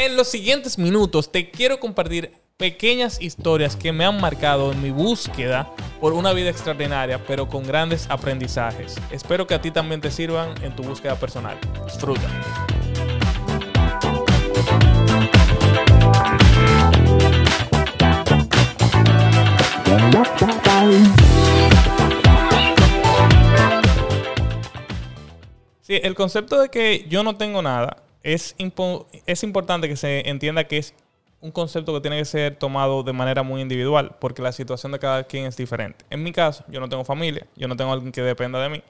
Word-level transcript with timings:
En 0.00 0.16
los 0.16 0.28
siguientes 0.28 0.78
minutos 0.78 1.32
te 1.32 1.50
quiero 1.50 1.80
compartir 1.80 2.30
pequeñas 2.56 3.20
historias 3.20 3.74
que 3.74 3.90
me 3.90 4.04
han 4.04 4.20
marcado 4.20 4.70
en 4.70 4.80
mi 4.80 4.92
búsqueda 4.92 5.74
por 6.00 6.12
una 6.12 6.32
vida 6.32 6.50
extraordinaria, 6.50 7.20
pero 7.26 7.48
con 7.48 7.66
grandes 7.66 8.08
aprendizajes. 8.08 8.94
Espero 9.10 9.48
que 9.48 9.54
a 9.54 9.60
ti 9.60 9.72
también 9.72 10.00
te 10.00 10.12
sirvan 10.12 10.54
en 10.62 10.76
tu 10.76 10.84
búsqueda 10.84 11.16
personal. 11.16 11.58
Disfruta. 11.84 12.28
Sí, 25.80 25.98
el 26.00 26.14
concepto 26.14 26.60
de 26.60 26.68
que 26.68 27.04
yo 27.08 27.24
no 27.24 27.36
tengo 27.36 27.62
nada 27.62 28.04
es, 28.34 28.54
es 29.26 29.42
importante 29.42 29.88
que 29.88 29.96
se 29.96 30.28
entienda 30.28 30.64
que 30.64 30.78
es 30.78 30.94
un 31.40 31.50
concepto 31.50 31.94
que 31.94 32.00
tiene 32.00 32.18
que 32.18 32.24
ser 32.24 32.56
tomado 32.56 33.02
de 33.02 33.12
manera 33.12 33.42
muy 33.42 33.62
individual, 33.62 34.16
porque 34.20 34.42
la 34.42 34.52
situación 34.52 34.92
de 34.92 34.98
cada 34.98 35.24
quien 35.24 35.46
es 35.46 35.56
diferente. 35.56 36.04
En 36.10 36.22
mi 36.22 36.32
caso, 36.32 36.64
yo 36.68 36.80
no 36.80 36.88
tengo 36.88 37.04
familia, 37.04 37.46
yo 37.56 37.68
no 37.68 37.76
tengo 37.76 37.92
alguien 37.92 38.12
que 38.12 38.22
dependa 38.22 38.60
de 38.60 38.68
mí. 38.68 38.82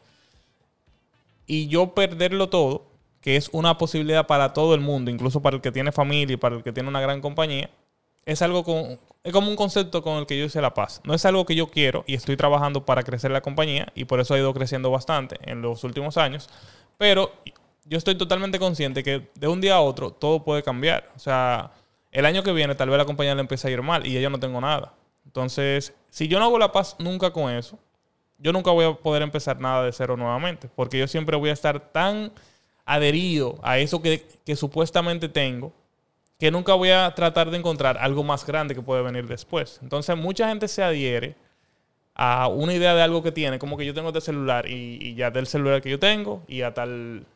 Y 1.46 1.68
yo 1.68 1.94
perderlo 1.94 2.48
todo, 2.48 2.86
que 3.20 3.36
es 3.36 3.48
una 3.52 3.78
posibilidad 3.78 4.26
para 4.26 4.52
todo 4.52 4.74
el 4.74 4.80
mundo, 4.80 5.10
incluso 5.10 5.40
para 5.40 5.56
el 5.56 5.62
que 5.62 5.72
tiene 5.72 5.92
familia 5.92 6.34
y 6.34 6.36
para 6.36 6.56
el 6.56 6.62
que 6.62 6.72
tiene 6.72 6.88
una 6.88 7.00
gran 7.00 7.20
compañía, 7.20 7.70
es 8.24 8.42
algo 8.42 8.64
con, 8.64 8.98
es 9.22 9.32
como 9.32 9.48
un 9.48 9.56
concepto 9.56 10.02
con 10.02 10.18
el 10.18 10.26
que 10.26 10.38
yo 10.38 10.44
hice 10.46 10.60
la 10.60 10.74
paz. 10.74 11.00
No 11.04 11.14
es 11.14 11.24
algo 11.24 11.46
que 11.46 11.54
yo 11.54 11.68
quiero 11.68 12.04
y 12.06 12.14
estoy 12.14 12.36
trabajando 12.36 12.84
para 12.84 13.02
crecer 13.02 13.30
la 13.30 13.40
compañía 13.40 13.92
y 13.94 14.04
por 14.04 14.20
eso 14.20 14.34
ha 14.34 14.38
ido 14.38 14.52
creciendo 14.52 14.90
bastante 14.90 15.38
en 15.42 15.62
los 15.62 15.84
últimos 15.84 16.16
años. 16.16 16.48
Pero 16.98 17.32
yo 17.88 17.98
estoy 17.98 18.14
totalmente 18.16 18.58
consciente 18.58 19.02
que 19.02 19.28
de 19.34 19.48
un 19.48 19.60
día 19.60 19.76
a 19.76 19.80
otro 19.80 20.10
todo 20.10 20.44
puede 20.44 20.62
cambiar. 20.62 21.10
O 21.16 21.18
sea, 21.18 21.72
el 22.12 22.26
año 22.26 22.42
que 22.42 22.52
viene 22.52 22.74
tal 22.74 22.90
vez 22.90 22.98
la 22.98 23.04
compañía 23.04 23.34
le 23.34 23.40
empiece 23.40 23.66
a 23.68 23.70
ir 23.70 23.82
mal 23.82 24.06
y 24.06 24.12
ya 24.12 24.20
yo 24.20 24.30
no 24.30 24.38
tengo 24.38 24.60
nada. 24.60 24.94
Entonces, 25.24 25.94
si 26.10 26.28
yo 26.28 26.38
no 26.38 26.44
hago 26.44 26.58
la 26.58 26.72
paz 26.72 26.96
nunca 26.98 27.32
con 27.32 27.50
eso, 27.52 27.78
yo 28.38 28.52
nunca 28.52 28.70
voy 28.70 28.84
a 28.84 28.94
poder 28.94 29.22
empezar 29.22 29.60
nada 29.60 29.84
de 29.84 29.92
cero 29.92 30.16
nuevamente. 30.16 30.68
Porque 30.74 30.98
yo 30.98 31.08
siempre 31.08 31.36
voy 31.36 31.50
a 31.50 31.54
estar 31.54 31.92
tan 31.92 32.32
adherido 32.84 33.58
a 33.62 33.78
eso 33.78 34.00
que, 34.02 34.26
que 34.44 34.56
supuestamente 34.56 35.28
tengo 35.28 35.72
que 36.38 36.52
nunca 36.52 36.74
voy 36.74 36.90
a 36.90 37.12
tratar 37.16 37.50
de 37.50 37.58
encontrar 37.58 37.98
algo 37.98 38.22
más 38.22 38.46
grande 38.46 38.74
que 38.74 38.80
puede 38.82 39.02
venir 39.02 39.26
después. 39.26 39.80
Entonces, 39.82 40.16
mucha 40.16 40.48
gente 40.48 40.68
se 40.68 40.82
adhiere 40.82 41.34
a 42.14 42.48
una 42.48 42.74
idea 42.74 42.94
de 42.94 43.02
algo 43.02 43.22
que 43.22 43.32
tiene, 43.32 43.58
como 43.58 43.76
que 43.76 43.84
yo 43.84 43.92
tengo 43.92 44.08
este 44.08 44.20
celular 44.20 44.68
y, 44.68 44.98
y 45.00 45.14
ya 45.14 45.30
del 45.30 45.46
celular 45.46 45.82
que 45.82 45.90
yo 45.90 45.98
tengo 45.98 46.42
y 46.46 46.62
a 46.62 46.74
tal... 46.74 47.26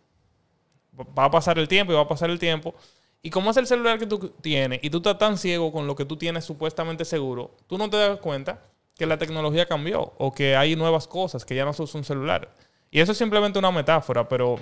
Va 0.99 1.25
a 1.25 1.31
pasar 1.31 1.59
el 1.59 1.69
tiempo 1.69 1.93
y 1.93 1.97
va 1.97 2.03
a 2.03 2.09
pasar 2.09 2.31
el 2.31 2.39
tiempo. 2.39 2.75
Y 3.23 3.31
como 3.31 3.51
es 3.51 3.57
el 3.57 3.67
celular 3.67 3.99
que 3.99 4.07
tú 4.07 4.31
tienes 4.41 4.81
y 4.83 4.91
tú 4.91 4.99
estás 4.99 5.19
tan 5.19 5.39
ciego 5.39 5.73
con 5.73 5.87
lo 5.87 5.95
que 5.95 6.05
tú 6.05 6.17
tienes 6.17 6.45
supuestamente 6.45 7.05
seguro, 7.05 7.55
tú 7.67 7.79
no 7.79 7.89
te 7.89 7.97
das 7.97 8.19
cuenta 8.19 8.63
que 8.97 9.07
la 9.07 9.17
tecnología 9.17 9.67
cambió 9.67 10.13
o 10.19 10.33
que 10.33 10.57
hay 10.57 10.77
nuevas 10.77 11.07
cosas, 11.07 11.45
que 11.45 11.55
ya 11.55 11.65
no 11.65 11.73
sos 11.73 11.95
un 11.95 12.05
celular. 12.05 12.53
Y 12.91 13.01
eso 13.01 13.13
es 13.13 13.19
simplemente 13.19 13.59
una 13.59 13.71
metáfora, 13.71 14.29
pero 14.29 14.59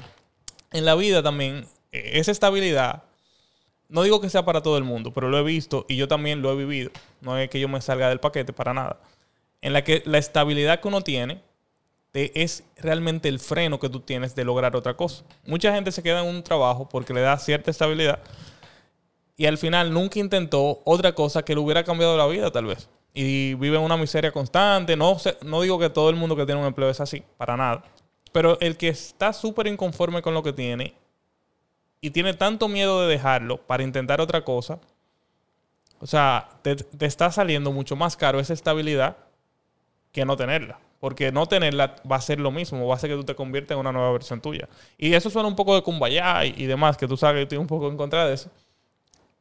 en 0.73 0.85
la 0.85 0.95
vida 0.95 1.23
también 1.23 1.67
e, 1.91 2.19
esa 2.19 2.31
estabilidad, 2.31 3.03
no 3.89 4.03
digo 4.03 4.21
que 4.21 4.29
sea 4.31 4.45
para 4.45 4.63
todo 4.63 4.77
el 4.79 4.85
mundo, 4.85 5.13
pero 5.13 5.29
lo 5.29 5.39
he 5.39 5.43
visto 5.43 5.87
y 5.89 5.97
yo 5.97 6.07
también 6.07 6.43
lo 6.43 6.53
he 6.53 6.57
vivido. 6.57 6.91
No 7.23 7.37
es 7.39 7.51
que 7.51 7.61
yo 7.61 7.69
me 7.69 7.81
salga 7.81 8.09
del 8.09 8.21
paquete 8.21 8.53
para 8.53 8.75
nada 8.75 9.01
en 9.63 9.73
la 9.73 9.85
que 9.85 10.03
la 10.07 10.19
estabilidad 10.19 10.81
que 10.81 10.89
uno 10.89 11.03
tiene 11.03 11.43
es 12.13 12.65
realmente 12.77 13.29
el 13.29 13.39
freno 13.39 13.79
que 13.79 13.89
tú 13.89 14.01
tienes 14.01 14.35
de 14.35 14.45
lograr 14.45 14.75
otra 14.75 14.95
cosa. 14.95 15.25
Mucha 15.47 15.73
gente 15.73 15.93
se 15.93 16.03
queda 16.03 16.21
en 16.23 16.29
un 16.29 16.43
trabajo 16.43 16.89
porque 16.89 17.15
le 17.15 17.21
da 17.21 17.39
cierta 17.39 17.71
estabilidad 17.71 18.21
y 19.37 19.47
al 19.47 19.59
final 19.59 19.93
nunca 19.93 20.19
intentó 20.19 20.83
otra 20.85 21.15
cosa 21.15 21.43
que 21.43 21.55
le 21.55 21.61
hubiera 21.61 21.85
cambiado 21.85 22.17
la 22.17 22.27
vida 22.27 22.51
tal 22.51 22.67
vez. 22.67 22.89
Y 23.15 23.55
vive 23.55 23.79
una 23.79 23.97
miseria 23.97 24.33
constante. 24.33 24.97
No, 24.97 25.17
no 25.47 25.63
digo 25.63 25.79
que 25.79 25.89
todo 25.89 26.11
el 26.11 26.17
mundo 26.17 26.37
que 26.37 26.45
tiene 26.45 26.61
un 26.61 26.67
empleo 26.67 26.91
es 26.91 27.01
así, 27.01 27.23
para 27.37 27.57
nada. 27.57 27.83
Pero 28.33 28.59
el 28.61 28.77
que 28.77 28.89
está 28.89 29.33
súper 29.33 29.67
inconforme 29.67 30.21
con 30.21 30.35
lo 30.35 30.43
que 30.43 30.53
tiene 30.53 30.95
y 32.01 32.11
tiene 32.11 32.35
tanto 32.35 32.69
miedo 32.69 33.01
de 33.03 33.09
dejarlo 33.09 33.57
para 33.59 33.83
intentar 33.83 34.21
otra 34.21 34.45
cosa, 34.45 34.79
o 36.01 36.07
sea, 36.07 36.51
te 36.63 36.77
está 37.01 37.33
saliendo 37.33 37.73
mucho 37.73 37.97
más 37.97 38.17
caro 38.17 38.41
esa 38.41 38.53
estabilidad 38.53 39.17
que 40.13 40.25
no 40.25 40.37
tenerla. 40.37 40.79
Porque 41.01 41.33
no 41.33 41.47
tenerla 41.47 41.97
va 42.11 42.17
a 42.17 42.21
ser 42.21 42.39
lo 42.39 42.51
mismo, 42.51 42.87
va 42.87 42.95
a 42.95 42.99
ser 42.99 43.11
que 43.11 43.17
tú 43.17 43.25
te 43.25 43.35
conviertas 43.35 43.75
en 43.75 43.81
una 43.81 43.91
nueva 43.91 44.13
versión 44.13 44.41
tuya. 44.41 44.69
Y 44.99 45.15
eso 45.15 45.31
suena 45.31 45.49
un 45.49 45.57
poco 45.57 45.75
de 45.75 45.83
kumbaya 45.83 46.45
y, 46.45 46.55
y 46.57 46.67
demás, 46.67 46.97
que 46.97 47.09
tú 47.09 47.17
sabes 47.17 47.39
que 47.39 47.43
estoy 47.43 47.59
un 47.59 47.67
poco 47.67 47.89
en 47.89 47.97
contra 47.97 48.27
de 48.27 48.35
eso. 48.35 48.51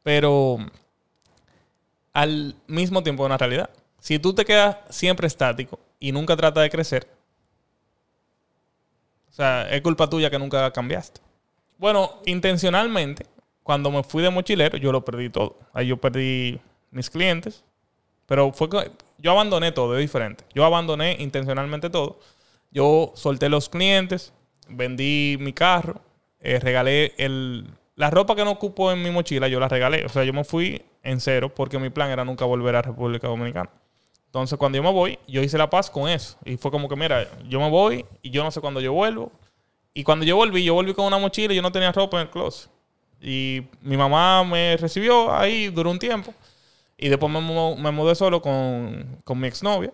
Pero 0.02 0.58
al 2.14 2.56
mismo 2.68 3.04
tiempo 3.04 3.24
es 3.24 3.26
una 3.28 3.38
realidad. 3.38 3.70
Si 4.00 4.20
tú 4.20 4.34
te 4.34 4.46
quedas 4.46 4.78
siempre 4.90 5.28
estático 5.28 5.80
y 6.00 6.12
nunca 6.12 6.36
tratas 6.36 6.64
de 6.64 6.70
crecer, 6.70 7.08
o 9.30 9.34
sea, 9.34 9.70
es 9.70 9.82
culpa 9.82 10.10
tuya 10.10 10.30
que 10.30 10.40
nunca 10.40 10.72
cambiaste. 10.72 11.22
Bueno, 11.78 12.20
intencionalmente, 12.26 13.26
cuando 13.64 13.92
me 13.92 14.04
fui 14.04 14.22
de 14.22 14.30
mochilero, 14.30 14.78
yo 14.78 14.92
lo 14.92 15.06
perdí 15.06 15.30
todo. 15.30 15.58
Ahí 15.74 15.88
yo 15.88 15.98
perdí 15.98 16.60
mis 16.92 17.10
clientes, 17.10 17.64
pero 18.26 18.52
fue 18.52 18.70
yo 19.22 19.32
abandoné 19.32 19.72
todo, 19.72 19.96
es 19.96 20.02
diferente. 20.02 20.44
Yo 20.54 20.66
abandoné 20.66 21.18
intencionalmente 21.20 21.90
todo. 21.90 22.20
Yo 22.72 23.12
solté 23.16 23.50
los 23.50 23.70
clientes, 23.70 24.34
vendí 24.68 25.38
mi 25.40 25.54
carro, 25.54 26.02
eh, 26.40 26.60
regalé 26.60 27.14
la 27.96 28.10
ropa 28.10 28.36
que 28.36 28.46
no 28.46 28.52
ocupo 28.52 28.92
en 28.92 29.02
mi 29.02 29.10
mochila, 29.10 29.48
yo 29.48 29.60
la 29.60 29.68
regalé. 29.68 30.06
O 30.06 30.10
sea, 30.10 30.24
yo 30.24 30.34
me 30.34 30.44
fui 30.44 30.82
en 31.04 31.20
cero 31.20 31.54
porque 31.54 31.80
mi 31.80 31.90
plan 31.90 32.10
era 32.12 32.24
nunca 32.24 32.46
volver 32.46 32.76
a 32.76 32.82
República 32.82 33.28
Dominicana. 33.28 33.70
Entonces, 34.26 34.60
cuando 34.60 34.78
yo 34.78 34.84
me 34.84 34.92
voy, 34.92 35.18
yo 35.28 35.42
hice 35.42 35.58
la 35.58 35.70
paz 35.70 35.90
con 35.90 36.08
eso. 36.08 36.38
Y 36.46 36.58
fue 36.58 36.70
como 36.70 36.88
que, 36.88 36.96
mira, 36.96 37.28
yo 37.48 37.60
me 37.60 37.70
voy 37.70 38.06
y 38.22 38.30
yo 38.30 38.44
no 38.44 38.52
sé 38.52 38.62
cuándo 38.62 38.80
yo 38.80 38.94
vuelvo. 38.94 39.32
Y 39.94 40.04
cuando 40.04 40.24
yo 40.24 40.36
volví, 40.36 40.64
yo 40.64 40.76
volví 40.76 40.94
con 40.94 41.06
una 41.06 41.18
mochila 41.18 41.52
y 41.52 41.56
yo 41.56 41.64
no 41.64 41.72
tenía 41.72 41.92
ropa 41.92 42.18
en 42.18 42.28
el 42.28 42.30
closet. 42.30 42.70
Y 43.20 43.64
mi 43.82 43.98
mamá 43.98 44.44
me 44.44 44.78
recibió 44.78 45.34
ahí, 45.34 45.70
duró 45.70 45.90
un 45.90 46.00
tiempo. 46.00 46.34
Y 47.00 47.10
después 47.10 47.32
me, 47.32 47.40
me 47.40 47.92
mudé 47.92 48.14
solo 48.14 48.42
con, 48.42 49.22
con 49.24 49.40
mi 49.40 49.48
exnovia. 49.48 49.92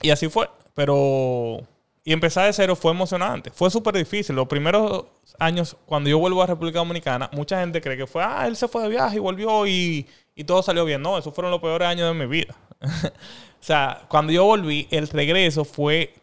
Y 0.00 0.10
así 0.10 0.28
fue. 0.28 0.48
Pero... 0.74 1.60
Y 2.04 2.12
empezar 2.12 2.46
de 2.46 2.52
cero 2.52 2.76
fue 2.76 2.92
emocionante. 2.92 3.50
Fue 3.50 3.68
súper 3.68 3.96
difícil. 3.96 4.36
Los 4.36 4.46
primeros 4.46 5.06
años, 5.40 5.76
cuando 5.86 6.08
yo 6.08 6.18
vuelvo 6.18 6.40
a 6.40 6.46
República 6.46 6.78
Dominicana, 6.78 7.28
mucha 7.32 7.58
gente 7.58 7.80
cree 7.80 7.96
que 7.96 8.06
fue, 8.06 8.22
ah, 8.22 8.46
él 8.46 8.56
se 8.56 8.68
fue 8.68 8.82
de 8.84 8.88
viaje 8.88 9.16
y 9.16 9.18
volvió 9.18 9.66
y, 9.66 10.06
y 10.36 10.44
todo 10.44 10.62
salió 10.62 10.84
bien. 10.84 11.02
No, 11.02 11.18
esos 11.18 11.34
fueron 11.34 11.50
los 11.50 11.60
peores 11.60 11.88
años 11.88 12.08
de 12.08 12.14
mi 12.14 12.30
vida. 12.30 12.54
o 12.80 13.10
sea, 13.58 14.04
cuando 14.08 14.32
yo 14.32 14.44
volví, 14.44 14.86
el 14.92 15.08
regreso 15.08 15.64
fue 15.64 16.14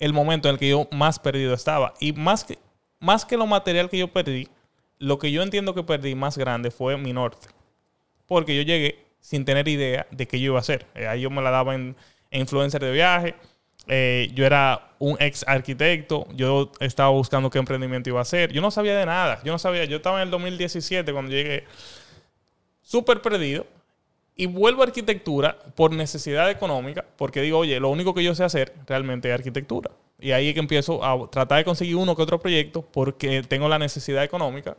el 0.00 0.12
momento 0.12 0.48
en 0.48 0.54
el 0.54 0.58
que 0.58 0.68
yo 0.68 0.88
más 0.90 1.20
perdido 1.20 1.54
estaba. 1.54 1.94
Y 2.00 2.12
más 2.12 2.42
que, 2.42 2.58
más 2.98 3.24
que 3.24 3.36
lo 3.36 3.46
material 3.46 3.88
que 3.88 3.98
yo 3.98 4.12
perdí, 4.12 4.48
lo 4.98 5.20
que 5.20 5.30
yo 5.30 5.42
entiendo 5.42 5.72
que 5.72 5.84
perdí 5.84 6.16
más 6.16 6.36
grande 6.36 6.72
fue 6.72 6.96
mi 6.96 7.12
norte. 7.12 7.46
Porque 8.26 8.56
yo 8.56 8.62
llegué 8.62 9.07
sin 9.20 9.44
tener 9.44 9.68
idea 9.68 10.06
de 10.10 10.26
qué 10.26 10.40
yo 10.40 10.46
iba 10.46 10.56
a 10.56 10.60
hacer. 10.60 10.86
Eh, 10.94 11.06
ahí 11.06 11.22
yo 11.22 11.30
me 11.30 11.42
la 11.42 11.50
daba 11.50 11.74
en, 11.74 11.96
influencer 12.30 12.82
de 12.82 12.92
viaje. 12.92 13.34
Eh, 13.86 14.30
yo 14.34 14.44
era 14.44 14.92
un 14.98 15.16
ex 15.20 15.44
arquitecto. 15.46 16.26
Yo 16.34 16.72
estaba 16.80 17.10
buscando 17.10 17.50
qué 17.50 17.58
emprendimiento 17.58 18.10
iba 18.10 18.18
a 18.18 18.22
hacer. 18.22 18.52
Yo 18.52 18.60
no 18.60 18.70
sabía 18.70 18.96
de 18.98 19.06
nada. 19.06 19.40
Yo 19.44 19.52
no 19.52 19.58
sabía. 19.58 19.84
Yo 19.84 19.96
estaba 19.96 20.18
en 20.18 20.24
el 20.24 20.30
2017 20.30 21.12
cuando 21.12 21.30
llegué 21.30 21.64
súper 22.82 23.20
perdido. 23.22 23.66
Y 24.34 24.46
vuelvo 24.46 24.82
a 24.82 24.86
arquitectura 24.86 25.58
por 25.74 25.92
necesidad 25.92 26.48
económica, 26.48 27.04
porque 27.16 27.42
digo, 27.42 27.58
oye, 27.58 27.80
lo 27.80 27.88
único 27.88 28.14
que 28.14 28.22
yo 28.22 28.36
sé 28.36 28.44
hacer 28.44 28.72
realmente 28.86 29.28
es 29.28 29.34
arquitectura. 29.34 29.90
Y 30.20 30.30
ahí 30.30 30.48
es 30.48 30.54
que 30.54 30.60
empiezo 30.60 31.04
a 31.04 31.28
tratar 31.28 31.58
de 31.58 31.64
conseguir 31.64 31.96
uno 31.96 32.14
que 32.14 32.22
otro 32.22 32.38
proyecto 32.38 32.82
porque 32.82 33.42
tengo 33.42 33.68
la 33.68 33.80
necesidad 33.80 34.22
económica. 34.22 34.76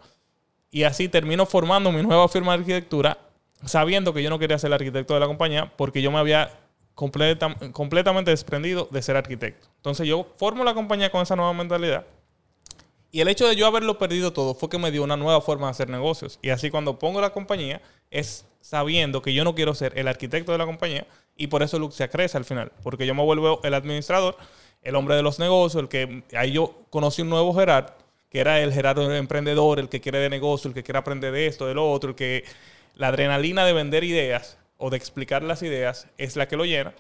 Y 0.72 0.83
así 0.83 1.09
termino 1.09 1.45
formando 1.45 1.91
mi 1.91 2.01
nueva 2.01 2.29
firma 2.29 2.53
de 2.53 2.59
arquitectura 2.59 3.17
sabiendo 3.66 4.14
que 4.14 4.23
yo 4.23 4.29
no 4.29 4.40
quería 4.40 4.58
ser 4.58 4.70
el 4.70 4.73
arquitecto 4.73 5.14
de 5.14 5.20
la 5.20 5.28
compañía 5.28 5.72
porque 5.76 6.02
yo 6.02 6.11
me 6.11 6.20
había 6.20 6.52
completamente 6.94 8.32
desprendido 8.32 8.88
de 8.91 9.02
ser 9.02 9.16
arquitecto. 9.16 9.70
Entonces 9.78 10.08
yo 10.08 10.28
formo 10.38 10.64
la 10.64 10.73
compañía 10.73 11.11
con 11.11 11.22
esa 11.22 11.35
nueva 11.35 11.53
mentalidad. 11.53 12.06
Y 13.11 13.22
el 13.22 13.28
hecho 13.28 13.47
de 13.47 13.56
yo 13.56 13.66
haberlo 13.66 13.97
perdido 13.97 14.34
todo 14.34 14.53
fue 14.53 14.70
que 14.70 14.78
me 14.78 14.91
dio 14.91 15.03
una 15.03 15.17
nueva 15.17 15.41
forma 15.41 15.67
de 15.67 15.72
hacer 15.72 15.90
negocios. 15.90 16.40
Y 16.41 16.50
así 16.50 16.70
cuando 16.70 17.00
pongo 17.00 17.22
la 17.22 17.32
compañía 17.32 17.82
es 18.11 18.46
sabiendo 18.61 19.22
que 19.22 19.34
yo 19.34 19.44
no 19.44 19.56
quiero 19.56 19.73
ser 19.73 19.97
el 19.97 20.08
arquitecto 20.08 20.52
de 20.52 20.58
la 20.58 20.66
compañía 20.66 21.08
y 21.35 21.47
por 21.47 21.64
eso 21.64 21.79
Luxia 21.79 22.09
crece 22.09 22.38
al 22.38 22.46
final. 22.46 22.72
Porque 22.84 23.08
yo 23.08 23.16
me 23.16 23.23
vuelvo 23.23 23.62
el 23.64 23.73
administrador, 23.73 24.35
el 24.82 24.96
hombre 24.96 25.16
de 25.16 25.23
los 25.23 25.40
negocios, 25.40 25.82
el 25.82 25.90
que 25.90 26.23
ahí 26.35 26.52
yo 26.52 26.84
conocí 26.90 27.22
un 27.22 27.29
nuevo 27.29 27.53
Gerard, 27.53 27.94
que 28.29 28.41
era 28.41 28.62
el 28.62 28.73
Gerardo 28.73 29.12
emprendedor, 29.16 29.79
el 29.79 29.90
que 29.90 30.02
quiere 30.02 30.20
de 30.20 30.29
negocio, 30.29 30.67
el 30.67 30.76
que 30.76 30.84
quiere 30.84 31.00
aprender 31.00 31.32
de 31.32 31.47
esto, 31.47 31.66
de 31.66 31.73
lo 31.73 31.90
otro, 31.90 32.12
el 32.12 32.16
que 32.16 32.44
la 32.99 33.07
adrenalina 33.07 33.63
de 33.63 33.72
vender 33.72 34.03
ideas 34.03 34.57
o 34.75 34.90
de 34.90 34.97
explicar 34.97 35.41
las 35.41 35.63
ideas 35.63 36.09
es 36.17 36.35
la 36.35 36.49
que 36.49 36.57
lo 36.57 36.66
llena. 36.66 36.93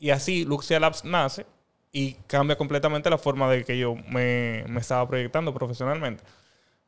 Y 0.00 0.10
así 0.10 0.44
Luxia 0.44 0.80
Labs 0.80 1.04
nace 1.04 1.46
y 1.92 2.14
cambia 2.26 2.58
completamente 2.58 3.08
la 3.08 3.18
forma 3.18 3.48
de 3.48 3.64
que 3.64 3.78
yo 3.78 3.94
me, 4.08 4.64
estaba 4.76 5.06
proyectando 5.06 5.54
profesionalmente. 5.54 6.24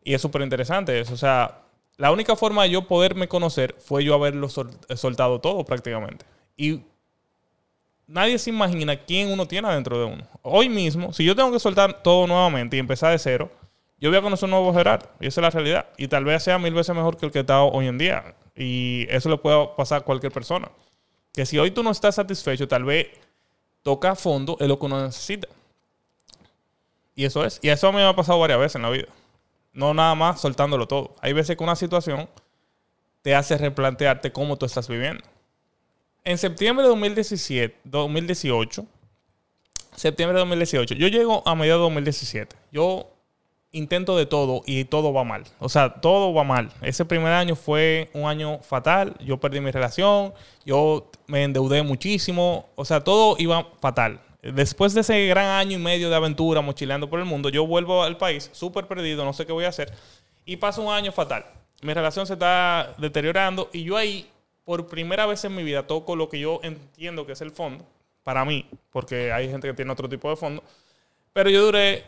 Y 0.02 0.14
es 0.14 0.20
súper 0.20 0.42
interesante 0.42 0.98
eso. 0.98 1.14
O 1.14 1.16
sea, 1.16 1.60
la 1.96 2.10
única 2.10 2.34
forma 2.34 2.64
de 2.64 2.70
yo 2.70 2.88
poderme 2.88 3.28
conocer 3.28 3.76
fue 3.78 4.02
yo 4.02 4.14
haberlo 4.14 4.48
soltado 4.48 5.40
todo 5.40 5.64
prácticamente. 5.64 6.26
Y 6.56 6.82
nadie 8.08 8.36
se 8.36 8.50
imagina 8.50 8.96
quién 8.96 9.30
uno 9.30 9.46
tiene 9.46 9.72
dentro 9.72 9.96
de 9.96 10.06
uno. 10.06 10.26
Hoy 10.42 10.69
mismo, 10.69 11.12
si 11.12 11.24
yo 11.24 11.36
tengo 11.36 11.52
que 11.52 11.60
soltar 11.60 12.02
todo 12.02 12.26
nuevamente 12.26 12.76
y 12.76 12.80
empezar 12.80 13.12
de 13.12 13.20
cero, 13.20 13.48
yo 14.00 14.10
voy 14.10 14.19
a 14.19 14.22
conocer 14.22 14.46
un 14.46 14.50
nuevo 14.50 14.74
Gerardo. 14.74 15.08
Y 15.20 15.28
esa 15.28 15.40
es 15.40 15.42
la 15.42 15.50
realidad. 15.50 15.86
Y 15.98 16.08
tal 16.08 16.24
vez 16.24 16.42
sea 16.42 16.58
mil 16.58 16.74
veces 16.74 16.96
mejor 16.96 17.16
que 17.16 17.26
el 17.26 17.32
que 17.32 17.38
está 17.40 17.62
hoy 17.62 17.86
en 17.86 17.98
día. 17.98 18.34
Y 18.56 19.06
eso 19.11 19.29
le 19.29 19.37
puede 19.37 19.69
pasar 19.76 20.00
a 20.00 20.05
cualquier 20.05 20.32
persona. 20.32 20.70
Que 21.32 21.44
si 21.44 21.58
hoy 21.58 21.70
tú 21.70 21.82
no 21.82 21.91
estás 21.91 22.14
satisfecho, 22.14 22.67
tal 22.67 22.85
vez 22.85 23.08
toca 23.82 24.12
a 24.12 24.17
fondo 24.17 24.56
es 24.58 24.67
lo 24.67 24.79
que 24.79 24.87
uno 24.87 25.05
necesita. 25.05 25.49
Y 27.14 27.25
eso 27.25 27.44
es. 27.44 27.58
Y 27.62 27.69
eso 27.69 27.88
a 27.88 27.93
mí 27.93 27.99
me 27.99 28.05
ha 28.06 28.17
pasado 28.17 28.38
varias 28.38 28.58
veces 28.58 28.76
en 28.76 28.82
la 28.82 28.91
vida. 28.91 29.08
No 29.73 29.93
nada 29.94 30.14
más 30.14 30.41
soltándolo 30.41 30.88
todo. 30.88 31.14
Hay 31.20 31.32
veces 31.32 31.56
que 31.56 31.62
una 31.62 31.76
situación 31.76 32.29
te 33.23 33.35
hace 33.35 33.58
replantearte 33.58 34.32
cómo 34.32 34.56
tú 34.56 34.67
estás 34.67 34.88
viviendo. 34.88 35.23
En 36.25 36.38
septiembre 36.38 36.82
de 36.82 36.88
2017, 36.88 37.81
2018, 37.85 38.87
septiembre 39.94 40.35
de 40.35 40.41
2018, 40.41 40.94
yo 40.94 41.08
llego 41.08 41.47
a 41.47 41.55
mediados 41.55 41.81
de 41.81 41.85
2017. 41.85 42.56
Yo 42.73 43.15
intento 43.76 44.17
de 44.17 44.26
todo 44.26 44.62
y 44.67 44.84
todo 44.84 45.12
va 45.12 45.25
mal. 45.25 45.44
O 45.58 45.69
sea, 45.69 45.94
todo 45.94 46.32
va 46.32 46.44
mal. 46.44 46.70
Ese 46.81 47.05
primer 47.05 47.32
año 47.32 47.55
fue 47.55 48.11
un 48.12 48.28
año 48.28 48.58
fatal. 48.61 49.14
Yo 49.20 49.38
perdí 49.38 49.61
mi 49.61 49.70
relación, 49.70 50.32
yo 50.64 51.11
me 51.26 51.44
endeudé 51.44 51.82
muchísimo. 51.82 52.69
O 52.75 52.84
sea, 52.84 53.05
todo 53.05 53.37
iba 53.38 53.67
fatal. 53.81 54.20
Después 54.43 54.94
de 54.94 55.00
ese 55.00 55.26
gran 55.26 55.46
año 55.46 55.76
y 55.76 55.81
medio 55.81 56.08
de 56.08 56.17
aventura 56.17 56.61
mochileando 56.61 57.11
por 57.11 57.19
el 57.19 57.25
mundo, 57.25 57.49
yo 57.49 57.67
vuelvo 57.67 58.02
al 58.02 58.17
país 58.17 58.49
súper 58.52 58.87
perdido, 58.87 59.25
no 59.25 59.32
sé 59.32 59.44
qué 59.44 59.52
voy 59.52 59.64
a 59.64 59.69
hacer. 59.69 59.93
Y 60.44 60.56
pasa 60.56 60.81
un 60.81 60.93
año 60.93 61.12
fatal. 61.12 61.44
Mi 61.82 61.93
relación 61.93 62.26
se 62.26 62.34
está 62.34 62.94
deteriorando 62.99 63.69
y 63.72 63.84
yo 63.84 63.96
ahí, 63.96 64.31
por 64.64 64.87
primera 64.87 65.26
vez 65.26 65.44
en 65.44 65.55
mi 65.55 65.62
vida, 65.62 65.87
toco 65.87 66.17
lo 66.17 66.29
que 66.29 66.38
yo 66.38 66.61
entiendo 66.62 67.26
que 67.26 67.32
es 67.32 67.40
el 67.40 67.50
fondo. 67.50 67.84
Para 68.22 68.44
mí, 68.44 68.67
porque 68.90 69.32
hay 69.32 69.49
gente 69.49 69.69
que 69.69 69.75
tiene 69.75 69.93
otro 69.93 70.08
tipo 70.08 70.31
de 70.31 70.37
fondo. 70.37 70.62
Pero 71.32 71.50
yo 71.50 71.64
duré 71.64 72.05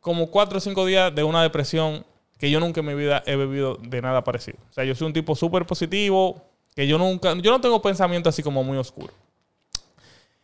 como 0.00 0.30
cuatro 0.30 0.58
o 0.58 0.60
cinco 0.60 0.86
días 0.86 1.14
de 1.14 1.24
una 1.24 1.42
depresión 1.42 2.04
que 2.38 2.50
yo 2.50 2.60
nunca 2.60 2.80
en 2.80 2.86
mi 2.86 2.94
vida 2.94 3.22
he 3.26 3.36
bebido 3.36 3.76
de 3.76 4.00
nada 4.00 4.22
parecido. 4.24 4.58
O 4.70 4.72
sea, 4.72 4.84
yo 4.84 4.94
soy 4.94 5.08
un 5.08 5.12
tipo 5.12 5.34
súper 5.34 5.66
positivo, 5.66 6.42
que 6.74 6.86
yo 6.86 6.96
nunca, 6.96 7.34
yo 7.34 7.50
no 7.50 7.60
tengo 7.60 7.82
pensamiento 7.82 8.28
así 8.28 8.42
como 8.42 8.62
muy 8.62 8.78
oscuro. 8.78 9.12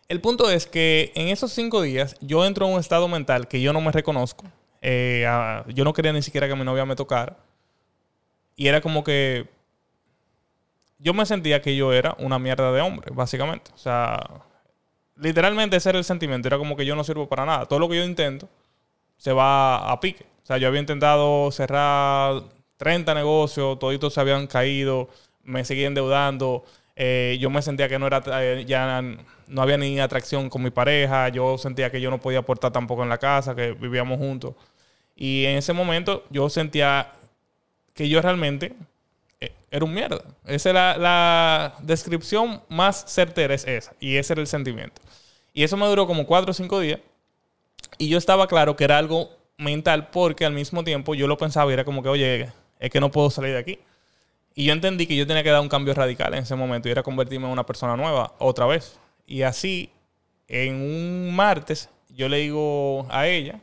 El 0.08 0.20
punto 0.20 0.50
es 0.50 0.66
que 0.66 1.12
en 1.14 1.28
esos 1.28 1.52
cinco 1.52 1.80
días 1.80 2.16
yo 2.20 2.44
entro 2.44 2.66
en 2.66 2.74
un 2.74 2.80
estado 2.80 3.08
mental 3.08 3.48
que 3.48 3.60
yo 3.60 3.72
no 3.72 3.80
me 3.80 3.92
reconozco. 3.92 4.44
Eh, 4.82 5.26
yo 5.68 5.84
no 5.84 5.92
quería 5.94 6.12
ni 6.12 6.22
siquiera 6.22 6.46
que 6.46 6.54
mi 6.54 6.64
novia 6.64 6.84
me 6.84 6.96
tocara. 6.96 7.36
Y 8.56 8.66
era 8.66 8.80
como 8.80 9.02
que 9.02 9.48
yo 10.98 11.14
me 11.14 11.24
sentía 11.24 11.62
que 11.62 11.74
yo 11.74 11.92
era 11.92 12.14
una 12.18 12.38
mierda 12.38 12.70
de 12.72 12.80
hombre, 12.80 13.10
básicamente. 13.14 13.70
O 13.74 13.78
sea, 13.78 14.42
literalmente 15.16 15.76
ese 15.76 15.88
era 15.88 15.98
el 15.98 16.04
sentimiento. 16.04 16.48
Era 16.48 16.58
como 16.58 16.76
que 16.76 16.84
yo 16.84 16.94
no 16.94 17.04
sirvo 17.04 17.28
para 17.28 17.46
nada. 17.46 17.66
Todo 17.66 17.78
lo 17.78 17.88
que 17.88 17.96
yo 17.96 18.04
intento 18.04 18.48
se 19.16 19.32
va 19.32 19.90
a 19.90 20.00
pique. 20.00 20.24
O 20.42 20.46
sea, 20.46 20.58
yo 20.58 20.68
había 20.68 20.80
intentado 20.80 21.50
cerrar 21.50 22.42
30 22.76 23.14
negocios, 23.14 23.78
toditos 23.78 24.14
se 24.14 24.20
habían 24.20 24.46
caído, 24.46 25.08
me 25.42 25.64
seguía 25.64 25.86
endeudando. 25.86 26.64
Eh, 26.96 27.38
yo 27.40 27.50
me 27.50 27.62
sentía 27.62 27.88
que 27.88 27.98
no 27.98 28.06
era 28.06 28.22
eh, 28.40 28.64
ya 28.66 29.02
no 29.48 29.62
había 29.62 29.76
ni 29.78 29.98
atracción 30.00 30.50
con 30.50 30.62
mi 30.62 30.70
pareja. 30.70 31.28
Yo 31.28 31.58
sentía 31.58 31.90
que 31.90 32.00
yo 32.00 32.10
no 32.10 32.20
podía 32.20 32.40
aportar 32.40 32.72
tampoco 32.72 33.02
en 33.02 33.08
la 33.08 33.18
casa, 33.18 33.54
que 33.54 33.72
vivíamos 33.72 34.18
juntos. 34.18 34.54
Y 35.16 35.44
en 35.46 35.56
ese 35.58 35.72
momento 35.72 36.24
yo 36.30 36.48
sentía 36.50 37.12
que 37.94 38.08
yo 38.08 38.20
realmente 38.20 38.74
eh, 39.40 39.52
era 39.70 39.84
un 39.84 39.94
mierda. 39.94 40.22
Esa 40.46 40.70
era 40.70 40.96
la 40.98 41.74
descripción 41.82 42.62
más 42.68 43.04
certera, 43.06 43.54
es 43.54 43.66
esa. 43.66 43.94
Y 44.00 44.16
ese 44.16 44.34
era 44.34 44.42
el 44.42 44.48
sentimiento. 44.48 45.00
Y 45.52 45.62
eso 45.62 45.76
me 45.76 45.86
duró 45.86 46.06
como 46.06 46.26
cuatro 46.26 46.50
o 46.50 46.54
cinco 46.54 46.80
días. 46.80 47.00
Y 47.98 48.08
yo 48.08 48.18
estaba 48.18 48.46
claro 48.46 48.76
que 48.76 48.84
era 48.84 48.98
algo 48.98 49.30
mental 49.56 50.08
porque 50.08 50.44
al 50.44 50.52
mismo 50.52 50.84
tiempo 50.84 51.14
yo 51.14 51.26
lo 51.26 51.38
pensaba 51.38 51.70
y 51.70 51.74
era 51.74 51.84
como 51.84 52.02
que, 52.02 52.08
oye, 52.08 52.52
es 52.78 52.90
que 52.90 53.00
no 53.00 53.10
puedo 53.10 53.30
salir 53.30 53.52
de 53.52 53.58
aquí. 53.58 53.78
Y 54.54 54.66
yo 54.66 54.72
entendí 54.72 55.06
que 55.06 55.16
yo 55.16 55.26
tenía 55.26 55.42
que 55.42 55.50
dar 55.50 55.60
un 55.60 55.68
cambio 55.68 55.94
radical 55.94 56.32
en 56.34 56.40
ese 56.42 56.54
momento 56.54 56.88
y 56.88 56.92
era 56.92 57.02
convertirme 57.02 57.46
en 57.46 57.52
una 57.52 57.66
persona 57.66 57.96
nueva 57.96 58.34
otra 58.38 58.66
vez. 58.66 58.98
Y 59.26 59.42
así, 59.42 59.90
en 60.46 60.76
un 60.76 61.34
martes, 61.34 61.88
yo 62.08 62.28
le 62.28 62.38
digo 62.38 63.06
a 63.10 63.26
ella, 63.26 63.60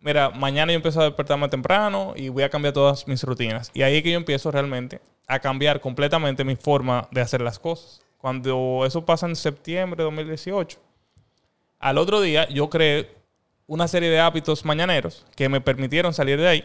mira, 0.00 0.30
mañana 0.30 0.72
yo 0.72 0.76
empiezo 0.76 1.00
a 1.00 1.04
despertarme 1.04 1.48
temprano 1.48 2.14
y 2.16 2.30
voy 2.30 2.42
a 2.42 2.48
cambiar 2.48 2.72
todas 2.72 3.06
mis 3.06 3.22
rutinas. 3.22 3.70
Y 3.74 3.82
ahí 3.82 3.96
es 3.96 4.02
que 4.02 4.12
yo 4.12 4.16
empiezo 4.16 4.50
realmente 4.50 5.00
a 5.26 5.40
cambiar 5.40 5.80
completamente 5.80 6.44
mi 6.44 6.56
forma 6.56 7.06
de 7.10 7.20
hacer 7.20 7.42
las 7.42 7.58
cosas. 7.58 8.02
Cuando 8.16 8.84
eso 8.86 9.04
pasa 9.04 9.26
en 9.26 9.36
septiembre 9.36 9.98
de 9.98 10.04
2018, 10.04 10.78
al 11.78 11.98
otro 11.98 12.20
día 12.20 12.48
yo 12.48 12.70
creé 12.70 13.17
una 13.68 13.86
serie 13.86 14.10
de 14.10 14.18
hábitos 14.18 14.64
mañaneros 14.64 15.24
que 15.36 15.48
me 15.48 15.60
permitieron 15.60 16.12
salir 16.12 16.40
de 16.40 16.48
ahí. 16.48 16.64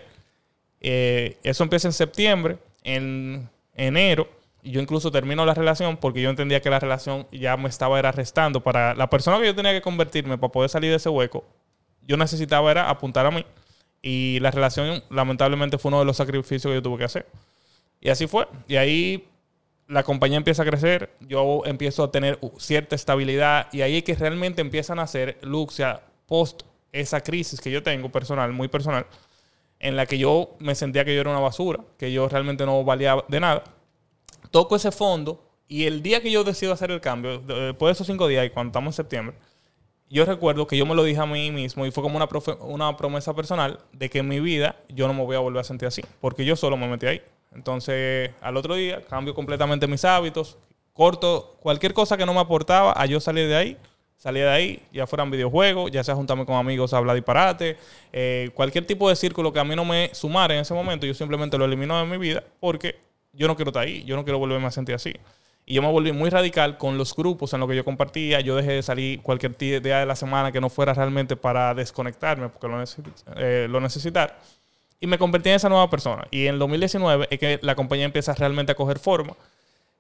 Eh, 0.80 1.38
eso 1.44 1.64
empieza 1.64 1.88
en 1.88 1.94
septiembre, 1.94 2.58
en 2.84 3.50
enero, 3.76 4.28
y 4.64 4.72
yo 4.72 4.82
incluso 4.82 5.12
termino 5.12 5.46
la 5.46 5.54
relación 5.54 5.98
porque 5.98 6.22
yo 6.22 6.30
entendía 6.30 6.62
que 6.62 6.70
la 6.70 6.80
relación 6.80 7.28
ya 7.32 7.58
me 7.58 7.70
estaba 7.70 8.00
era 8.00 8.12
restando. 8.12 8.64
Para 8.64 8.96
la 8.96 9.10
persona 9.10 9.38
que 9.40 9.46
yo 9.46 9.56
tenía 9.56 9.74
que 9.74 9.82
convertirme 9.82 10.38
para 10.38 10.52
poder 10.52 10.70
salir 10.70 10.90
de 10.90 10.96
ese 10.96 11.10
hueco, 11.10 11.46
yo 12.08 12.18
necesitaba 12.18 12.72
era 12.72 12.90
apuntar 12.90 13.26
a 13.26 13.32
mí. 13.32 13.46
Y 14.02 14.40
la 14.40 14.52
relación, 14.52 15.04
lamentablemente, 15.10 15.78
fue 15.78 15.90
uno 15.90 16.00
de 16.00 16.06
los 16.06 16.18
sacrificios 16.18 16.72
que 16.72 16.76
yo 16.76 16.82
tuve 16.82 16.98
que 16.98 17.04
hacer. 17.04 17.28
Y 18.00 18.10
así 18.10 18.28
fue. 18.28 18.48
Y 18.68 18.78
ahí 18.78 19.28
la 19.88 20.04
compañía 20.04 20.38
empieza 20.38 20.64
a 20.64 20.66
crecer, 20.66 21.12
yo 21.20 21.64
empiezo 21.66 22.04
a 22.04 22.12
tener 22.12 22.40
cierta 22.58 22.96
estabilidad 22.96 23.68
y 23.74 23.82
ahí 23.82 23.98
es 23.98 24.04
que 24.04 24.16
realmente 24.16 24.62
empiezan 24.62 25.00
a 25.00 25.04
hacer 25.04 25.38
Luxia 25.42 26.02
post 26.26 26.64
esa 26.94 27.22
crisis 27.22 27.60
que 27.60 27.72
yo 27.72 27.84
tengo 27.84 28.10
personal, 28.10 28.54
muy 28.54 28.70
personal, 28.70 29.06
en 29.80 29.98
la 29.98 30.06
que 30.06 30.18
yo 30.18 30.56
me 30.60 30.76
sentía 30.76 31.04
que 31.04 31.14
yo 31.14 31.20
era 31.20 31.32
una 31.32 31.40
basura, 31.40 31.84
que 31.98 32.14
yo 32.14 32.30
realmente 32.30 32.66
no 32.66 32.84
valía 32.86 33.18
de 33.28 33.40
nada. 33.40 33.64
Toco 34.52 34.78
ese 34.78 34.92
fondo 34.92 35.44
y 35.68 35.86
el 35.86 36.02
día 36.02 36.22
que 36.22 36.32
yo 36.32 36.44
decido 36.44 36.72
hacer 36.72 36.92
el 36.92 37.02
cambio, 37.02 37.40
después 37.40 37.90
de 37.90 37.92
esos 37.92 38.08
cinco 38.08 38.28
días 38.28 38.46
y 38.46 38.52
cuando 38.52 38.70
estamos 38.70 38.94
en 38.94 38.96
septiembre, 38.96 39.36
yo 40.10 40.26
recuerdo 40.26 40.68
que 40.68 40.78
yo 40.78 40.86
me 40.86 40.94
lo 40.94 41.04
dije 41.04 41.20
a 41.20 41.26
mí 41.26 41.52
mismo 41.52 41.86
y 41.86 41.92
fue 41.92 42.04
como 42.04 42.18
una, 42.18 42.30
una 42.62 42.96
promesa 42.96 43.34
personal 43.34 43.80
de 43.92 44.10
que 44.10 44.20
en 44.20 44.28
mi 44.28 44.40
vida 44.40 44.76
yo 44.88 45.08
no 45.08 45.14
me 45.14 45.24
voy 45.24 45.36
a 45.36 45.40
volver 45.40 45.62
a 45.62 45.64
sentir 45.64 45.88
así, 45.88 46.04
porque 46.22 46.46
yo 46.46 46.56
solo 46.56 46.78
me 46.78 46.88
metí 46.88 47.08
ahí. 47.08 47.22
Entonces, 47.52 48.32
al 48.42 48.56
otro 48.56 48.76
día 48.76 49.02
cambio 49.02 49.34
completamente 49.34 49.88
mis 49.88 50.06
hábitos, 50.06 50.58
corto 50.94 51.58
cualquier 51.60 51.94
cosa 51.94 52.16
que 52.16 52.26
no 52.26 52.34
me 52.34 52.40
aportaba 52.40 52.94
a 52.96 53.06
yo 53.08 53.20
salir 53.20 53.48
de 53.48 53.56
ahí 53.56 53.78
salía 54.24 54.46
de 54.46 54.52
ahí, 54.52 54.80
ya 54.94 55.06
fueran 55.06 55.30
videojuegos, 55.30 55.92
ya 55.92 56.02
sea 56.02 56.16
juntarme 56.16 56.46
con 56.46 56.56
amigos 56.56 56.94
a 56.94 56.98
hablar 56.98 57.14
disparate, 57.14 57.76
eh, 58.14 58.52
cualquier 58.54 58.88
tipo 58.88 59.10
de 59.10 59.18
círculo 59.18 59.52
que 59.52 59.60
a 59.60 59.66
mí 59.66 59.76
no 59.76 59.84
me 59.84 60.12
sumara 60.14 60.54
en 60.54 60.62
ese 60.62 60.74
momento, 60.74 61.06
yo 61.06 61.14
simplemente 61.14 61.58
lo 61.58 61.66
elimino 61.66 62.00
de 62.00 62.06
mi 62.06 62.18
vida 62.18 62.42
porque 62.62 62.96
yo 63.34 63.50
no 63.50 63.58
quiero 63.58 63.72
estar 63.72 63.84
ahí, 63.84 64.02
yo 64.06 64.16
no 64.16 64.24
quiero 64.24 64.40
volverme 64.40 64.66
a 64.68 64.72
sentir 64.72 64.96
así. 64.96 65.14
Y 65.66 65.74
yo 65.74 65.82
me 65.82 65.92
volví 65.92 66.14
muy 66.14 66.30
radical 66.30 66.78
con 66.78 66.98
los 66.98 67.14
grupos 67.14 67.52
en 67.54 67.60
los 67.60 67.68
que 67.68 67.76
yo 67.76 67.84
compartía. 67.84 68.40
Yo 68.40 68.56
dejé 68.56 68.74
de 68.74 68.84
salir 68.84 69.22
cualquier 69.22 69.58
día 69.58 70.00
de 70.00 70.06
la 70.06 70.16
semana 70.16 70.52
que 70.52 70.62
no 70.62 70.70
fuera 70.70 70.94
realmente 70.94 71.36
para 71.36 71.74
desconectarme, 71.74 72.50
porque 72.50 72.68
lo, 72.68 72.84
eh, 73.38 73.68
lo 73.70 73.80
necesitar. 73.80 74.40
Y 75.02 75.08
me 75.08 75.18
convertí 75.18 75.50
en 75.50 75.56
esa 75.56 75.70
nueva 75.70 75.90
persona. 75.90 76.28
Y 76.32 76.48
en 76.48 76.60
2019 76.60 77.28
es 77.30 77.40
que 77.40 77.60
la 77.62 77.76
compañía 77.76 78.06
empieza 78.06 78.34
realmente 78.34 78.72
a 78.72 78.76
coger 78.76 79.00
forma. 79.00 79.36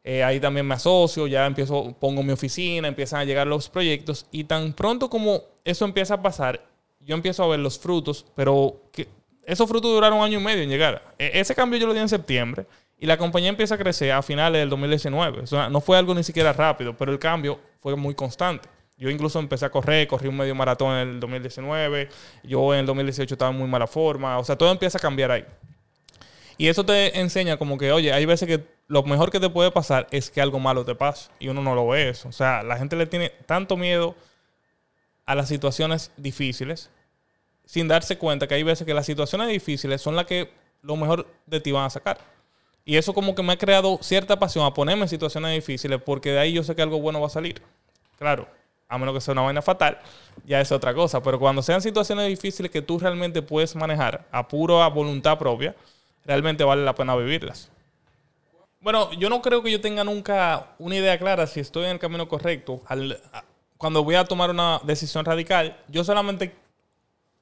Eh, 0.03 0.23
ahí 0.23 0.39
también 0.39 0.67
me 0.67 0.75
asocio, 0.75 1.27
ya 1.27 1.45
empiezo, 1.45 1.95
pongo 1.99 2.23
mi 2.23 2.33
oficina, 2.33 2.87
empiezan 2.87 3.21
a 3.21 3.23
llegar 3.23 3.47
los 3.47 3.69
proyectos 3.69 4.25
y 4.31 4.43
tan 4.43 4.73
pronto 4.73 5.09
como 5.09 5.43
eso 5.63 5.85
empieza 5.85 6.15
a 6.15 6.21
pasar, 6.21 6.61
yo 6.99 7.15
empiezo 7.15 7.43
a 7.43 7.47
ver 7.47 7.59
los 7.59 7.79
frutos, 7.79 8.25
pero 8.35 8.81
que 8.91 9.07
esos 9.45 9.67
frutos 9.67 9.91
duraron 9.91 10.19
un 10.19 10.25
año 10.25 10.39
y 10.39 10.43
medio 10.43 10.63
en 10.63 10.69
llegar. 10.69 11.01
E, 11.17 11.31
ese 11.39 11.55
cambio 11.55 11.79
yo 11.79 11.87
lo 11.87 11.93
di 11.93 11.99
en 11.99 12.09
septiembre 12.09 12.65
y 12.97 13.05
la 13.05 13.17
compañía 13.17 13.49
empieza 13.49 13.75
a 13.75 13.77
crecer 13.77 14.11
a 14.11 14.21
finales 14.21 14.61
del 14.61 14.69
2019. 14.69 15.41
O 15.41 15.47
sea, 15.47 15.69
no 15.69 15.81
fue 15.81 15.97
algo 15.97 16.13
ni 16.13 16.23
siquiera 16.23 16.53
rápido, 16.53 16.95
pero 16.97 17.11
el 17.11 17.19
cambio 17.19 17.59
fue 17.79 17.95
muy 17.95 18.13
constante. 18.15 18.69
Yo 18.97 19.09
incluso 19.09 19.39
empecé 19.39 19.65
a 19.65 19.69
correr, 19.69 20.07
corrí 20.07 20.27
un 20.27 20.37
medio 20.37 20.55
maratón 20.55 20.95
en 20.95 21.09
el 21.09 21.19
2019, 21.19 22.09
yo 22.43 22.73
en 22.73 22.81
el 22.81 22.85
2018 22.85 23.33
estaba 23.33 23.51
en 23.51 23.57
muy 23.57 23.67
mala 23.67 23.87
forma, 23.87 24.37
o 24.37 24.43
sea, 24.43 24.57
todo 24.57 24.71
empieza 24.71 24.97
a 24.97 25.01
cambiar 25.01 25.31
ahí. 25.31 25.45
Y 26.57 26.67
eso 26.67 26.85
te 26.85 27.19
enseña 27.19 27.57
como 27.57 27.77
que, 27.77 27.91
oye, 27.91 28.13
hay 28.13 28.25
veces 28.25 28.47
que 28.47 28.63
lo 28.87 29.03
mejor 29.03 29.31
que 29.31 29.39
te 29.39 29.49
puede 29.49 29.71
pasar 29.71 30.07
es 30.11 30.29
que 30.29 30.41
algo 30.41 30.59
malo 30.59 30.85
te 30.85 30.95
pase 30.95 31.29
y 31.39 31.47
uno 31.47 31.61
no 31.61 31.75
lo 31.75 31.87
ve 31.87 32.09
eso. 32.09 32.29
O 32.29 32.31
sea, 32.31 32.63
la 32.63 32.77
gente 32.77 32.95
le 32.95 33.05
tiene 33.05 33.29
tanto 33.45 33.77
miedo 33.77 34.15
a 35.25 35.35
las 35.35 35.47
situaciones 35.47 36.11
difíciles 36.17 36.89
sin 37.65 37.87
darse 37.87 38.17
cuenta 38.17 38.47
que 38.47 38.55
hay 38.55 38.63
veces 38.63 38.85
que 38.85 38.93
las 38.93 39.05
situaciones 39.05 39.47
difíciles 39.47 40.01
son 40.01 40.15
las 40.15 40.25
que 40.25 40.51
lo 40.81 40.95
mejor 40.97 41.27
de 41.45 41.61
ti 41.61 41.71
van 41.71 41.85
a 41.85 41.89
sacar. 41.89 42.19
Y 42.85 42.97
eso 42.97 43.13
como 43.13 43.33
que 43.33 43.41
me 43.41 43.53
ha 43.53 43.57
creado 43.57 43.99
cierta 44.01 44.37
pasión 44.37 44.65
a 44.65 44.73
ponerme 44.73 45.03
en 45.03 45.09
situaciones 45.09 45.53
difíciles 45.53 46.01
porque 46.01 46.31
de 46.31 46.39
ahí 46.39 46.53
yo 46.53 46.63
sé 46.63 46.75
que 46.75 46.81
algo 46.81 46.99
bueno 46.99 47.21
va 47.21 47.27
a 47.27 47.29
salir. 47.29 47.61
Claro, 48.19 48.47
a 48.89 48.97
menos 48.97 49.15
que 49.15 49.21
sea 49.21 49.31
una 49.31 49.43
vaina 49.43 49.61
fatal, 49.61 49.99
ya 50.45 50.59
es 50.59 50.71
otra 50.71 50.93
cosa. 50.93 51.23
Pero 51.23 51.39
cuando 51.39 51.61
sean 51.61 51.81
situaciones 51.81 52.27
difíciles 52.27 52.69
que 52.69 52.81
tú 52.81 52.99
realmente 52.99 53.41
puedes 53.41 53.75
manejar 53.75 54.27
a 54.31 54.47
pura 54.47 54.87
voluntad 54.89 55.39
propia, 55.39 55.73
realmente 56.25 56.65
vale 56.65 56.83
la 56.83 56.93
pena 56.93 57.15
vivirlas. 57.15 57.71
Bueno, 58.83 59.13
yo 59.13 59.29
no 59.29 59.41
creo 59.41 59.63
que 59.63 59.71
yo 59.71 59.79
tenga 59.79 60.03
nunca 60.03 60.75
una 60.77 60.97
idea 60.97 61.17
clara 61.17 61.47
si 61.47 61.61
estoy 61.61 61.85
en 61.85 61.91
el 61.91 61.99
camino 61.99 62.27
correcto. 62.27 62.81
Cuando 63.77 64.03
voy 64.03 64.15
a 64.15 64.25
tomar 64.25 64.49
una 64.49 64.81
decisión 64.83 65.23
radical, 65.23 65.77
yo 65.87 66.03
solamente 66.03 66.53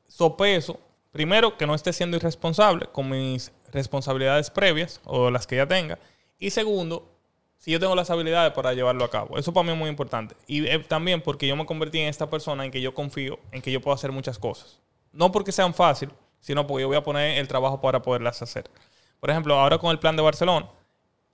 sopeso, 0.07 0.79
primero, 1.12 1.57
que 1.57 1.65
no 1.65 1.74
esté 1.74 1.93
siendo 1.93 2.15
irresponsable 2.15 2.86
con 2.91 3.10
mis 3.10 3.51
responsabilidades 3.71 4.51
previas 4.51 5.01
o 5.03 5.31
las 5.31 5.48
que 5.48 5.55
ya 5.55 5.65
tenga. 5.65 5.98
Y 6.38 6.51
segundo, 6.51 7.10
si 7.57 7.71
yo 7.71 7.79
tengo 7.79 7.95
las 7.95 8.12
habilidades 8.12 8.53
para 8.53 8.74
llevarlo 8.74 9.03
a 9.03 9.10
cabo. 9.10 9.36
Eso 9.39 9.51
para 9.51 9.63
mí 9.63 9.71
es 9.71 9.77
muy 9.79 9.89
importante. 9.89 10.36
Y 10.45 10.67
eh, 10.67 10.77
también 10.77 11.21
porque 11.21 11.48
yo 11.48 11.55
me 11.55 11.65
convertí 11.65 11.98
en 11.98 12.07
esta 12.07 12.29
persona 12.29 12.65
en 12.65 12.69
que 12.69 12.81
yo 12.81 12.93
confío, 12.93 13.39
en 13.51 13.63
que 13.63 13.71
yo 13.71 13.81
puedo 13.81 13.95
hacer 13.95 14.12
muchas 14.12 14.38
cosas. 14.38 14.79
No 15.12 15.31
porque 15.31 15.51
sean 15.51 15.74
fáciles, 15.74 16.13
sino 16.39 16.67
porque 16.67 16.81
yo 16.83 16.88
voy 16.88 16.98
a 16.98 17.03
poner 17.03 17.39
el 17.39 17.48
trabajo 17.48 17.81
para 17.81 18.03
poderlas 18.03 18.43
hacer. 18.43 18.69
Por 19.19 19.31
ejemplo, 19.31 19.60
ahora 19.60 19.79
con 19.79 19.89
el 19.89 19.98
plan 19.98 20.15
de 20.15 20.21
Barcelona, 20.21 20.69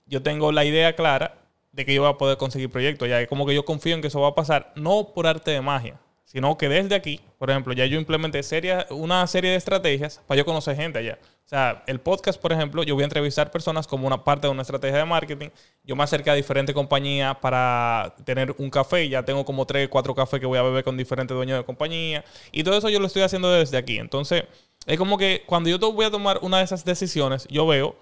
yo 0.08 0.22
tengo 0.22 0.52
la 0.52 0.64
idea 0.64 0.96
clara 0.96 1.38
de 1.72 1.84
que 1.84 1.94
yo 1.94 2.02
voy 2.02 2.10
a 2.10 2.18
poder 2.18 2.36
conseguir 2.38 2.70
proyectos. 2.70 3.08
Ya 3.08 3.20
es 3.20 3.28
como 3.28 3.46
que 3.46 3.54
yo 3.54 3.64
confío 3.64 3.94
en 3.94 4.00
que 4.00 4.08
eso 4.08 4.20
va 4.20 4.28
a 4.28 4.34
pasar, 4.34 4.72
no 4.74 5.12
por 5.14 5.26
arte 5.26 5.50
de 5.50 5.60
magia, 5.60 6.00
sino 6.24 6.58
que 6.58 6.68
desde 6.68 6.94
aquí, 6.94 7.20
por 7.38 7.50
ejemplo, 7.50 7.72
ya 7.72 7.86
yo 7.86 7.98
implementé 7.98 8.40
una 8.90 9.26
serie 9.26 9.50
de 9.50 9.56
estrategias 9.56 10.20
para 10.26 10.38
yo 10.38 10.44
conocer 10.44 10.76
gente 10.76 10.98
allá. 10.98 11.18
O 11.22 11.48
sea, 11.48 11.82
el 11.86 11.98
podcast, 11.98 12.38
por 12.38 12.52
ejemplo, 12.52 12.82
yo 12.82 12.94
voy 12.94 13.02
a 13.02 13.04
entrevistar 13.04 13.50
personas 13.50 13.86
como 13.86 14.06
una 14.06 14.22
parte 14.22 14.46
de 14.46 14.50
una 14.50 14.60
estrategia 14.60 14.98
de 14.98 15.06
marketing. 15.06 15.48
Yo 15.82 15.96
me 15.96 16.04
acerqué 16.04 16.28
a 16.28 16.34
diferentes 16.34 16.74
compañías 16.74 17.34
para 17.38 18.14
tener 18.26 18.54
un 18.58 18.68
café. 18.68 19.08
Ya 19.08 19.22
tengo 19.22 19.46
como 19.46 19.64
tres, 19.64 19.88
cuatro 19.88 20.14
cafés 20.14 20.40
que 20.40 20.44
voy 20.44 20.58
a 20.58 20.62
beber 20.62 20.84
con 20.84 20.98
diferentes 20.98 21.34
dueños 21.34 21.56
de 21.56 21.64
compañía. 21.64 22.22
Y 22.52 22.64
todo 22.64 22.76
eso 22.76 22.90
yo 22.90 23.00
lo 23.00 23.06
estoy 23.06 23.22
haciendo 23.22 23.50
desde 23.50 23.78
aquí. 23.78 23.96
Entonces, 23.96 24.44
es 24.84 24.98
como 24.98 25.16
que 25.16 25.44
cuando 25.46 25.70
yo 25.70 25.78
voy 25.90 26.04
a 26.04 26.10
tomar 26.10 26.38
una 26.42 26.58
de 26.58 26.64
esas 26.64 26.84
decisiones, 26.84 27.48
yo 27.48 27.66
veo, 27.66 27.96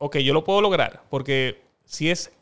ok, 0.00 0.16
yo 0.18 0.32
lo 0.32 0.42
puedo 0.42 0.60
lograr. 0.60 1.02
Porque 1.08 1.62
si 1.84 2.10
es 2.10 2.32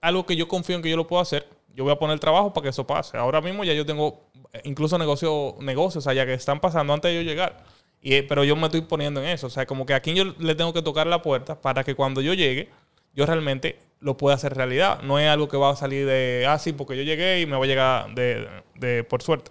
algo 0.00 0.24
que 0.24 0.36
yo 0.36 0.48
confío 0.48 0.76
en 0.76 0.82
que 0.82 0.88
yo 0.88 0.96
lo 0.96 1.06
puedo 1.06 1.20
hacer, 1.20 1.46
yo 1.74 1.84
voy 1.84 1.92
a 1.92 1.98
poner 1.98 2.18
trabajo 2.20 2.52
para 2.52 2.62
que 2.62 2.68
eso 2.70 2.86
pase. 2.86 3.16
Ahora 3.16 3.40
mismo 3.40 3.64
ya 3.64 3.74
yo 3.74 3.84
tengo 3.84 4.22
incluso 4.62 4.96
negocios 4.96 5.56
negocios 5.58 6.06
allá 6.06 6.24
que 6.24 6.34
están 6.34 6.60
pasando 6.60 6.92
antes 6.92 7.10
de 7.10 7.16
yo 7.16 7.22
llegar. 7.22 7.64
Y, 8.00 8.22
pero 8.22 8.44
yo 8.44 8.54
me 8.54 8.66
estoy 8.66 8.82
poniendo 8.82 9.20
en 9.20 9.28
eso. 9.28 9.48
O 9.48 9.50
sea, 9.50 9.66
como 9.66 9.84
que 9.84 9.94
aquí 9.94 10.14
yo 10.14 10.24
le 10.38 10.54
tengo 10.54 10.72
que 10.72 10.82
tocar 10.82 11.06
la 11.06 11.20
puerta 11.20 11.60
para 11.60 11.82
que 11.82 11.94
cuando 11.94 12.20
yo 12.20 12.32
llegue, 12.32 12.68
yo 13.12 13.26
realmente 13.26 13.78
lo 13.98 14.16
pueda 14.16 14.36
hacer 14.36 14.54
realidad. 14.54 15.02
No 15.02 15.18
es 15.18 15.28
algo 15.28 15.48
que 15.48 15.56
va 15.56 15.70
a 15.70 15.76
salir 15.76 16.06
de, 16.06 16.46
ah, 16.48 16.58
sí, 16.58 16.72
porque 16.72 16.96
yo 16.96 17.02
llegué 17.02 17.40
y 17.40 17.46
me 17.46 17.56
va 17.56 17.64
a 17.64 17.66
llegar 17.66 18.14
de, 18.14 18.46
de 18.76 19.02
por 19.02 19.22
suerte. 19.22 19.50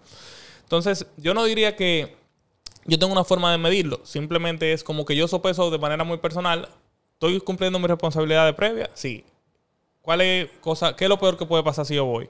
Entonces, 0.62 1.08
yo 1.18 1.34
no 1.34 1.44
diría 1.44 1.76
que 1.76 2.16
yo 2.86 3.00
tengo 3.00 3.12
una 3.12 3.24
forma 3.24 3.52
de 3.52 3.58
medirlo. 3.58 4.02
Simplemente 4.04 4.72
es 4.72 4.84
como 4.84 5.06
que 5.06 5.16
yo 5.16 5.28
sopeso 5.28 5.72
de 5.72 5.80
manera 5.80 6.04
muy 6.04 6.18
personal. 6.18 6.70
¿Estoy 7.14 7.40
cumpliendo 7.40 7.80
mi 7.80 7.88
responsabilidad 7.88 8.46
de 8.46 8.54
previa? 8.54 8.90
Sí. 8.94 9.26
¿Cuál 10.02 10.22
es 10.22 10.50
cosa, 10.60 10.96
qué 10.96 11.06
es 11.06 11.10
lo 11.10 11.18
peor 11.18 11.38
que 11.38 11.46
puede 11.46 11.64
pasar 11.64 11.86
si 11.86 11.96
yo 11.96 12.06
voy? 12.06 12.30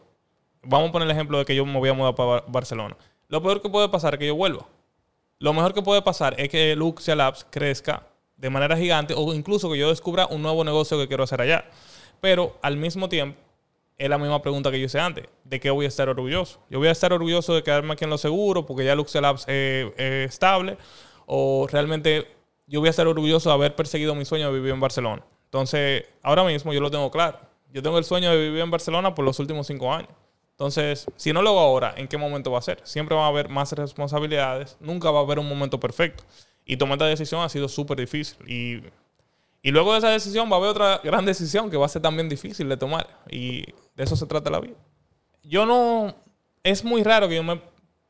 Vamos 0.62 0.90
a 0.90 0.92
poner 0.92 1.08
el 1.08 1.12
ejemplo 1.12 1.40
de 1.40 1.46
que 1.46 1.56
yo 1.56 1.66
me 1.66 1.80
voy 1.80 1.90
a 1.90 1.94
mudar 1.94 2.16
para 2.16 2.44
Barcelona. 2.48 2.96
Lo 3.28 3.42
peor 3.42 3.62
que 3.62 3.70
puede 3.70 3.90
pasar 3.90 4.14
es 4.14 4.20
que 4.20 4.28
yo 4.28 4.36
vuelva. 4.36 4.68
Lo 5.40 5.54
mejor 5.54 5.74
que 5.74 5.82
puede 5.82 6.02
pasar 6.02 6.40
es 6.40 6.50
que 6.50 6.76
Luxia 6.76 7.16
Labs 7.16 7.46
crezca 7.50 8.08
de 8.38 8.50
manera 8.50 8.78
gigante 8.78 9.14
o 9.16 9.34
incluso 9.34 9.72
que 9.72 9.78
yo 9.78 9.90
descubra 9.90 10.28
un 10.28 10.42
nuevo 10.42 10.64
negocio 10.64 10.98
que 10.98 11.08
quiero 11.08 11.24
hacer 11.24 11.42
allá. 11.42 11.66
Pero 12.22 12.58
al 12.62 12.78
mismo 12.78 13.10
tiempo, 13.10 13.38
es 13.98 14.10
la 14.10 14.18
misma 14.18 14.42
pregunta 14.42 14.72
que 14.72 14.80
yo 14.80 14.86
hice 14.86 15.00
antes. 15.00 15.26
¿De 15.44 15.60
qué 15.60 15.70
voy 15.70 15.86
a 15.86 15.88
estar 15.88 16.10
orgulloso? 16.10 16.60
Yo 16.70 16.80
voy 16.80 16.88
a 16.88 16.92
estar 16.92 17.14
orgulloso 17.14 17.56
de 17.56 17.64
quedarme 17.64 17.94
aquí 17.94 18.04
en 18.04 18.10
lo 18.10 18.18
seguro 18.18 18.66
porque 18.66 18.86
ya 18.86 18.96
Luxia 18.96 19.22
Labs 19.22 19.46
es, 19.48 19.94
estable. 19.98 20.78
O 21.26 21.68
realmente 21.72 22.28
yo 22.74 22.80
voy 22.80 22.88
a 22.88 22.90
estar 22.90 23.06
orgulloso 23.06 23.50
de 23.50 23.54
haber 23.54 23.76
perseguido 23.76 24.16
mi 24.16 24.26
sueño 24.26 24.48
de 24.48 24.54
vivir 24.56 24.74
en 24.74 24.80
Barcelona. 24.80 25.24
Entonces, 25.46 26.06
ahora 26.24 26.44
mismo 26.44 26.74
yo 26.74 26.82
lo 26.82 26.90
tengo 26.90 27.12
claro. 27.12 27.38
Yo 27.72 27.84
tengo 27.84 28.00
el 28.00 28.04
sueño 28.04 28.32
de 28.32 28.38
vivir 28.40 28.62
en 28.62 28.72
Barcelona 28.72 29.14
por 29.14 29.24
los 29.24 29.38
últimos 29.38 29.68
cinco 29.68 29.94
años. 29.94 30.10
Entonces, 30.54 31.06
si 31.16 31.34
no 31.34 31.44
lo 31.44 31.52
hago 31.52 31.60
ahora, 31.60 31.94
¿en 31.96 32.08
qué 32.08 32.18
momento 32.18 32.50
va 32.50 32.58
a 32.58 32.64
ser? 32.64 32.80
Siempre 32.84 33.16
va 33.16 33.26
a 33.26 33.28
haber 33.28 33.48
más 33.48 33.74
responsabilidades, 33.74 34.76
nunca 34.80 35.12
va 35.12 35.20
a 35.20 35.22
haber 35.22 35.38
un 35.38 35.48
momento 35.48 35.80
perfecto. 35.80 36.24
Y 36.66 36.78
tomar 36.78 36.96
esta 36.96 37.06
decisión 37.06 37.42
ha 37.42 37.50
sido 37.50 37.70
súper 37.70 38.00
difícil. 38.00 38.38
Y, 38.50 38.82
y, 39.62 39.70
luego 39.70 39.92
de 39.92 40.00
esa 40.00 40.10
decisión 40.10 40.52
va 40.52 40.56
a 40.56 40.58
haber 40.58 40.72
otra 40.72 41.00
gran 41.04 41.28
decisión 41.28 41.70
que 41.70 41.78
va 41.78 41.86
a 41.86 41.90
ser 41.90 42.02
también 42.02 42.28
difícil 42.28 42.68
de 42.70 42.78
tomar. 42.78 43.08
Y 43.30 43.68
de 43.96 44.04
eso 44.04 44.16
se 44.16 44.26
trata 44.26 44.50
la 44.50 44.60
vida. 44.60 44.78
Yo 45.44 45.68
no... 45.68 46.16
Es 46.64 46.84
muy 46.84 47.04
raro 47.04 47.30
que 47.30 47.36
yo 47.36 47.44
me 47.44 47.62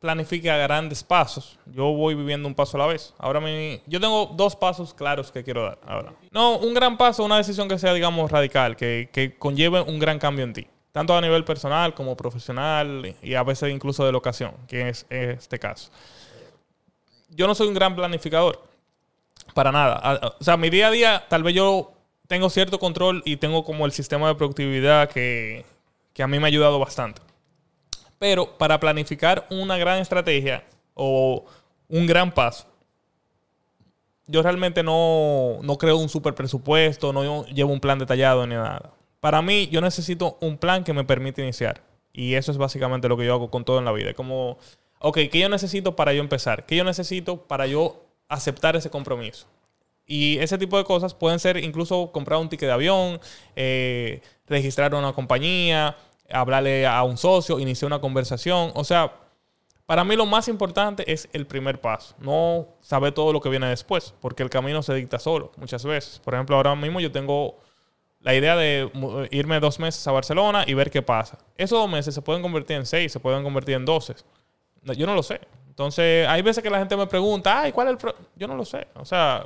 planifique 0.03 0.51
a 0.51 0.57
grandes 0.57 1.01
pasos. 1.01 1.57
Yo 1.65 1.85
voy 1.93 2.13
viviendo 2.13 2.45
un 2.45 2.53
paso 2.53 2.75
a 2.75 2.81
la 2.81 2.87
vez. 2.87 3.13
Ahora 3.17 3.39
mi, 3.39 3.81
yo 3.87 4.01
tengo 4.01 4.25
dos 4.35 4.53
pasos 4.53 4.93
claros 4.93 5.31
que 5.31 5.45
quiero 5.45 5.63
dar 5.63 5.79
ahora. 5.87 6.11
No, 6.29 6.57
un 6.57 6.73
gran 6.73 6.97
paso, 6.97 7.23
una 7.23 7.37
decisión 7.37 7.69
que 7.69 7.79
sea, 7.79 7.93
digamos, 7.93 8.29
radical, 8.29 8.75
que, 8.75 9.09
que 9.13 9.37
conlleve 9.37 9.79
un 9.79 9.99
gran 9.99 10.19
cambio 10.19 10.43
en 10.43 10.51
ti 10.51 10.67
tanto 10.91 11.17
a 11.17 11.21
nivel 11.21 11.43
personal 11.43 11.95
como 11.95 12.15
profesional 12.15 13.15
y 13.21 13.33
a 13.33 13.41
veces 13.41 13.71
incluso 13.71 14.05
de 14.05 14.11
locación, 14.11 14.53
que 14.67 14.89
es, 14.89 15.07
este 15.09 15.57
caso. 15.57 15.89
Yo 17.29 17.47
no 17.47 17.55
soy 17.55 17.67
un 17.67 17.73
gran 17.73 17.95
planificador, 17.95 18.61
para 19.55 19.71
nada. 19.71 20.35
O 20.39 20.43
sea, 20.43 20.55
mi 20.55 20.69
día 20.69 20.89
a 20.89 20.91
día, 20.91 21.25
tal 21.29 21.41
vez 21.41 21.55
yo 21.55 21.93
tengo 22.27 22.49
cierto 22.51 22.77
control 22.77 23.23
y 23.25 23.37
tengo 23.37 23.63
como 23.63 23.87
el 23.87 23.91
sistema 23.91 24.27
de 24.27 24.35
productividad 24.35 25.09
que, 25.09 25.65
que 26.13 26.21
a 26.21 26.27
mí 26.27 26.37
me 26.37 26.45
ha 26.45 26.47
ayudado 26.49 26.77
bastante. 26.77 27.23
Pero 28.23 28.57
para 28.57 28.79
planificar 28.79 29.45
una 29.49 29.77
gran 29.77 29.99
estrategia 29.99 30.63
o 30.93 31.43
un 31.89 32.07
gran 32.07 32.31
paso, 32.31 32.65
yo 34.27 34.41
realmente 34.41 34.81
no, 34.81 35.57
no 35.61 35.77
creo 35.77 35.97
un 35.97 36.07
super 36.07 36.33
presupuesto, 36.33 37.11
no 37.11 37.45
llevo 37.47 37.73
un 37.73 37.81
plan 37.81 37.99
detallado 37.99 38.47
ni 38.47 38.55
nada. 38.55 38.93
Para 39.19 39.41
mí, 39.41 39.67
yo 39.67 39.81
necesito 39.81 40.37
un 40.39 40.57
plan 40.57 40.85
que 40.85 40.93
me 40.93 41.03
permita 41.03 41.41
iniciar. 41.41 41.81
Y 42.13 42.35
eso 42.35 42.53
es 42.53 42.57
básicamente 42.57 43.09
lo 43.09 43.17
que 43.17 43.25
yo 43.25 43.33
hago 43.33 43.51
con 43.51 43.65
todo 43.65 43.79
en 43.79 43.83
la 43.83 43.91
vida. 43.91 44.13
Como, 44.13 44.57
ok, 44.99 45.17
¿qué 45.29 45.39
yo 45.39 45.49
necesito 45.49 45.97
para 45.97 46.13
yo 46.13 46.21
empezar? 46.21 46.65
¿Qué 46.65 46.77
yo 46.77 46.85
necesito 46.85 47.45
para 47.45 47.67
yo 47.67 48.05
aceptar 48.29 48.77
ese 48.77 48.89
compromiso? 48.89 49.47
Y 50.05 50.37
ese 50.37 50.57
tipo 50.57 50.77
de 50.77 50.85
cosas 50.85 51.13
pueden 51.13 51.39
ser 51.39 51.57
incluso 51.57 52.13
comprar 52.13 52.39
un 52.39 52.47
ticket 52.47 52.69
de 52.69 52.73
avión, 52.73 53.19
eh, 53.57 54.21
registrar 54.47 54.95
una 54.95 55.11
compañía, 55.11 55.97
hablarle 56.29 56.85
a 56.85 57.03
un 57.03 57.17
socio, 57.17 57.59
iniciar 57.59 57.87
una 57.87 57.99
conversación. 57.99 58.71
O 58.75 58.83
sea, 58.83 59.11
para 59.85 60.03
mí 60.03 60.15
lo 60.15 60.25
más 60.25 60.47
importante 60.47 61.11
es 61.11 61.27
el 61.33 61.45
primer 61.45 61.81
paso, 61.81 62.15
no 62.19 62.67
saber 62.81 63.13
todo 63.13 63.33
lo 63.33 63.41
que 63.41 63.49
viene 63.49 63.67
después, 63.67 64.13
porque 64.21 64.41
el 64.41 64.49
camino 64.49 64.81
se 64.81 64.93
dicta 64.93 65.19
solo 65.19 65.51
muchas 65.57 65.83
veces. 65.83 66.19
Por 66.19 66.33
ejemplo, 66.33 66.55
ahora 66.55 66.75
mismo 66.75 66.99
yo 66.99 67.11
tengo 67.11 67.59
la 68.21 68.33
idea 68.33 68.55
de 68.55 68.89
irme 69.31 69.59
dos 69.59 69.79
meses 69.79 70.07
a 70.07 70.11
Barcelona 70.13 70.63
y 70.65 70.73
ver 70.73 70.89
qué 70.89 71.01
pasa. 71.01 71.37
Esos 71.57 71.77
dos 71.77 71.89
meses 71.89 72.15
se 72.15 72.21
pueden 72.21 72.41
convertir 72.41 72.77
en 72.77 72.85
seis, 72.85 73.11
se 73.11 73.19
pueden 73.19 73.43
convertir 73.43 73.75
en 73.75 73.83
doce. 73.83 74.15
Yo 74.83 75.05
no 75.05 75.15
lo 75.15 75.23
sé. 75.23 75.41
Entonces, 75.67 76.27
hay 76.27 76.41
veces 76.41 76.63
que 76.63 76.69
la 76.69 76.79
gente 76.79 76.95
me 76.95 77.07
pregunta, 77.07 77.61
ay, 77.61 77.71
¿cuál 77.71 77.87
es 77.87 77.91
el 77.91 77.97
pro 77.97 78.15
Yo 78.35 78.47
no 78.47 78.55
lo 78.55 78.63
sé. 78.63 78.87
O 78.95 79.03
sea, 79.03 79.45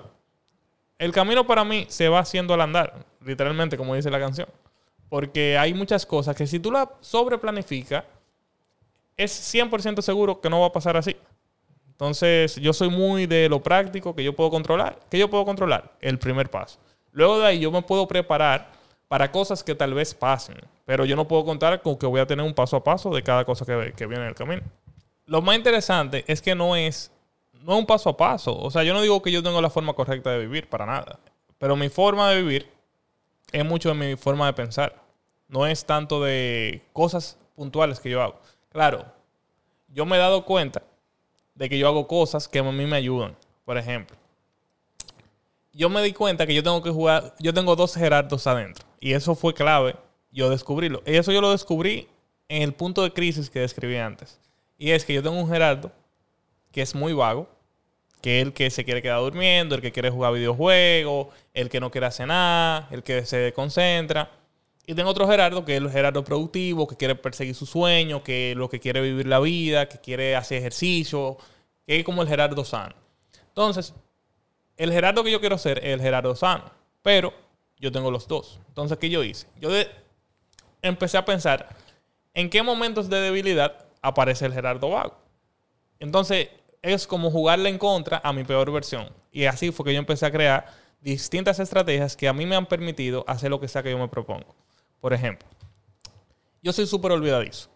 el 1.00 1.12
camino 1.12 1.48
para 1.48 1.64
mí 1.64 1.86
se 1.90 2.10
va 2.10 2.20
haciendo 2.20 2.54
al 2.54 2.62
andar, 2.62 2.94
literalmente, 3.26 3.78
como 3.78 3.96
dice 3.96 4.12
la 4.12 4.20
canción. 4.20 4.48
Porque 5.10 5.58
hay 5.58 5.74
muchas 5.74 6.06
cosas 6.06 6.36
que 6.36 6.48
si 6.48 6.60
tú 6.60 6.72
la 6.72 6.92
sobreplanificas, 7.02 8.04
es 9.16 9.54
100% 9.54 10.02
seguro 10.02 10.40
que 10.40 10.50
no 10.50 10.62
va 10.62 10.68
a 10.68 10.72
pasar 10.72 10.96
así. 10.98 11.16
Entonces, 11.90 12.56
yo 12.58 12.74
soy 12.74 12.90
muy 12.90 13.26
de 13.26 13.50
lo 13.50 13.64
práctico 13.64 14.16
que 14.16 14.24
yo 14.24 14.36
puedo 14.36 14.52
controlar. 14.52 15.00
¿Qué 15.10 15.18
yo 15.18 15.30
puedo 15.30 15.44
controlar? 15.46 15.94
El 16.00 16.20
primer 16.20 16.50
paso. 16.52 16.78
Luego 17.12 17.40
de 17.40 17.48
ahí 17.48 17.60
yo 17.60 17.72
me 17.72 17.82
puedo 17.82 18.08
preparar 18.08 18.70
para 19.08 19.32
cosas 19.32 19.64
que 19.64 19.74
tal 19.74 19.94
vez 19.96 20.14
pasen, 20.14 20.58
pero 20.86 21.06
yo 21.06 21.16
no 21.16 21.28
puedo 21.28 21.44
contar 21.46 21.82
con 21.82 21.98
que 21.98 22.06
voy 22.06 22.20
a 22.20 22.28
tener 22.28 22.46
un 22.46 22.54
paso 22.54 22.78
a 22.78 22.84
paso 22.84 23.10
de 23.10 23.24
cada 23.24 23.46
cosa 23.46 23.66
que, 23.66 23.94
que 23.96 24.06
viene 24.06 24.24
en 24.24 24.30
el 24.30 24.36
camino. 24.36 24.62
Lo 25.26 25.42
más 25.42 25.56
interesante 25.56 26.24
es 26.28 26.42
que 26.42 26.54
no 26.54 26.76
es, 26.76 27.12
no 27.64 27.80
un 27.80 27.86
paso 27.88 28.10
a 28.10 28.18
paso. 28.18 28.56
O 28.56 28.70
sea, 28.70 28.84
yo 28.84 28.94
no 28.94 29.02
digo 29.02 29.22
que 29.24 29.32
yo 29.32 29.42
tengo 29.42 29.60
la 29.62 29.72
forma 29.72 29.94
correcta 29.94 30.30
de 30.30 30.40
vivir, 30.40 30.70
para 30.70 30.86
nada. 30.86 31.20
Pero 31.58 31.76
mi 31.76 31.90
forma 31.90 32.30
de 32.30 32.44
vivir 32.44 32.77
es 33.52 33.66
mucho 33.66 33.90
de 33.90 33.96
mi 33.96 34.16
forma 34.16 34.46
de 34.46 34.54
pensar. 34.54 35.02
No 35.48 35.66
es 35.66 35.86
tanto 35.86 36.22
de 36.22 36.82
cosas 36.94 37.38
puntuales 37.56 38.00
que 38.00 38.10
yo 38.10 38.22
hago. 38.22 38.40
Claro, 38.70 39.06
yo 39.88 40.06
me 40.06 40.18
he 40.18 40.20
dado 40.20 40.46
cuenta 40.46 40.84
de 41.56 41.70
que 41.70 41.78
yo 41.78 41.88
hago 41.88 42.08
cosas 42.08 42.48
que 42.48 42.60
a 42.60 42.64
mí 42.64 42.86
me 42.86 42.98
ayudan. 42.98 43.36
Por 43.66 43.78
ejemplo, 43.78 44.16
yo 45.74 45.90
me 45.90 46.02
di 46.02 46.14
cuenta 46.14 46.48
que 46.48 46.54
yo 46.54 46.64
tengo 46.64 46.82
que 46.82 46.90
jugar, 46.90 47.36
yo 47.40 47.54
tengo 47.54 47.76
dos 47.76 47.96
Gerardos 47.96 48.48
adentro. 48.48 48.86
Y 49.00 49.14
eso 49.14 49.36
fue 49.36 49.54
clave, 49.54 49.96
yo 50.32 50.50
descubrirlo. 50.50 51.02
Y 51.06 51.16
eso 51.16 51.32
yo 51.32 51.42
lo 51.42 51.52
descubrí 51.52 52.08
en 52.50 52.62
el 52.62 52.74
punto 52.74 53.04
de 53.04 53.14
crisis 53.14 53.50
que 53.50 53.60
describí 53.60 53.98
antes. 53.98 54.40
Y 54.78 54.92
es 54.92 55.06
que 55.06 55.14
yo 55.14 55.24
tengo 55.24 55.40
un 55.40 55.50
Gerardo 55.50 55.92
que 56.72 56.82
es 56.82 56.94
muy 56.96 57.14
vago, 57.14 57.48
que 58.22 58.42
el 58.42 58.54
que 58.54 58.70
se 58.70 58.84
quiere 58.84 59.02
quedar 59.02 59.20
durmiendo, 59.20 59.76
el 59.76 59.82
que 59.82 59.92
quiere 59.92 60.10
jugar 60.10 60.34
videojuegos, 60.34 61.28
el 61.54 61.70
que 61.70 61.80
no 61.80 61.92
quiere 61.92 62.08
hacer 62.08 62.28
nada, 62.28 62.88
el 62.92 63.04
que 63.04 63.26
se 63.26 63.54
concentra. 63.54 64.32
Y 64.86 64.96
tengo 64.96 65.10
otro 65.10 65.28
Gerardo, 65.28 65.66
que 65.66 65.76
es 65.76 65.82
el 65.82 65.92
Gerardo 65.92 66.24
productivo, 66.24 66.88
que 66.88 66.96
quiere 66.96 67.16
perseguir 67.16 67.54
su 67.56 67.66
sueño, 67.66 68.24
que 68.24 68.54
lo 68.56 68.70
que 68.70 68.80
quiere 68.80 69.02
vivir 69.02 69.28
la 69.28 69.40
vida, 69.40 69.90
que 69.90 70.00
quiere 70.00 70.36
hacer 70.36 70.60
ejercicio, 70.60 71.38
que 71.86 72.00
es 72.00 72.06
como 72.06 72.22
el 72.22 72.28
Gerardo 72.28 72.64
sano. 72.64 72.96
Entonces, 73.50 73.94
el 74.78 74.92
Gerardo 74.94 75.24
que 75.24 75.32
yo 75.32 75.40
quiero 75.40 75.58
ser 75.58 75.80
es 75.80 75.94
el 75.94 76.02
Gerardo 76.02 76.36
sano. 76.36 76.72
Pero 77.02 77.34
yo 77.78 77.92
tengo 77.92 78.12
los 78.12 78.28
dos. 78.28 78.60
Entonces, 78.70 78.98
¿qué 78.98 79.10
yo 79.10 79.24
hice? 79.24 79.48
Yo 79.60 79.70
empecé 80.82 81.18
a 81.18 81.26
pensar 81.26 81.68
en 82.34 82.50
qué 82.50 82.64
momentos 82.64 83.10
de 83.10 83.20
debilidad 83.20 83.86
aparece 84.02 84.46
el 84.46 84.54
Gerardo 84.54 84.90
Vago. 84.90 85.18
Entonces, 86.00 86.50
es 86.82 87.08
como 87.08 87.32
jugarle 87.32 87.70
en 87.70 87.78
contra 87.78 88.22
a 88.24 88.34
mi 88.34 88.44
peor 88.44 88.72
versión. 88.72 89.10
Y 89.32 89.46
así 89.46 89.72
fue 89.72 89.86
que 89.86 89.94
yo 89.94 90.00
empecé 90.00 90.26
a 90.26 90.32
crear 90.32 90.66
distintas 91.02 91.60
estrategias 91.60 92.16
que 92.16 92.28
a 92.28 92.34
mí 92.34 92.46
me 92.46 92.56
han 92.56 92.66
permitido 92.66 93.24
hacer 93.28 93.50
lo 93.50 93.60
que 93.60 93.68
sea 93.68 93.84
que 93.84 93.92
yo 93.92 93.98
me 93.98 94.08
propongo. 94.08 94.56
Por 95.00 95.14
ejemplo, 95.14 95.48
yo 96.62 96.74
soy 96.74 96.88
súper 96.88 97.12
olvidadizo. 97.12 97.70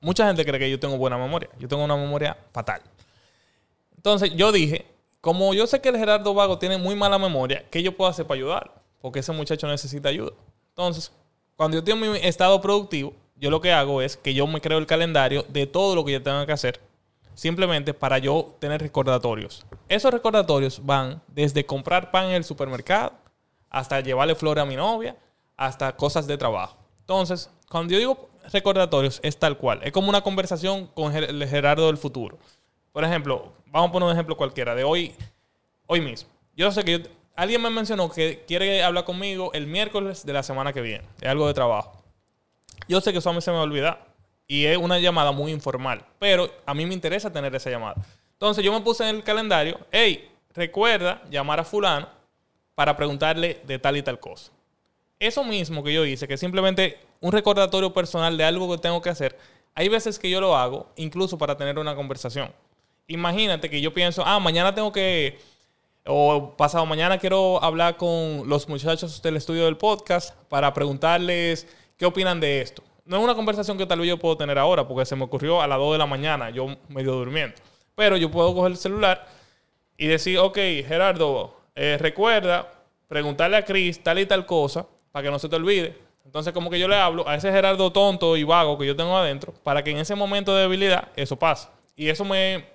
Mucha 0.00 0.26
gente 0.26 0.44
cree 0.44 0.60
que 0.60 0.70
yo 0.70 0.78
tengo 0.78 0.96
buena 0.96 1.18
memoria. 1.18 1.50
Yo 1.58 1.66
tengo 1.68 1.84
una 1.84 1.96
memoria 1.96 2.36
fatal. 2.52 2.80
Entonces 3.96 4.34
yo 4.36 4.52
dije, 4.52 4.86
como 5.20 5.52
yo 5.54 5.66
sé 5.66 5.80
que 5.80 5.88
el 5.88 5.96
Gerardo 5.96 6.32
Vago 6.32 6.58
tiene 6.58 6.78
muy 6.78 6.94
mala 6.94 7.18
memoria, 7.18 7.64
¿qué 7.70 7.82
yo 7.82 7.96
puedo 7.96 8.08
hacer 8.08 8.26
para 8.26 8.36
ayudar? 8.36 8.82
Porque 9.00 9.18
ese 9.18 9.32
muchacho 9.32 9.66
necesita 9.66 10.08
ayuda. 10.08 10.32
Entonces, 10.70 11.12
cuando 11.56 11.76
yo 11.76 11.84
tengo 11.84 12.06
mi 12.06 12.18
estado 12.18 12.60
productivo, 12.60 13.12
yo 13.34 13.50
lo 13.50 13.60
que 13.60 13.72
hago 13.72 14.00
es 14.00 14.16
que 14.16 14.34
yo 14.34 14.46
me 14.46 14.60
creo 14.60 14.78
el 14.78 14.86
calendario 14.86 15.44
de 15.48 15.66
todo 15.66 15.96
lo 15.96 16.04
que 16.04 16.12
yo 16.12 16.22
tenga 16.22 16.46
que 16.46 16.52
hacer, 16.52 16.80
simplemente 17.38 17.94
para 17.94 18.18
yo 18.18 18.56
tener 18.58 18.80
recordatorios. 18.80 19.64
Esos 19.88 20.12
recordatorios 20.12 20.84
van 20.84 21.22
desde 21.28 21.64
comprar 21.64 22.10
pan 22.10 22.24
en 22.24 22.32
el 22.32 22.42
supermercado, 22.42 23.12
hasta 23.70 24.00
llevarle 24.00 24.34
flores 24.34 24.60
a 24.60 24.66
mi 24.66 24.74
novia, 24.74 25.16
hasta 25.56 25.94
cosas 25.94 26.26
de 26.26 26.36
trabajo. 26.36 26.76
Entonces, 26.98 27.48
cuando 27.70 27.92
yo 27.92 27.98
digo 28.00 28.28
recordatorios, 28.52 29.20
es 29.22 29.38
tal 29.38 29.56
cual. 29.56 29.78
Es 29.84 29.92
como 29.92 30.08
una 30.08 30.22
conversación 30.22 30.88
con 30.88 31.14
el 31.14 31.46
Gerardo 31.46 31.86
del 31.86 31.96
futuro. 31.96 32.38
Por 32.90 33.04
ejemplo, 33.04 33.52
vamos 33.66 33.90
a 33.90 33.92
poner 33.92 34.08
un 34.08 34.12
ejemplo 34.14 34.36
cualquiera 34.36 34.74
de 34.74 34.82
hoy, 34.82 35.14
hoy 35.86 36.00
mismo. 36.00 36.28
Yo 36.56 36.72
sé 36.72 36.82
que 36.82 37.08
alguien 37.36 37.62
me 37.62 37.70
mencionó 37.70 38.10
que 38.10 38.42
quiere 38.48 38.82
hablar 38.82 39.04
conmigo 39.04 39.52
el 39.52 39.68
miércoles 39.68 40.26
de 40.26 40.32
la 40.32 40.42
semana 40.42 40.72
que 40.72 40.80
viene. 40.80 41.04
Es 41.20 41.28
algo 41.28 41.46
de 41.46 41.54
trabajo. 41.54 42.02
Yo 42.88 43.00
sé 43.00 43.12
que 43.12 43.18
eso 43.18 43.30
a 43.30 43.32
mí 43.32 43.40
se 43.40 43.52
me 43.52 43.58
olvida. 43.58 44.07
Y 44.48 44.64
es 44.64 44.78
una 44.78 44.98
llamada 44.98 45.30
muy 45.30 45.52
informal. 45.52 46.04
Pero 46.18 46.50
a 46.66 46.74
mí 46.74 46.86
me 46.86 46.94
interesa 46.94 47.32
tener 47.32 47.54
esa 47.54 47.70
llamada. 47.70 47.96
Entonces 48.32 48.64
yo 48.64 48.72
me 48.72 48.80
puse 48.80 49.08
en 49.08 49.16
el 49.16 49.22
calendario, 49.22 49.78
hey, 49.92 50.30
recuerda 50.54 51.22
llamar 51.30 51.60
a 51.60 51.64
fulano 51.64 52.08
para 52.74 52.96
preguntarle 52.96 53.60
de 53.66 53.78
tal 53.78 53.96
y 53.96 54.02
tal 54.02 54.18
cosa. 54.18 54.50
Eso 55.18 55.42
mismo 55.44 55.82
que 55.82 55.92
yo 55.92 56.04
hice, 56.04 56.28
que 56.28 56.36
simplemente 56.36 56.98
un 57.20 57.32
recordatorio 57.32 57.92
personal 57.92 58.36
de 58.36 58.44
algo 58.44 58.70
que 58.70 58.78
tengo 58.80 59.02
que 59.02 59.10
hacer, 59.10 59.36
hay 59.74 59.88
veces 59.88 60.18
que 60.18 60.30
yo 60.30 60.40
lo 60.40 60.56
hago 60.56 60.88
incluso 60.96 61.36
para 61.36 61.56
tener 61.56 61.78
una 61.78 61.96
conversación. 61.96 62.52
Imagínate 63.08 63.68
que 63.68 63.80
yo 63.80 63.92
pienso, 63.92 64.22
ah, 64.24 64.38
mañana 64.38 64.74
tengo 64.74 64.92
que, 64.92 65.40
o 66.06 66.54
pasado 66.56 66.86
mañana 66.86 67.18
quiero 67.18 67.62
hablar 67.62 67.96
con 67.96 68.48
los 68.48 68.68
muchachos 68.68 69.20
del 69.22 69.36
estudio 69.36 69.64
del 69.64 69.76
podcast 69.76 70.34
para 70.48 70.72
preguntarles 70.72 71.66
qué 71.96 72.06
opinan 72.06 72.38
de 72.38 72.60
esto. 72.60 72.82
No 73.08 73.16
es 73.16 73.24
una 73.24 73.34
conversación 73.34 73.78
que 73.78 73.86
tal 73.86 74.00
vez 74.00 74.08
yo 74.10 74.18
puedo 74.18 74.36
tener 74.36 74.58
ahora, 74.58 74.86
porque 74.86 75.06
se 75.06 75.16
me 75.16 75.24
ocurrió 75.24 75.62
a 75.62 75.66
las 75.66 75.78
2 75.78 75.92
de 75.92 75.98
la 75.98 76.04
mañana, 76.04 76.50
yo 76.50 76.66
medio 76.88 77.12
durmiendo. 77.14 77.56
Pero 77.94 78.18
yo 78.18 78.30
puedo 78.30 78.54
coger 78.54 78.72
el 78.72 78.76
celular 78.76 79.26
y 79.96 80.08
decir, 80.08 80.38
ok, 80.38 80.58
Gerardo, 80.86 81.56
eh, 81.74 81.96
recuerda 81.98 82.70
preguntarle 83.08 83.56
a 83.56 83.64
Chris 83.64 84.02
tal 84.02 84.18
y 84.18 84.26
tal 84.26 84.44
cosa 84.44 84.86
para 85.10 85.22
que 85.22 85.30
no 85.30 85.38
se 85.38 85.48
te 85.48 85.56
olvide. 85.56 85.96
Entonces, 86.26 86.52
como 86.52 86.68
que 86.68 86.78
yo 86.78 86.86
le 86.86 86.96
hablo 86.96 87.26
a 87.26 87.34
ese 87.34 87.50
Gerardo 87.50 87.90
tonto 87.90 88.36
y 88.36 88.44
vago 88.44 88.76
que 88.76 88.86
yo 88.86 88.94
tengo 88.94 89.16
adentro, 89.16 89.54
para 89.62 89.82
que 89.82 89.90
en 89.90 89.96
ese 89.96 90.14
momento 90.14 90.54
de 90.54 90.60
debilidad 90.64 91.08
eso 91.16 91.38
pase. 91.38 91.68
Y 91.96 92.10
eso 92.10 92.26
me. 92.26 92.66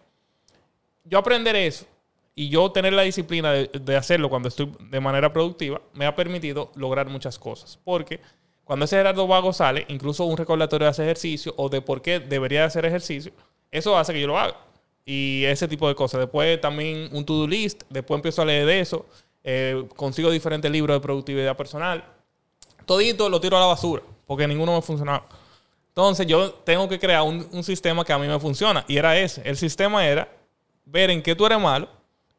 Yo 1.04 1.20
aprender 1.20 1.56
eso 1.56 1.86
y 2.34 2.50
yo 2.50 2.72
tener 2.72 2.94
la 2.94 3.04
disciplina 3.04 3.52
de, 3.52 3.96
hacerlo 3.96 4.32
cuando 4.32 4.50
estoy 4.50 4.74
de 4.80 5.00
manera 5.00 5.32
productiva, 5.32 5.80
me 5.94 6.08
ha 6.08 6.16
permitido 6.16 6.72
lograr 6.74 7.08
muchas 7.08 7.38
cosas. 7.38 7.78
Porque 7.84 8.20
cuando 8.64 8.86
ese 8.86 8.98
Gerardo 8.98 9.28
Vago 9.28 9.54
sale, 9.54 9.86
incluso 9.90 10.26
un 10.26 10.38
recordatorio 10.38 10.86
de 10.86 10.92
hacer 10.92 11.06
ejercicio 11.06 11.54
o 11.58 11.70
de 11.70 11.82
por 11.82 12.02
qué 12.02 12.20
debería 12.20 12.66
hacer 12.66 12.86
ejercicio, 12.86 13.32
eso 13.72 13.98
hace 13.98 14.14
que 14.14 14.22
yo 14.22 14.28
lo 14.28 14.38
haga. 14.38 14.56
Y 15.06 15.44
ese 15.46 15.68
tipo 15.68 15.88
de 15.88 15.96
cosas. 15.96 16.22
Después 16.22 16.62
también 16.62 17.10
un 17.12 17.26
to-do 17.26 17.48
list, 17.48 17.84
después 17.90 18.18
empiezo 18.18 18.42
a 18.42 18.46
leer 18.46 18.66
de 18.66 18.80
eso, 18.80 19.06
eh, 19.44 19.86
consigo 19.96 20.32
diferentes 20.32 20.72
libros 20.72 20.96
de 20.96 21.02
productividad 21.02 21.58
personal 21.58 22.04
todito 22.86 23.30
lo 23.30 23.40
tiro 23.40 23.58
a 23.58 23.60
la 23.60 23.66
basura, 23.68 24.02
porque 24.26 24.48
ninguno 24.48 24.76
me 24.76 24.82
funcionaba. 24.82 25.26
Entonces 25.90 26.26
yo 26.26 26.52
tengo 26.52 26.90
que 26.90 27.00
crear 27.00 27.24
un, 27.24 27.64
sistema 27.64 28.04
que 28.04 28.14
a 28.14 28.18
mí 28.18 28.28
me 28.28 28.40
funciona. 28.40 28.84
Y 28.88 28.98
era 28.98 29.18
ese. 29.18 29.48
El 29.48 29.58
sistema 29.58 30.06
era 30.06 30.28
ver 30.86 31.12
en 31.12 31.22
qué 31.22 31.36
tú 31.36 31.46
eres 31.46 31.60
malo 31.60 31.88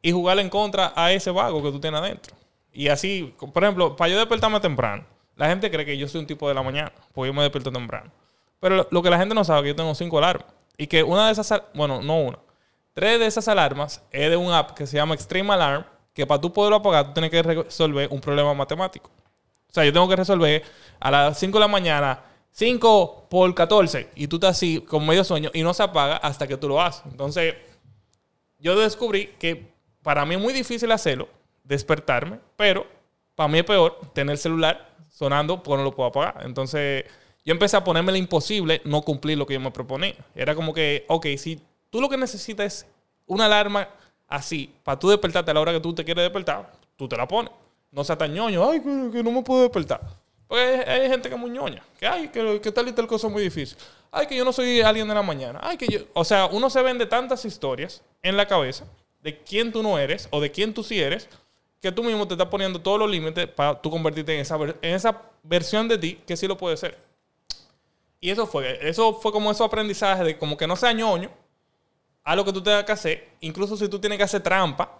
y 0.02 0.10
jugarle 0.10 0.42
en 0.42 0.50
contra 0.50 0.92
a 0.96 1.12
ese 1.12 1.30
vago 1.30 1.62
que 1.62 1.70
tú 1.70 1.80
tienes 1.80 2.00
adentro. 2.00 2.34
Y 2.72 2.88
así, 2.88 3.32
por 3.52 3.62
ejemplo, 3.62 3.94
para 3.94 4.10
yo 4.10 4.18
despertarme 4.18 4.58
temprano, 4.58 5.04
la 5.36 5.48
gente 5.48 5.70
cree 5.70 5.84
que 5.84 5.96
yo 5.96 6.08
soy 6.08 6.20
un 6.20 6.26
tipo 6.26 6.48
de 6.48 6.54
la 6.54 6.62
mañana, 6.62 6.92
porque 7.12 7.28
yo 7.28 7.34
me 7.34 7.42
despierto 7.42 7.72
temprano. 7.72 8.10
Pero 8.60 8.86
lo, 8.90 9.02
que 9.02 9.10
la 9.10 9.18
gente 9.18 9.34
no 9.34 9.44
sabe 9.44 9.60
es 9.60 9.62
que 9.64 9.68
yo 9.68 9.76
tengo 9.76 9.94
cinco 9.94 10.18
alarmas. 10.18 10.46
Y 10.76 10.86
que 10.86 11.02
una 11.02 11.26
de 11.26 11.32
esas, 11.32 11.62
bueno, 11.74 12.00
no 12.02 12.18
una, 12.18 12.38
tres 12.94 13.18
de 13.18 13.26
esas 13.26 13.46
alarmas 13.48 14.02
es 14.10 14.30
de 14.30 14.36
un 14.36 14.52
app 14.52 14.72
que 14.72 14.86
se 14.86 14.96
llama 14.96 15.14
Extreme 15.14 15.52
Alarm, 15.52 15.84
que 16.12 16.26
para 16.26 16.40
tú 16.40 16.52
poderlo 16.52 16.76
apagar, 16.76 17.06
tú 17.06 17.12
tienes 17.14 17.30
que 17.30 17.42
resolver 17.42 18.08
un 18.10 18.20
problema 18.20 18.54
matemático. 18.54 19.10
O 19.68 19.74
sea, 19.74 19.84
yo 19.84 19.92
tengo 19.92 20.08
que 20.08 20.16
resolver 20.16 20.62
a 21.00 21.10
las 21.10 21.38
5 21.38 21.58
de 21.58 21.60
la 21.60 21.68
mañana 21.68 22.22
5 22.52 23.26
por 23.28 23.52
14 23.52 24.10
y 24.14 24.28
tú 24.28 24.36
estás 24.36 24.52
así 24.52 24.80
con 24.80 25.04
medio 25.04 25.24
sueño 25.24 25.50
y 25.52 25.64
no 25.64 25.74
se 25.74 25.82
apaga 25.82 26.16
hasta 26.18 26.46
que 26.46 26.56
tú 26.56 26.68
lo 26.68 26.80
haces. 26.80 27.02
Entonces, 27.10 27.56
yo 28.60 28.78
descubrí 28.78 29.34
que 29.40 29.74
para 30.04 30.24
mí 30.24 30.36
es 30.36 30.40
muy 30.40 30.52
difícil 30.52 30.92
hacerlo, 30.92 31.28
despertarme, 31.64 32.38
pero 32.56 32.86
para 33.34 33.48
mí 33.48 33.58
es 33.58 33.64
peor 33.64 33.98
tener 34.12 34.34
el 34.34 34.38
celular 34.38 34.93
sonando 35.14 35.62
porque 35.62 35.78
no 35.78 35.84
lo 35.84 35.94
puedo 35.94 36.08
apagar. 36.08 36.42
Entonces, 36.44 37.04
yo 37.44 37.52
empecé 37.52 37.76
a 37.76 37.84
ponerme 37.84 38.12
lo 38.12 38.18
imposible 38.18 38.82
no 38.84 39.02
cumplir 39.02 39.38
lo 39.38 39.46
que 39.46 39.54
yo 39.54 39.60
me 39.60 39.70
proponía. 39.70 40.16
Era 40.34 40.54
como 40.54 40.74
que, 40.74 41.04
ok, 41.08 41.26
si 41.38 41.60
tú 41.88 42.00
lo 42.00 42.08
que 42.08 42.16
necesitas 42.16 42.66
es 42.66 42.86
una 43.26 43.46
alarma 43.46 43.88
así, 44.28 44.74
para 44.82 44.98
tú 44.98 45.08
despertarte 45.08 45.50
a 45.50 45.54
la 45.54 45.60
hora 45.60 45.72
que 45.72 45.80
tú 45.80 45.94
te 45.94 46.04
quieres 46.04 46.24
despertar, 46.24 46.72
tú 46.96 47.08
te 47.08 47.16
la 47.16 47.28
pones 47.28 47.52
no 47.94 48.02
sea 48.02 48.18
tan 48.18 48.34
ñoño, 48.34 48.68
ay, 48.68 48.80
que, 48.80 49.22
no 49.22 49.30
me 49.30 49.42
puedo 49.42 49.62
despertar. 49.62 50.00
Porque 50.48 50.84
hay, 50.86 51.08
gente 51.08 51.28
que 51.28 51.34
es 51.36 51.40
muy 51.40 51.50
ñoña, 51.50 51.82
que 51.98 52.06
ay, 52.06 52.28
que, 52.28 52.60
que, 52.60 52.72
tal 52.72 52.88
y 52.88 52.92
tal 52.92 53.06
cosa 53.06 53.28
muy 53.28 53.42
difícil. 53.42 53.78
Ay, 54.10 54.26
que 54.26 54.36
yo 54.36 54.44
no 54.44 54.52
soy 54.52 54.80
alguien 54.80 55.08
de 55.08 55.14
la 55.14 55.22
mañana. 55.22 55.60
Ay, 55.62 55.76
que 55.76 55.86
yo. 55.86 56.00
O 56.12 56.24
sea, 56.24 56.46
uno 56.46 56.68
se 56.70 56.82
vende 56.82 57.06
tantas 57.06 57.44
historias 57.44 58.02
en 58.22 58.36
la 58.36 58.46
cabeza 58.46 58.84
de 59.22 59.38
quién 59.38 59.72
tú 59.72 59.82
no 59.82 59.98
eres 59.98 60.28
o 60.30 60.40
de 60.40 60.50
quién 60.50 60.74
tú 60.74 60.82
sí 60.82 61.00
eres, 61.00 61.28
que 61.84 61.92
tú 61.92 62.02
mismo 62.02 62.26
te 62.26 62.32
estás 62.32 62.48
poniendo 62.48 62.80
todos 62.80 62.98
los 62.98 63.10
límites 63.10 63.46
para 63.46 63.78
tú 63.78 63.90
convertirte 63.90 64.34
en 64.34 64.40
esa, 64.40 64.56
en 64.56 64.94
esa 64.94 65.20
versión 65.42 65.86
de 65.86 65.98
ti 65.98 66.18
que 66.26 66.34
sí 66.34 66.48
lo 66.48 66.56
puede 66.56 66.78
ser. 66.78 66.96
Y 68.20 68.30
eso 68.30 68.46
fue, 68.46 68.88
eso 68.88 69.12
fue 69.12 69.32
como 69.32 69.50
esos 69.50 69.66
aprendizaje 69.66 70.24
de 70.24 70.38
como 70.38 70.56
que 70.56 70.66
no 70.66 70.76
sea 70.76 70.94
ñoño, 70.94 71.30
a 72.22 72.34
lo 72.36 72.42
que 72.42 72.54
tú 72.54 72.62
tengas 72.62 72.84
que 72.84 72.92
hacer, 72.92 73.28
incluso 73.40 73.76
si 73.76 73.86
tú 73.86 73.98
tienes 73.98 74.16
que 74.16 74.24
hacer 74.24 74.42
trampa, 74.42 74.98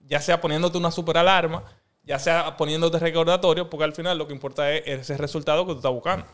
ya 0.00 0.22
sea 0.22 0.40
poniéndote 0.40 0.78
una 0.78 0.90
super 0.90 1.18
alarma, 1.18 1.64
ya 2.02 2.18
sea 2.18 2.56
poniéndote 2.56 2.98
recordatorio, 2.98 3.68
porque 3.68 3.84
al 3.84 3.92
final 3.92 4.16
lo 4.16 4.26
que 4.26 4.32
importa 4.32 4.72
es 4.72 5.00
ese 5.00 5.18
resultado 5.18 5.66
que 5.66 5.72
tú 5.72 5.80
estás 5.80 5.92
buscando. 5.92 6.24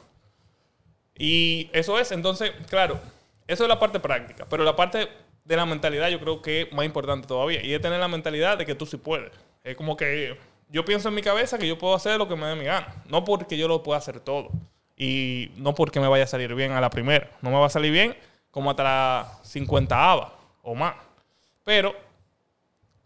Y 1.17 1.71
eso 1.73 1.99
es, 1.99 2.13
entonces, 2.13 2.53
claro, 2.71 3.01
eso 3.49 3.65
es 3.65 3.69
la 3.69 3.81
parte 3.81 3.99
práctica, 3.99 4.47
pero 4.49 4.63
la 4.63 4.77
parte 4.77 5.09
de 5.45 5.57
la 5.57 5.67
mentalidad 5.67 6.09
yo 6.09 6.21
creo 6.21 6.41
que 6.41 6.63
es 6.63 6.73
más 6.73 6.87
importante 6.87 7.27
todavía, 7.27 7.65
y 7.65 7.75
es 7.75 7.83
tener 7.83 7.99
la 7.99 8.07
mentalidad 8.07 8.59
de 8.59 8.65
que 8.65 8.77
tú 8.77 8.87
sí 8.87 8.97
puedes. 8.97 9.33
Es 9.69 9.77
como 9.77 9.97
que 9.97 10.37
yo 10.71 10.85
pienso 10.85 11.09
en 11.09 11.15
mi 11.15 11.23
cabeza 11.23 11.59
que 11.59 11.69
yo 11.69 11.79
puedo 11.79 11.95
hacer 11.95 12.19
lo 12.19 12.29
que 12.29 12.37
me 12.37 12.47
dé 12.47 12.57
mi 12.57 12.65
gana, 12.65 12.95
no 13.09 13.25
porque 13.25 13.57
yo 13.57 13.69
lo 13.69 13.83
pueda 13.83 13.99
hacer 13.99 14.21
todo, 14.21 14.51
y 14.97 15.51
no 15.57 15.75
porque 15.75 16.01
me 16.01 16.09
vaya 16.09 16.25
a 16.25 16.29
salir 16.29 16.55
bien 16.55 16.73
a 16.73 16.81
la 16.81 16.91
primera, 16.91 17.31
no 17.43 17.51
me 17.51 17.59
va 17.59 17.67
a 17.67 17.71
salir 17.71 17.93
bien 17.93 18.17
como 18.51 18.71
hasta 18.71 18.83
la 18.83 19.39
50 19.43 20.11
ava 20.11 20.35
o 20.63 20.75
más, 20.75 20.95
pero 21.65 21.95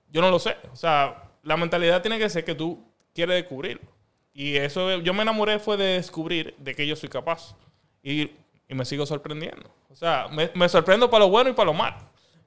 yo 0.08 0.20
no 0.20 0.30
lo 0.30 0.38
sé, 0.38 0.56
o 0.72 0.76
sea, 0.76 1.30
la 1.42 1.56
mentalidad 1.56 2.02
tiene 2.02 2.18
que 2.18 2.28
ser 2.28 2.44
que 2.44 2.54
tú 2.54 2.78
quieres 3.14 3.36
descubrirlo. 3.36 3.92
Y 4.34 4.56
eso, 4.56 5.00
yo 5.00 5.12
me 5.12 5.22
enamoré 5.22 5.58
fue 5.58 5.76
de 5.76 5.96
descubrir 5.96 6.54
de 6.58 6.74
que 6.74 6.86
yo 6.86 6.96
soy 6.96 7.08
capaz. 7.08 7.54
Y, 8.02 8.30
me 8.68 8.86
sigo 8.86 9.04
sorprendiendo. 9.04 9.68
O 9.90 9.94
sea, 9.94 10.28
me, 10.28 10.68
sorprendo 10.68 11.10
para 11.10 11.24
lo 11.24 11.30
bueno 11.30 11.50
y 11.50 11.52
para 11.52 11.66
lo 11.66 11.74
malo. 11.74 11.96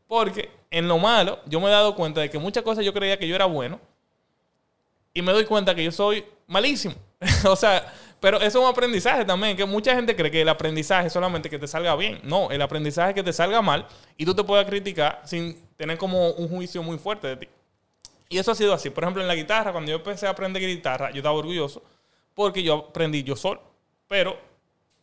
Porque 0.08 0.50
en 0.72 0.88
lo 0.88 0.98
malo, 0.98 1.40
yo 1.46 1.60
me 1.60 1.68
he 1.68 1.72
dado 1.72 1.96
cuenta 1.96 2.22
de 2.22 2.32
que 2.32 2.40
muchas 2.40 2.64
cosas 2.64 2.84
yo 2.84 2.94
creía 2.94 3.20
que 3.20 3.28
yo 3.28 3.36
era 3.36 3.46
bueno. 3.46 3.80
Y 5.16 5.22
me 5.22 5.32
doy 5.32 5.46
cuenta 5.46 5.74
que 5.74 5.84
yo 5.84 5.92
soy 5.92 6.26
malísimo. 6.46 6.94
o 7.50 7.56
sea, 7.56 7.92
pero 8.20 8.38
eso 8.38 8.48
es 8.48 8.56
un 8.56 8.66
aprendizaje 8.66 9.24
también, 9.24 9.56
que 9.56 9.66
mucha 9.66 9.96
gente 9.96 10.14
cree 10.16 10.30
que 10.30 10.42
el 10.42 10.50
aprendizaje 10.50 11.08
es 11.08 11.14
solamente 11.14 11.50
que 11.50 11.58
te 11.58 11.68
salga 11.68 11.96
bien. 11.96 12.20
No, 12.24 12.52
el 12.52 12.62
aprendizaje 12.62 13.10
es 13.10 13.16
que 13.16 13.24
te 13.24 13.32
salga 13.32 13.62
mal 13.62 13.88
y 14.18 14.26
tú 14.26 14.36
te 14.36 14.44
puedas 14.44 14.66
criticar 14.66 15.22
sin 15.26 15.58
tener 15.78 15.98
como 15.98 16.32
un 16.32 16.50
juicio 16.50 16.84
muy 16.84 16.98
fuerte 16.98 17.28
de 17.28 17.38
ti. 17.38 17.48
Y 18.28 18.38
eso 18.38 18.52
ha 18.52 18.56
sido 18.56 18.74
así. 18.74 18.90
Por 18.90 19.06
ejemplo, 19.06 19.22
en 19.22 19.28
la 19.30 19.36
guitarra, 19.36 19.72
cuando 19.72 19.90
yo 19.90 19.98
empecé 19.98 20.28
a 20.28 20.32
aprender 20.32 20.62
guitarra, 20.62 21.12
yo 21.12 21.18
estaba 21.18 21.36
orgulloso 21.36 21.82
porque 22.34 22.62
yo 22.62 22.88
aprendí 22.90 23.24
yo 23.24 23.38
solo. 23.38 23.62
Pero 24.10 24.38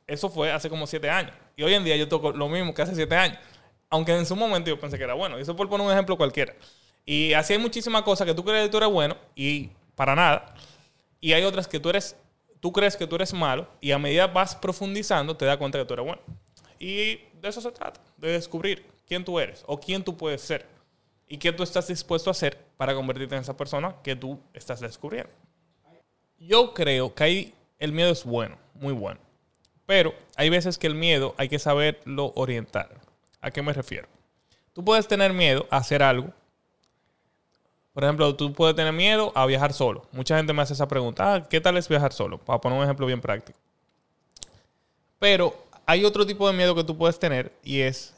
eso 0.06 0.28
fue 0.28 0.52
hace 0.52 0.68
como 0.68 0.86
siete 0.86 1.08
años. 1.08 1.32
Y 1.56 1.62
hoy 1.62 1.72
en 1.72 1.84
día 1.84 1.96
yo 1.96 2.06
toco 2.06 2.32
lo 2.32 2.48
mismo 2.48 2.74
que 2.74 2.82
hace 2.82 2.94
siete 2.94 3.16
años. 3.16 3.38
Aunque 3.88 4.14
en 4.14 4.26
su 4.26 4.36
momento 4.36 4.68
yo 4.68 4.78
pensé 4.78 4.98
que 4.98 5.04
era 5.04 5.14
bueno. 5.14 5.38
Y 5.38 5.42
eso 5.42 5.56
por 5.56 5.68
poner 5.70 5.86
un 5.86 5.92
ejemplo 5.92 6.18
cualquiera. 6.18 6.54
Y 7.06 7.32
así 7.32 7.54
hay 7.54 7.58
muchísimas 7.58 8.02
cosas 8.02 8.26
que 8.26 8.34
tú 8.34 8.44
crees 8.44 8.64
que 8.64 8.70
tú 8.70 8.76
eres 8.76 8.90
bueno 8.90 9.16
y 9.34 9.70
para 9.94 10.14
nada. 10.14 10.54
Y 11.20 11.32
hay 11.32 11.44
otras 11.44 11.68
que 11.68 11.80
tú 11.80 11.90
eres, 11.90 12.16
tú 12.60 12.72
crees 12.72 12.96
que 12.96 13.06
tú 13.06 13.16
eres 13.16 13.32
malo 13.32 13.68
y 13.80 13.92
a 13.92 13.98
medida 13.98 14.26
vas 14.26 14.54
profundizando 14.54 15.36
te 15.36 15.44
das 15.44 15.56
cuenta 15.56 15.78
que 15.78 15.84
tú 15.84 15.94
eres 15.94 16.06
bueno. 16.06 16.22
Y 16.78 17.16
de 17.40 17.48
eso 17.48 17.60
se 17.60 17.70
trata, 17.70 18.00
de 18.16 18.32
descubrir 18.32 18.84
quién 19.06 19.24
tú 19.24 19.38
eres 19.38 19.62
o 19.66 19.78
quién 19.78 20.02
tú 20.02 20.16
puedes 20.16 20.40
ser 20.40 20.66
y 21.28 21.38
qué 21.38 21.52
tú 21.52 21.62
estás 21.62 21.88
dispuesto 21.88 22.30
a 22.30 22.32
hacer 22.32 22.58
para 22.76 22.94
convertirte 22.94 23.34
en 23.34 23.42
esa 23.42 23.56
persona 23.56 23.96
que 24.02 24.16
tú 24.16 24.40
estás 24.52 24.80
descubriendo. 24.80 25.30
Yo 26.38 26.74
creo 26.74 27.14
que 27.14 27.24
ahí 27.24 27.54
el 27.78 27.92
miedo 27.92 28.10
es 28.10 28.24
bueno, 28.24 28.58
muy 28.74 28.92
bueno. 28.92 29.20
Pero 29.86 30.14
hay 30.36 30.50
veces 30.50 30.78
que 30.78 30.86
el 30.86 30.94
miedo 30.94 31.34
hay 31.38 31.48
que 31.48 31.58
saberlo 31.58 32.32
orientar. 32.34 33.00
¿A 33.40 33.50
qué 33.50 33.62
me 33.62 33.72
refiero? 33.72 34.08
Tú 34.72 34.84
puedes 34.84 35.06
tener 35.06 35.32
miedo 35.32 35.66
a 35.70 35.78
hacer 35.78 36.02
algo. 36.02 36.32
Por 37.92 38.04
ejemplo, 38.04 38.34
tú 38.34 38.52
puedes 38.52 38.74
tener 38.74 38.92
miedo 38.92 39.32
a 39.34 39.44
viajar 39.46 39.72
solo. 39.72 40.06
Mucha 40.12 40.36
gente 40.36 40.52
me 40.52 40.62
hace 40.62 40.72
esa 40.72 40.88
pregunta. 40.88 41.34
Ah, 41.34 41.48
¿Qué 41.48 41.60
tal 41.60 41.76
es 41.76 41.88
viajar 41.88 42.12
solo? 42.12 42.38
Para 42.38 42.60
poner 42.60 42.78
un 42.78 42.84
ejemplo 42.84 43.06
bien 43.06 43.20
práctico. 43.20 43.58
Pero 45.18 45.54
hay 45.84 46.04
otro 46.04 46.26
tipo 46.26 46.46
de 46.46 46.56
miedo 46.56 46.74
que 46.74 46.84
tú 46.84 46.96
puedes 46.96 47.18
tener 47.18 47.52
y 47.62 47.80
es 47.80 48.14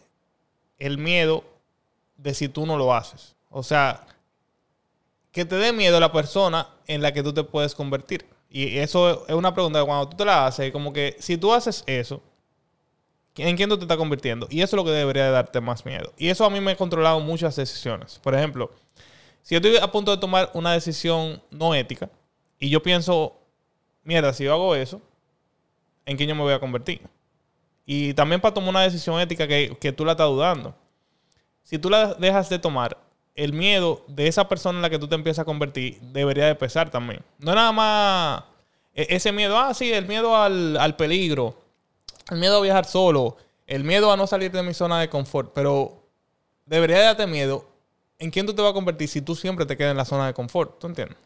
el 0.79 0.97
miedo 0.97 1.45
de 2.17 2.35
si 2.35 2.49
tú 2.49 2.67
no 2.67 2.79
lo 2.79 2.95
haces. 2.95 3.35
O 3.51 3.63
sea, 3.63 4.07
que 5.33 5.45
te 5.45 5.57
dé 5.57 5.73
miedo 5.73 5.99
la 5.99 6.13
persona 6.13 6.69
en 6.87 7.03
la 7.03 7.13
que 7.13 7.23
tú 7.23 7.33
te 7.33 7.43
puedes 7.43 7.75
convertir. 7.75 8.25
Y 8.49 8.79
eso 8.79 9.27
es 9.27 9.35
una 9.35 9.53
pregunta 9.53 9.81
que 9.81 9.87
cuando 9.87 10.09
tú 10.09 10.17
te 10.17 10.25
la 10.25 10.47
haces, 10.47 10.71
como 10.71 10.93
que 10.93 11.17
si 11.19 11.37
tú 11.37 11.53
haces 11.53 11.83
eso, 11.89 12.23
¿en 13.37 13.57
quién 13.57 13.69
tú 13.69 13.77
te 13.77 13.83
estás 13.83 13.97
convirtiendo? 13.97 14.47
Y 14.49 14.63
eso 14.63 14.77
es 14.77 14.79
lo 14.79 14.85
que 14.85 14.93
debería 14.93 15.25
de 15.25 15.33
darte 15.33 15.61
más 15.61 15.85
miedo. 15.85 16.13
Y 16.17 16.29
eso 16.29 16.45
a 16.45 16.51
mí 16.51 16.61
me 16.61 16.71
ha 16.71 16.77
controlado 16.77 17.19
muchas 17.19 17.57
decisiones. 17.57 18.21
Por 18.23 18.37
ejemplo, 18.37 18.71
si 19.45 19.55
yo 19.55 19.59
estoy 19.59 19.77
a 19.77 19.93
punto 19.93 20.11
de 20.11 20.17
tomar 20.17 20.51
una 20.55 20.73
decisión 20.73 21.41
no 21.51 21.75
ética 21.75 22.09
y 22.59 22.71
yo 22.71 22.83
pienso, 22.83 23.39
mierda, 24.03 24.33
si 24.33 24.45
yo 24.45 24.55
hago 24.55 24.75
eso, 24.75 25.03
¿en 26.07 26.17
quién 26.17 26.31
yo 26.31 26.35
me 26.35 26.41
voy 26.41 26.55
a 26.55 26.59
convertir? 26.59 27.03
Y 27.85 28.15
también 28.15 28.41
para 28.41 28.55
tomar 28.55 28.71
una 28.71 28.81
decisión 28.81 29.21
ética 29.21 29.47
que, 29.47 29.77
que 29.79 29.93
tú 29.93 30.07
la 30.07 30.13
estás 30.13 30.29
dudando. 30.29 30.75
Si 31.63 31.79
tú 31.79 31.91
la 31.91 32.15
dejas 32.15 32.49
de 32.49 32.59
tomar, 32.59 32.97
el 33.35 33.53
miedo 33.53 34.03
de 34.09 34.29
esa 34.29 34.49
persona 34.49 34.79
en 34.79 34.83
la 34.83 34.89
que 34.89 34.99
tú 34.99 35.09
te 35.09 35.15
empiezas 35.15 35.43
a 35.43 35.45
convertir 35.45 36.01
debería 36.01 36.47
de 36.47 36.55
pesar 36.55 36.89
también. 36.89 37.23
No 37.39 37.51
es 37.51 37.57
nada 37.57 37.73
más 37.73 38.45
e, 38.95 39.09
ese 39.11 39.31
miedo, 39.31 39.59
ah, 39.59 39.75
sí, 39.75 39.93
el 39.93 40.07
miedo 40.07 40.35
al, 40.35 40.79
al, 40.79 40.97
peligro, 40.97 41.55
el 42.31 42.39
miedo 42.39 42.57
a 42.57 42.63
viajar 42.63 42.87
solo, 42.87 43.37
el 43.67 43.85
miedo 43.85 44.11
a 44.11 44.17
no 44.17 44.27
salir 44.27 44.51
de 44.53 44.63
mi 44.63 44.73
zona 44.73 45.01
de 45.01 45.11
confort, 45.11 45.53
pero 45.53 46.03
debería 46.65 46.97
de 46.97 47.05
darte 47.05 47.27
miedo 47.27 47.74
en 48.19 48.31
quién 48.31 48.47
tú 48.47 48.55
te 48.55 48.63
vas 48.63 48.71
a 48.71 48.75
convertir 48.75 49.09
si 49.09 49.21
tú 49.21 49.35
siempre 49.35 49.67
te 49.67 49.77
quedas 49.77 49.93
en 49.93 49.97
la 49.97 50.05
zona 50.05 50.27
de 50.27 50.35
confort, 50.35 50.79
¿tú 50.79 50.87
entiendes? 50.87 51.19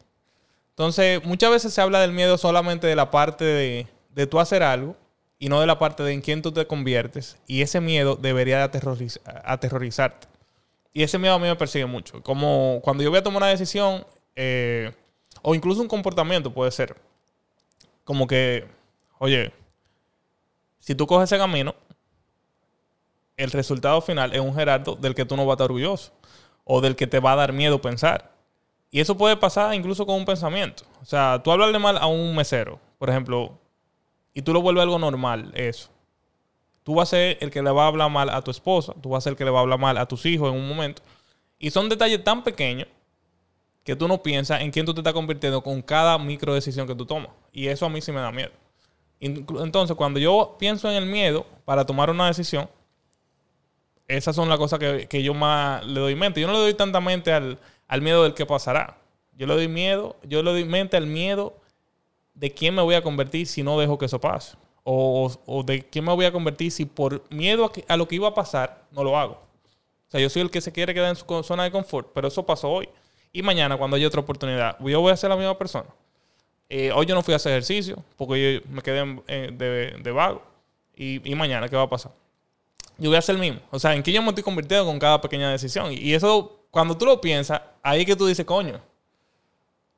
Entonces, 0.71 1.23
muchas 1.25 1.51
veces 1.51 1.73
se 1.73 1.81
habla 1.81 1.99
del 1.99 2.13
miedo 2.13 2.37
solamente 2.37 2.87
de 2.87 2.95
la 2.95 3.11
parte 3.11 3.43
de, 3.43 3.87
de 4.15 4.27
tú 4.27 4.39
hacer 4.39 4.63
algo 4.63 4.95
y 5.39 5.49
no 5.49 5.61
de 5.61 5.67
la 5.67 5.79
parte 5.79 6.03
de 6.03 6.11
en 6.13 6.21
quién 6.21 6.41
tú 6.41 6.51
te 6.51 6.67
conviertes, 6.67 7.37
y 7.47 7.61
ese 7.61 7.79
miedo 7.79 8.17
debería 8.17 8.57
de 8.57 8.63
aterroriz 8.63 9.21
aterrorizarte. 9.25 10.27
Y 10.93 11.03
ese 11.03 11.17
miedo 11.17 11.35
a 11.35 11.39
mí 11.39 11.47
me 11.47 11.55
persigue 11.55 11.85
mucho. 11.85 12.21
Como 12.21 12.81
cuando 12.83 13.03
yo 13.03 13.09
voy 13.09 13.19
a 13.19 13.23
tomar 13.23 13.43
una 13.43 13.49
decisión, 13.49 14.05
eh, 14.35 14.91
o 15.41 15.55
incluso 15.55 15.81
un 15.81 15.87
comportamiento 15.87 16.53
puede 16.53 16.71
ser. 16.71 16.97
Como 18.03 18.27
que, 18.27 18.67
oye, 19.19 19.53
si 20.79 20.93
tú 20.95 21.07
coges 21.07 21.31
ese 21.31 21.37
camino, 21.37 21.73
el 23.37 23.51
resultado 23.51 24.01
final 24.01 24.33
es 24.33 24.41
un 24.41 24.53
Gerardo 24.53 24.95
del 24.95 25.15
que 25.15 25.23
tú 25.23 25.37
no 25.37 25.45
vas 25.45 25.53
a 25.53 25.55
estar 25.55 25.65
orgulloso. 25.65 26.11
O 26.71 26.81
del 26.81 26.95
que 26.95 27.07
te 27.07 27.19
va 27.19 27.31
a 27.31 27.35
dar 27.35 27.51
miedo 27.51 27.81
pensar. 27.81 28.31
Y 28.91 28.99
eso 28.99 29.17
puede 29.17 29.35
pasar 29.35 29.73
incluso 29.73 30.05
con 30.05 30.17
un 30.17 30.25
pensamiento. 30.25 30.83
O 31.01 31.05
sea, 31.05 31.41
tú 31.43 31.51
hablarle 31.51 31.79
mal 31.79 31.97
a 31.97 32.05
un 32.05 32.35
mesero, 32.35 32.79
por 32.99 33.09
ejemplo, 33.09 33.57
y 34.35 34.43
tú 34.43 34.53
lo 34.53 34.61
vuelves 34.61 34.83
algo 34.83 34.99
normal, 34.99 35.51
eso. 35.55 35.89
Tú 36.83 36.93
vas 36.93 37.09
a 37.09 37.17
ser 37.17 37.37
el 37.41 37.49
que 37.49 37.63
le 37.63 37.71
va 37.71 37.85
a 37.85 37.87
hablar 37.87 38.11
mal 38.11 38.29
a 38.29 38.43
tu 38.43 38.51
esposa, 38.51 38.93
tú 39.01 39.09
vas 39.09 39.23
a 39.23 39.25
ser 39.25 39.31
el 39.31 39.37
que 39.37 39.45
le 39.45 39.51
va 39.51 39.59
a 39.59 39.61
hablar 39.61 39.79
mal 39.79 39.97
a 39.97 40.05
tus 40.05 40.27
hijos 40.27 40.53
en 40.53 40.59
un 40.59 40.67
momento. 40.67 41.01
Y 41.57 41.71
son 41.71 41.89
detalles 41.89 42.23
tan 42.23 42.43
pequeños 42.43 42.87
que 43.83 43.95
tú 43.95 44.07
no 44.07 44.21
piensas 44.21 44.61
en 44.61 44.69
quién 44.69 44.85
tú 44.85 44.93
te 44.93 44.99
estás 44.99 45.13
convirtiendo 45.13 45.63
con 45.63 45.81
cada 45.81 46.19
micro 46.19 46.53
decisión 46.53 46.85
que 46.85 46.93
tú 46.93 47.07
tomas. 47.07 47.31
Y 47.51 47.67
eso 47.67 47.87
a 47.87 47.89
mí 47.89 48.01
sí 48.01 48.11
me 48.11 48.19
da 48.19 48.31
miedo. 48.31 48.51
Entonces, 49.19 49.95
cuando 49.97 50.19
yo 50.19 50.55
pienso 50.59 50.89
en 50.89 50.95
el 50.95 51.05
miedo 51.05 51.45
para 51.65 51.85
tomar 51.85 52.09
una 52.09 52.27
decisión, 52.27 52.69
esas 54.09 54.35
son 54.35 54.49
las 54.49 54.57
cosas 54.57 54.79
que, 54.79 55.23
yo 55.23 55.33
más 55.33 55.85
le 55.85 55.99
doy 55.99 56.15
mente. 56.15 56.41
Yo 56.41 56.47
no 56.47 56.53
le 56.53 56.59
doy 56.59 56.73
tanta 56.73 56.99
mente 56.99 57.31
al, 57.31 57.57
al 57.87 58.01
miedo 58.01 58.23
del 58.23 58.33
que 58.33 58.45
pasará. 58.45 58.97
Yo 59.33 59.47
le 59.47 59.53
doy 59.53 59.69
miedo, 59.69 60.17
yo 60.23 60.43
le 60.43 60.51
doy 60.51 60.65
mente 60.65 60.97
al 60.97 61.07
miedo 61.07 61.55
de 62.33 62.51
quién 62.51 62.73
me 62.73 62.81
voy 62.81 62.95
a 62.95 63.01
convertir 63.01 63.47
si 63.47 63.63
no 63.63 63.79
dejo 63.79 63.97
que 63.97 64.05
eso 64.05 64.19
pase. 64.19 64.57
O, 64.83 65.63
de 65.65 65.83
quién 65.83 66.03
me 66.03 66.13
voy 66.13 66.25
a 66.25 66.31
convertir 66.31 66.71
si 66.71 66.85
por 66.85 67.23
miedo 67.29 67.71
a, 67.87 67.97
lo 67.97 68.07
que 68.07 68.15
iba 68.15 68.27
a 68.27 68.33
pasar 68.33 68.85
no 68.91 69.03
lo 69.03 69.17
hago. 69.17 69.33
O 69.33 70.11
sea, 70.11 70.19
yo 70.19 70.29
soy 70.29 70.41
el 70.41 70.49
que 70.49 70.61
se 70.61 70.71
quiere 70.71 70.93
quedar 70.93 71.09
en 71.09 71.15
su 71.15 71.43
zona 71.43 71.63
de 71.63 71.71
confort, 71.71 72.09
pero 72.13 72.27
eso 72.27 72.43
pasó 72.45 72.69
hoy. 72.69 72.89
Y 73.31 73.43
mañana, 73.43 73.77
cuando 73.77 73.95
haya 73.95 74.07
otra 74.07 74.21
oportunidad, 74.21 74.77
yo 74.79 75.01
voy 75.01 75.11
a 75.11 75.17
ser 75.17 75.29
la 75.29 75.35
misma 75.35 75.57
persona. 75.57 75.87
Eh, 76.67 76.91
hoy 76.91 77.05
yo 77.05 77.13
no 77.13 77.21
fui 77.21 77.33
a 77.33 77.37
hacer 77.37 77.51
ejercicio 77.51 78.03
porque 78.15 78.55
yo 78.55 78.71
me 78.73 78.81
quedé 78.81 79.05
de, 79.51 80.11
vago. 80.11 80.41
Y, 80.95 81.19
mañana, 81.35 81.69
¿qué 81.69 81.75
va 81.75 81.83
a 81.83 81.89
pasar? 81.89 82.11
Yo 82.99 83.09
voy 83.09 83.17
a 83.17 83.21
ser 83.21 83.35
el 83.35 83.41
mismo. 83.41 83.61
O 83.71 83.79
sea, 83.79 83.95
¿en 83.95 84.03
qué 84.03 84.11
yo 84.11 84.21
me 84.21 84.29
estoy 84.29 84.43
convirtiendo 84.43 84.85
con 84.85 84.99
cada 84.99 85.19
pequeña 85.21 85.49
decisión? 85.51 85.91
Y, 85.91 86.13
eso, 86.13 86.65
cuando 86.71 86.97
tú 86.97 87.05
lo 87.05 87.19
piensas, 87.21 87.61
ahí 87.81 88.01
es 88.01 88.05
que 88.05 88.15
tú 88.15 88.25
dices, 88.25 88.45
coño, 88.45 88.81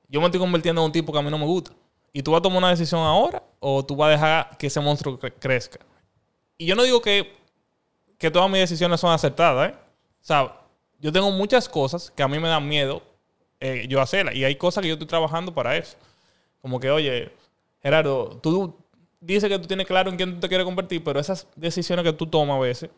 yo 0.08 0.20
me 0.20 0.28
estoy 0.28 0.40
convirtiendo 0.40 0.82
en 0.82 0.86
un 0.86 0.92
tipo 0.92 1.12
que 1.12 1.20
a 1.20 1.22
mí 1.22 1.30
no 1.30 1.38
me 1.38 1.46
gusta. 1.46 1.72
¿Y 2.14 2.22
tú 2.22 2.32
vas 2.32 2.40
a 2.40 2.42
tomar 2.42 2.60
una 2.60 2.70
decisión 2.70 3.02
ahora 3.02 3.42
o 3.60 3.84
tú 3.86 3.96
vas 3.96 4.10
a 4.10 4.12
dejar 4.12 4.58
que 4.58 4.68
ese 4.68 4.80
monstruo 4.80 5.18
crezca? 5.40 5.80
Y 6.58 6.66
yo 6.66 6.76
no 6.76 6.84
digo 6.84 7.02
que, 7.02 7.34
que 8.18 8.30
todas 8.30 8.50
mis 8.50 8.60
decisiones 8.60 9.00
son 9.00 9.12
acertadas, 9.12 9.72
¿eh? 9.72 9.76
O 9.76 10.24
sea, 10.24 10.58
yo 11.00 11.12
tengo 11.12 11.32
muchas 11.32 11.68
cosas 11.68 12.12
que 12.12 12.22
a 12.22 12.28
mí 12.28 12.38
me 12.38 12.48
dan 12.48 12.68
miedo 12.68 13.02
eh, 13.60 13.86
yo 13.88 14.02
hacerlas. 14.02 14.36
Y 14.36 14.44
hay 14.44 14.56
cosas 14.56 14.82
que 14.82 14.88
yo 14.88 14.94
estoy 14.94 15.08
trabajando 15.08 15.54
para 15.54 15.78
eso. 15.78 15.96
Como 16.62 16.80
que, 16.80 16.90
oye, 16.92 17.32
Gerardo, 17.82 18.40
tú 18.42 18.76
dices 19.22 19.48
que 19.48 19.60
tú 19.60 19.68
tienes 19.68 19.88
claro 19.88 20.10
en 20.10 20.18
quién 20.18 20.34
tú 20.34 20.40
te 20.42 20.50
quieres 20.50 20.66
convertir, 20.66 21.04
pero 21.04 21.20
esas 21.20 21.48
decisiones 21.56 22.04
que 22.04 22.12
tú 22.12 22.26
tomas 22.26 22.58
a 22.58 22.60
veces 22.60 22.90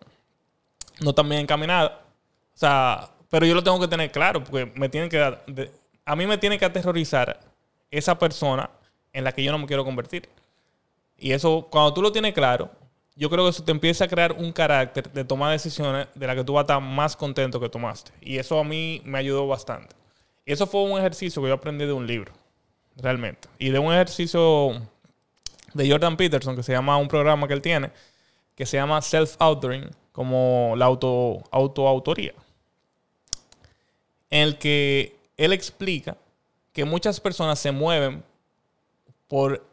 no 1.01 1.11
están 1.11 1.29
bien 1.29 1.41
encaminadas. 1.41 1.91
O 1.91 2.57
sea, 2.57 3.11
pero 3.29 3.45
yo 3.45 3.53
lo 3.53 3.63
tengo 3.63 3.79
que 3.79 3.87
tener 3.87 4.11
claro 4.11 4.43
porque 4.43 4.71
me 4.75 4.89
tienen 4.89 5.09
que 5.09 5.17
dar, 5.17 5.43
a 6.05 6.15
mí 6.15 6.25
me 6.25 6.37
tiene 6.37 6.57
que 6.57 6.65
aterrorizar 6.65 7.39
esa 7.91 8.17
persona 8.17 8.69
en 9.11 9.23
la 9.23 9.31
que 9.31 9.43
yo 9.43 9.51
no 9.51 9.59
me 9.59 9.67
quiero 9.67 9.85
convertir. 9.85 10.27
Y 11.17 11.31
eso, 11.31 11.67
cuando 11.69 11.93
tú 11.93 12.01
lo 12.01 12.11
tienes 12.11 12.33
claro, 12.33 12.71
yo 13.15 13.29
creo 13.29 13.43
que 13.43 13.51
eso 13.51 13.63
te 13.63 13.71
empieza 13.71 14.05
a 14.05 14.07
crear 14.07 14.31
un 14.33 14.51
carácter 14.51 15.11
de 15.11 15.23
tomar 15.23 15.51
decisiones 15.51 16.07
de 16.15 16.27
la 16.27 16.35
que 16.35 16.43
tú 16.43 16.53
vas 16.53 16.61
a 16.61 16.63
estar 16.63 16.81
más 16.81 17.15
contento 17.15 17.59
que 17.59 17.69
tomaste. 17.69 18.11
Y 18.21 18.37
eso 18.37 18.59
a 18.59 18.63
mí 18.63 19.01
me 19.05 19.19
ayudó 19.19 19.47
bastante. 19.47 19.95
Eso 20.45 20.65
fue 20.67 20.83
un 20.83 20.97
ejercicio 20.97 21.41
que 21.41 21.47
yo 21.47 21.53
aprendí 21.53 21.85
de 21.85 21.93
un 21.93 22.07
libro, 22.07 22.33
realmente. 22.97 23.47
Y 23.59 23.69
de 23.69 23.79
un 23.79 23.93
ejercicio 23.93 24.81
de 25.73 25.89
Jordan 25.89 26.17
Peterson, 26.17 26.55
que 26.55 26.63
se 26.63 26.71
llama 26.71 26.97
un 26.97 27.07
programa 27.07 27.47
que 27.47 27.53
él 27.53 27.61
tiene, 27.61 27.91
que 28.55 28.65
se 28.65 28.77
llama 28.77 29.01
Self-Authoring, 29.01 29.89
como 30.11 30.75
la 30.77 30.85
auto, 30.85 31.43
autoautoría. 31.51 32.33
En 34.29 34.41
el 34.41 34.57
que 34.57 35.15
él 35.37 35.53
explica 35.53 36.17
que 36.71 36.85
muchas 36.85 37.19
personas 37.19 37.59
se 37.59 37.71
mueven 37.71 38.23
por, 39.27 39.63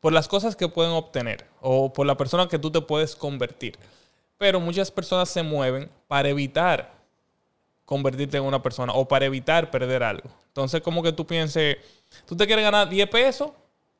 por 0.00 0.12
las 0.12 0.28
cosas 0.28 0.56
que 0.56 0.68
pueden 0.68 0.92
obtener 0.92 1.46
o 1.60 1.92
por 1.92 2.06
la 2.06 2.16
persona 2.16 2.48
que 2.48 2.58
tú 2.58 2.70
te 2.70 2.80
puedes 2.80 3.14
convertir. 3.16 3.78
Pero 4.38 4.60
muchas 4.60 4.90
personas 4.90 5.28
se 5.28 5.42
mueven 5.42 5.88
para 6.08 6.28
evitar 6.28 6.92
convertirte 7.84 8.36
en 8.38 8.44
una 8.44 8.62
persona 8.62 8.92
o 8.92 9.06
para 9.06 9.26
evitar 9.26 9.70
perder 9.70 10.02
algo. 10.02 10.30
Entonces, 10.48 10.80
como 10.80 11.02
que 11.02 11.12
tú 11.12 11.26
pienses, 11.26 11.76
tú 12.26 12.36
te 12.36 12.46
quieres 12.46 12.64
ganar 12.64 12.88
10 12.88 13.08
pesos 13.08 13.50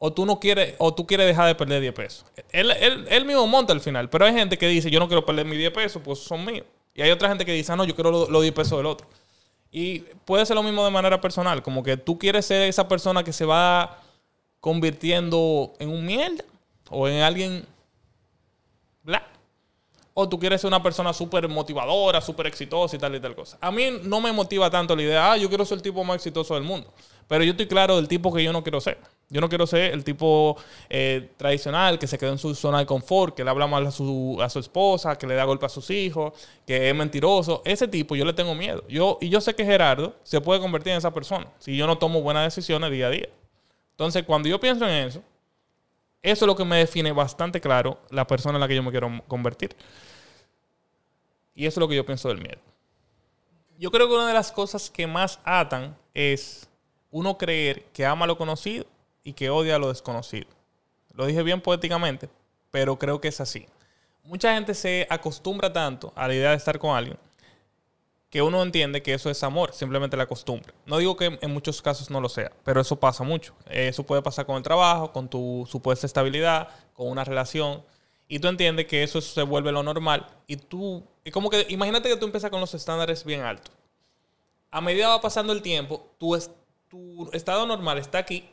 o 0.05 0.13
tú 0.13 0.27
no 0.27 0.41
quieres 0.41 0.75
o 0.79 0.93
tú 0.93 1.07
quieres 1.07 1.29
dejar 1.29 1.47
de 1.47 1.55
perder 1.55 1.81
10 1.81 1.95
pesos. 1.95 2.25
Él, 2.51 2.73
él, 3.09 3.25
mismo 3.25 3.47
monta 3.47 3.73
al 3.73 3.81
final, 3.81 4.11
pero 4.11 4.25
hay 4.25 4.35
gente 4.35 4.59
que 4.59 4.67
dice, 4.67 4.91
yo 4.91 4.99
no 4.99 5.07
quiero 5.07 5.25
perder 5.25 5.47
mis 5.47 5.59
10 5.59 5.71
pesos, 5.71 6.03
pues 6.05 6.19
son 6.19 6.45
míos. 6.45 6.67
Y 6.93 7.03
hay 7.03 7.13
otra 7.13 7.29
gente 7.29 7.45
que 7.45 7.53
dice, 7.53 7.71
ah, 7.71 7.77
no, 7.77 7.85
yo 7.85 7.95
quiero 7.95 8.11
los 8.11 8.43
10 8.43 8.53
pesos 8.53 8.77
del 8.77 8.87
otro. 8.87 9.07
Y 9.71 10.01
puede 10.25 10.45
ser 10.45 10.57
lo 10.57 10.65
mismo 10.65 10.85
de 10.85 10.91
manera 10.91 11.21
personal, 11.21 11.63
como 11.63 11.85
que 11.85 11.97
tú 11.97 12.19
quieres 12.19 12.47
ser 12.47 12.69
esa 12.69 12.89
persona 12.89 13.23
que 13.23 13.33
se 13.33 13.45
va 13.45 14.01
convirtiendo 14.59 15.73
en 15.79 15.89
un 15.89 16.05
mierda 16.05 16.43
o 16.91 17.07
en 17.07 17.23
alguien 17.23 17.65
bla. 19.05 19.25
O 20.15 20.29
tú 20.29 20.37
quieres 20.37 20.63
ser 20.63 20.67
una 20.67 20.83
persona 20.83 21.13
súper 21.13 21.49
motivadora, 21.49 22.21
súper 22.21 22.49
exitosa 22.49 22.97
y 22.97 22.99
tal 22.99 23.15
y 23.15 23.21
tal 23.21 23.37
cosa. 23.37 23.57
A 23.61 23.71
mí 23.71 24.01
no 24.03 24.21
me 24.21 24.33
motiva 24.33 24.69
tanto 24.69 24.97
la 24.97 25.03
idea, 25.03 25.31
ah, 25.31 25.37
yo 25.37 25.49
quiero 25.49 25.65
ser 25.65 25.77
el 25.77 25.83
tipo 25.83 26.03
más 26.03 26.17
exitoso 26.17 26.55
del 26.55 26.65
mundo. 26.65 26.93
Pero 27.29 27.45
yo 27.45 27.53
estoy 27.53 27.69
claro 27.69 27.95
del 27.95 28.09
tipo 28.09 28.33
que 28.33 28.43
yo 28.43 28.53
no 28.53 28.65
quiero 28.65 28.81
ser. 28.81 28.99
Yo 29.33 29.41
no 29.41 29.49
quiero 29.49 29.67
ser 29.67 29.95
el 29.95 30.05
tipo 30.05 30.59
eh, 30.91 31.31
tradicional 31.39 31.99
que 31.99 32.07
se 32.07 32.19
queda 32.19 32.33
en 32.33 32.39
su 32.39 32.55
zona 32.55 32.81
de 32.81 32.87
confort, 32.87 33.35
que 33.35 33.43
le 33.43 33.49
habla 33.49 33.67
mal 33.67 33.87
a 33.87 33.91
su, 33.91 34.39
a 34.43 34.51
su 34.51 34.59
esposa, 34.59 35.17
que 35.17 35.27
le 35.27 35.35
da 35.35 35.45
golpe 35.45 35.65
a 35.65 35.71
sus 35.71 35.89
hijos, 35.89 36.35
que 36.67 36.91
es 36.91 36.95
mentiroso. 36.95 37.63
Ese 37.65 37.89
tipo 37.89 38.15
yo 38.15 38.27
le 38.27 38.35
tengo 38.35 38.55
miedo. 38.55 38.85
Yo, 38.89 39.17
y 39.23 39.31
yo 39.31 39.41
sé 39.41 39.55
que 39.55 39.65
Gerardo 39.65 40.15
se 40.23 40.43
puede 40.43 40.61
convertir 40.61 40.93
en 40.93 40.99
esa 40.99 41.15
persona 41.15 41.47
si 41.59 41.75
yo 41.75 41.87
no 41.87 41.97
tomo 41.97 42.21
buenas 42.21 42.45
decisiones 42.45 42.91
día 42.91 43.07
a 43.07 43.11
día. 43.11 43.31
Entonces, 43.93 44.23
cuando 44.25 44.51
yo 44.51 44.61
pienso 44.61 44.87
en 44.87 45.07
eso, 45.07 45.23
eso 46.21 46.45
es 46.45 46.47
lo 46.47 46.55
que 46.55 46.67
me 46.67 46.77
define 46.77 47.11
bastante 47.13 47.59
claro 47.59 47.99
la 48.11 48.27
persona 48.27 48.57
en 48.57 48.61
la 48.61 48.69
que 48.69 48.77
yo 48.77 48.83
me 48.83 48.91
quiero 48.91 49.11
convertir. 49.29 49.75
Y 51.55 51.65
eso 51.65 51.81
es 51.81 51.81
lo 51.81 51.89
que 51.89 51.97
yo 51.97 52.05
pienso 52.05 52.29
del 52.29 52.39
miedo. 52.39 52.59
Yo 53.79 53.91
creo 53.91 54.07
que 54.09 54.15
una 54.15 54.29
de 54.29 54.35
las 54.35 54.53
cosas 54.53 54.91
que 54.91 55.07
más 55.07 55.41
atan 55.43 55.97
es 56.13 56.69
uno 57.11 57.39
creer 57.39 57.85
que 57.95 58.05
ama 58.05 58.27
lo 58.27 58.37
conocido 58.37 58.92
y 59.23 59.33
que 59.35 59.51
odia 59.51 59.79
lo 59.79 59.89
desconocido. 59.89 60.49
Lo 61.15 61.27
dije 61.27 61.43
bien 61.43 61.61
poéticamente, 61.61 62.29
pero 62.71 62.99
creo 62.99 63.21
que 63.21 63.29
es 63.29 63.41
así. 63.41 63.67
Mucha 64.25 64.55
gente 64.55 64.75
se 64.75 65.07
acostumbra 65.11 65.73
tanto 65.73 66.13
a 66.15 66.29
la 66.29 66.35
idea 66.35 66.51
de 66.51 66.57
estar 66.57 66.79
con 66.79 66.97
alguien 66.97 67.19
que 68.33 68.41
uno 68.41 68.63
entiende 68.63 69.03
que 69.03 69.13
eso 69.13 69.29
es 69.29 69.43
amor, 69.43 69.75
simplemente 69.75 70.17
la 70.17 70.25
costumbre. 70.27 70.73
No 70.87 70.97
digo 70.97 71.17
que 71.19 71.39
en 71.39 71.53
muchos 71.53 71.83
casos 71.83 72.09
no 72.09 72.19
lo 72.19 72.31
sea, 72.31 72.51
pero 72.65 72.81
eso 72.81 72.99
pasa 72.99 73.23
mucho. 73.25 73.55
Eso 73.69 74.05
puede 74.05 74.23
pasar 74.23 74.47
con 74.47 74.57
el 74.57 74.63
trabajo, 74.63 75.13
con 75.13 75.29
tu 75.29 75.69
supuesta 75.71 76.07
estabilidad, 76.07 76.71
con 76.95 77.09
una 77.09 77.25
relación. 77.25 77.85
Y 78.29 78.39
tú 78.39 78.49
entiendes 78.49 78.87
que 78.87 79.03
eso 79.03 79.21
se 79.21 79.43
vuelve 79.43 79.71
lo 79.71 79.83
normal. 79.83 80.27
Y 80.47 80.57
tú, 80.57 81.05
y 81.23 81.31
como 81.31 81.51
que, 81.51 81.67
imagínate 81.69 82.09
que 82.09 82.17
tú 82.17 82.25
empiezas 82.25 82.51
con 82.51 82.59
los 82.59 82.73
estándares 82.73 83.23
bien 83.23 83.43
altos. 83.43 83.71
A 84.71 84.81
medida 84.81 85.09
va 85.09 85.21
pasando 85.21 85.53
el 85.53 85.61
tiempo, 85.61 86.09
tu 86.17 86.35
estado 87.35 87.67
normal 87.67 87.99
está 87.99 88.17
aquí. 88.17 88.49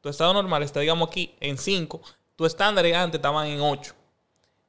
Tu 0.00 0.08
estado 0.08 0.32
normal 0.32 0.62
está, 0.62 0.80
digamos, 0.80 1.08
aquí 1.08 1.34
en 1.40 1.58
5. 1.58 2.00
Tu 2.36 2.46
estándar 2.46 2.86
antes 2.86 3.18
estaban 3.18 3.46
en 3.46 3.60
8. 3.60 3.94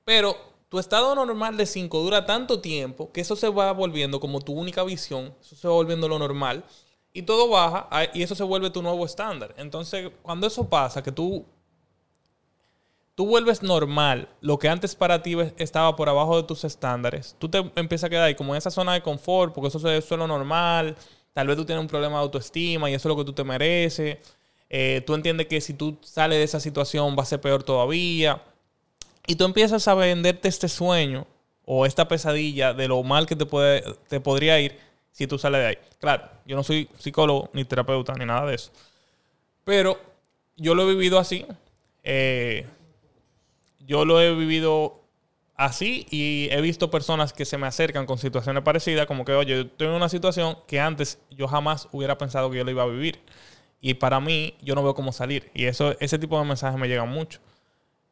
Pero 0.03 0.35
tu 0.69 0.79
estado 0.79 1.13
normal 1.15 1.57
de 1.57 1.65
5 1.65 1.99
dura 1.99 2.25
tanto 2.25 2.61
tiempo 2.61 3.11
que 3.11 3.21
eso 3.21 3.35
se 3.35 3.49
va 3.49 3.71
volviendo 3.73 4.19
como 4.19 4.39
tu 4.39 4.53
única 4.53 4.83
visión, 4.83 5.35
eso 5.41 5.55
se 5.55 5.67
va 5.67 5.73
volviendo 5.73 6.07
lo 6.07 6.17
normal 6.17 6.63
y 7.13 7.23
todo 7.23 7.49
baja 7.49 7.89
y 8.13 8.23
eso 8.23 8.35
se 8.35 8.43
vuelve 8.43 8.69
tu 8.69 8.81
nuevo 8.81 9.05
estándar. 9.05 9.53
Entonces, 9.57 10.11
cuando 10.21 10.47
eso 10.47 10.69
pasa, 10.69 11.03
que 11.03 11.11
tú 11.11 11.45
tú 13.15 13.25
vuelves 13.25 13.61
normal 13.61 14.29
lo 14.39 14.57
que 14.57 14.69
antes 14.69 14.95
para 14.95 15.21
ti 15.21 15.35
estaba 15.57 15.95
por 15.95 16.09
abajo 16.09 16.37
de 16.37 16.43
tus 16.43 16.63
estándares, 16.63 17.35
tú 17.37 17.49
te 17.49 17.57
empiezas 17.75 18.05
a 18.05 18.09
quedar 18.09 18.23
ahí 18.23 18.35
como 18.35 18.53
en 18.53 18.57
esa 18.57 18.71
zona 18.71 18.93
de 18.93 19.01
confort, 19.01 19.53
porque 19.53 19.67
eso 19.67 19.89
es 19.89 20.09
lo 20.09 20.25
normal, 20.27 20.95
tal 21.33 21.47
vez 21.47 21.57
tú 21.57 21.65
tienes 21.65 21.81
un 21.81 21.89
problema 21.89 22.15
de 22.15 22.23
autoestima 22.23 22.89
y 22.89 22.93
eso 22.93 23.09
es 23.09 23.15
lo 23.15 23.17
que 23.17 23.25
tú 23.25 23.33
te 23.33 23.43
mereces. 23.43 24.17
Eh, 24.73 25.03
tú 25.05 25.15
entiendes 25.15 25.47
que 25.47 25.59
si 25.59 25.73
tú 25.73 25.97
sales 26.01 26.37
de 26.37 26.45
esa 26.45 26.61
situación 26.61 27.13
va 27.19 27.23
a 27.23 27.25
ser 27.25 27.41
peor 27.41 27.61
todavía. 27.61 28.41
Y 29.27 29.35
tú 29.35 29.43
empiezas 29.43 29.85
a 29.89 29.95
venderte 29.95 30.47
este 30.47 30.69
sueño 30.69 31.27
o 31.65 31.85
esta 31.85 32.07
pesadilla 32.07 32.73
de 32.73 32.87
lo 32.87 33.03
mal 33.03 33.27
que 33.27 33.35
te, 33.35 33.45
puede, 33.45 33.83
te 34.07 34.21
podría 34.21 34.61
ir 34.61 34.79
si 35.11 35.27
tú 35.27 35.37
sales 35.37 35.59
de 35.59 35.67
ahí. 35.67 35.77
Claro, 35.99 36.23
yo 36.45 36.55
no 36.55 36.63
soy 36.63 36.87
psicólogo, 36.97 37.49
ni 37.51 37.65
terapeuta, 37.65 38.13
ni 38.13 38.25
nada 38.25 38.45
de 38.45 38.55
eso. 38.55 38.71
Pero 39.65 39.99
yo 40.55 40.73
lo 40.73 40.83
he 40.83 40.93
vivido 40.93 41.19
así. 41.19 41.45
Eh, 42.03 42.65
yo 43.85 44.05
lo 44.05 44.21
he 44.21 44.33
vivido 44.33 45.01
así 45.57 46.07
y 46.09 46.47
he 46.49 46.61
visto 46.61 46.89
personas 46.89 47.33
que 47.33 47.43
se 47.43 47.57
me 47.57 47.67
acercan 47.67 48.05
con 48.05 48.17
situaciones 48.17 48.63
parecidas, 48.63 49.05
como 49.05 49.25
que, 49.25 49.33
oye, 49.33 49.57
yo 49.57 49.67
tengo 49.67 49.97
una 49.97 50.07
situación 50.07 50.57
que 50.65 50.79
antes 50.79 51.19
yo 51.29 51.49
jamás 51.49 51.89
hubiera 51.91 52.17
pensado 52.17 52.49
que 52.49 52.57
yo 52.57 52.63
la 52.63 52.71
iba 52.71 52.83
a 52.83 52.87
vivir. 52.87 53.19
Y 53.81 53.95
para 53.95 54.19
mí, 54.19 54.53
yo 54.61 54.75
no 54.75 54.83
veo 54.83 54.93
cómo 54.93 55.11
salir. 55.11 55.49
Y 55.55 55.65
eso, 55.65 55.95
ese 55.99 56.19
tipo 56.19 56.39
de 56.39 56.45
mensajes 56.45 56.79
me 56.79 56.87
llegan 56.87 57.09
mucho. 57.09 57.39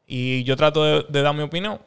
Y 0.08 0.44
yo 0.44 0.58
trato 0.58 1.04
de, 1.04 1.22
dar 1.22 1.36
mi 1.36 1.44
opinión. 1.44 1.80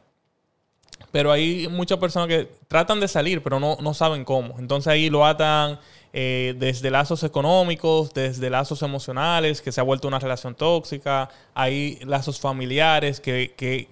Pero 1.11 1.31
hay 1.31 1.67
muchas 1.67 1.99
personas 1.99 2.29
que 2.29 2.49
tratan 2.67 3.01
de 3.01 3.09
salir, 3.09 3.43
pero 3.43 3.59
no, 3.59 3.77
no 3.81 3.93
saben 3.93 4.23
cómo. 4.23 4.57
Entonces 4.57 4.87
ahí 4.87 5.09
lo 5.09 5.25
atan 5.25 5.79
eh, 6.13 6.55
desde 6.57 6.89
lazos 6.89 7.23
económicos, 7.23 8.13
desde 8.13 8.49
lazos 8.49 8.81
emocionales, 8.81 9.61
que 9.61 9.71
se 9.73 9.81
ha 9.81 9.83
vuelto 9.83 10.07
una 10.07 10.19
relación 10.19 10.55
tóxica. 10.55 11.29
Hay 11.53 11.99
lazos 12.05 12.39
familiares 12.39 13.19
que, 13.19 13.53
que 13.57 13.89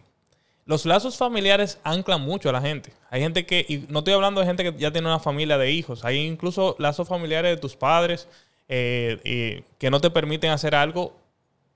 los 0.66 0.86
lazos 0.86 1.18
familiares 1.18 1.80
anclan 1.84 2.22
mucho 2.22 2.48
a 2.48 2.54
la 2.54 2.62
gente. 2.62 2.94
Hay 3.10 3.22
gente 3.22 3.46
que, 3.46 3.66
y 3.68 3.86
no 3.90 4.00
estoy 4.00 4.14
hablando 4.14 4.40
de 4.40 4.48
gente 4.48 4.64
que 4.64 4.80
ya 4.80 4.92
tiene 4.92 5.08
una 5.08 5.20
familia 5.20 5.58
de 5.58 5.70
hijos, 5.70 6.06
hay 6.06 6.18
incluso 6.20 6.78
lazos 6.80 7.10
familiares 7.10 7.56
de 7.56 7.62
tus 7.62 7.76
padres 7.76 8.30
eh, 8.74 9.64
que 9.78 9.90
no 9.92 10.00
te 10.00 10.10
permiten 10.10 10.52
hacer 10.52 10.76
algo 10.76 11.14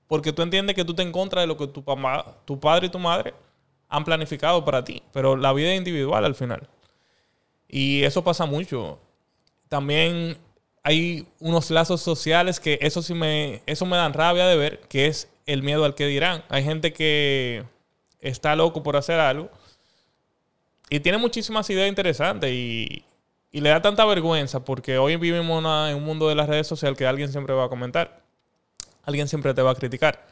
porque 0.08 0.32
tú 0.32 0.42
entiendes 0.42 0.74
que 0.74 0.84
tú 0.84 0.94
te 0.94 1.02
en 1.02 1.12
contra 1.12 1.42
de 1.42 1.46
lo 1.46 1.56
que 1.56 1.66
tu, 1.66 1.84
tu 2.44 2.60
padre 2.60 2.86
y 2.86 2.90
tu 2.90 2.98
madre 2.98 3.34
han 3.88 4.04
planificado 4.04 4.64
para 4.64 4.84
ti. 4.84 5.02
Pero 5.12 5.36
la 5.36 5.52
vida 5.52 5.72
es 5.72 5.78
individual 5.78 6.24
al 6.24 6.34
final. 6.34 6.68
Y 7.68 8.02
eso 8.04 8.24
pasa 8.24 8.46
mucho. 8.46 8.98
También 9.68 10.38
hay 10.82 11.26
unos 11.40 11.70
lazos 11.70 12.00
sociales 12.00 12.60
que 12.60 12.78
eso 12.80 13.02
sí 13.02 13.14
me, 13.14 13.62
eso 13.66 13.84
me 13.86 13.96
dan 13.96 14.12
rabia 14.12 14.46
de 14.46 14.56
ver, 14.56 14.80
que 14.88 15.06
es 15.06 15.28
el 15.44 15.62
miedo 15.62 15.84
al 15.84 15.94
que 15.94 16.06
dirán. 16.06 16.44
Hay 16.48 16.62
gente 16.62 16.92
que 16.92 17.64
está 18.20 18.56
loco 18.56 18.82
por 18.82 18.96
hacer 18.96 19.18
algo 19.20 19.50
y 20.88 21.00
tiene 21.00 21.18
muchísimas 21.18 21.68
ideas 21.70 21.88
interesantes 21.88 22.50
y, 22.52 23.04
y 23.56 23.60
le 23.60 23.70
da 23.70 23.80
tanta 23.80 24.04
vergüenza 24.04 24.64
porque 24.64 24.98
hoy 24.98 25.16
vivimos 25.16 25.64
en 25.88 25.96
un 25.96 26.04
mundo 26.04 26.28
de 26.28 26.34
las 26.34 26.46
redes 26.46 26.66
sociales 26.66 26.98
que 26.98 27.06
alguien 27.06 27.32
siempre 27.32 27.54
va 27.54 27.64
a 27.64 27.68
comentar 27.70 28.26
alguien 29.06 29.28
siempre 29.28 29.54
te 29.54 29.62
va 29.62 29.70
a 29.70 29.74
criticar. 29.74 30.26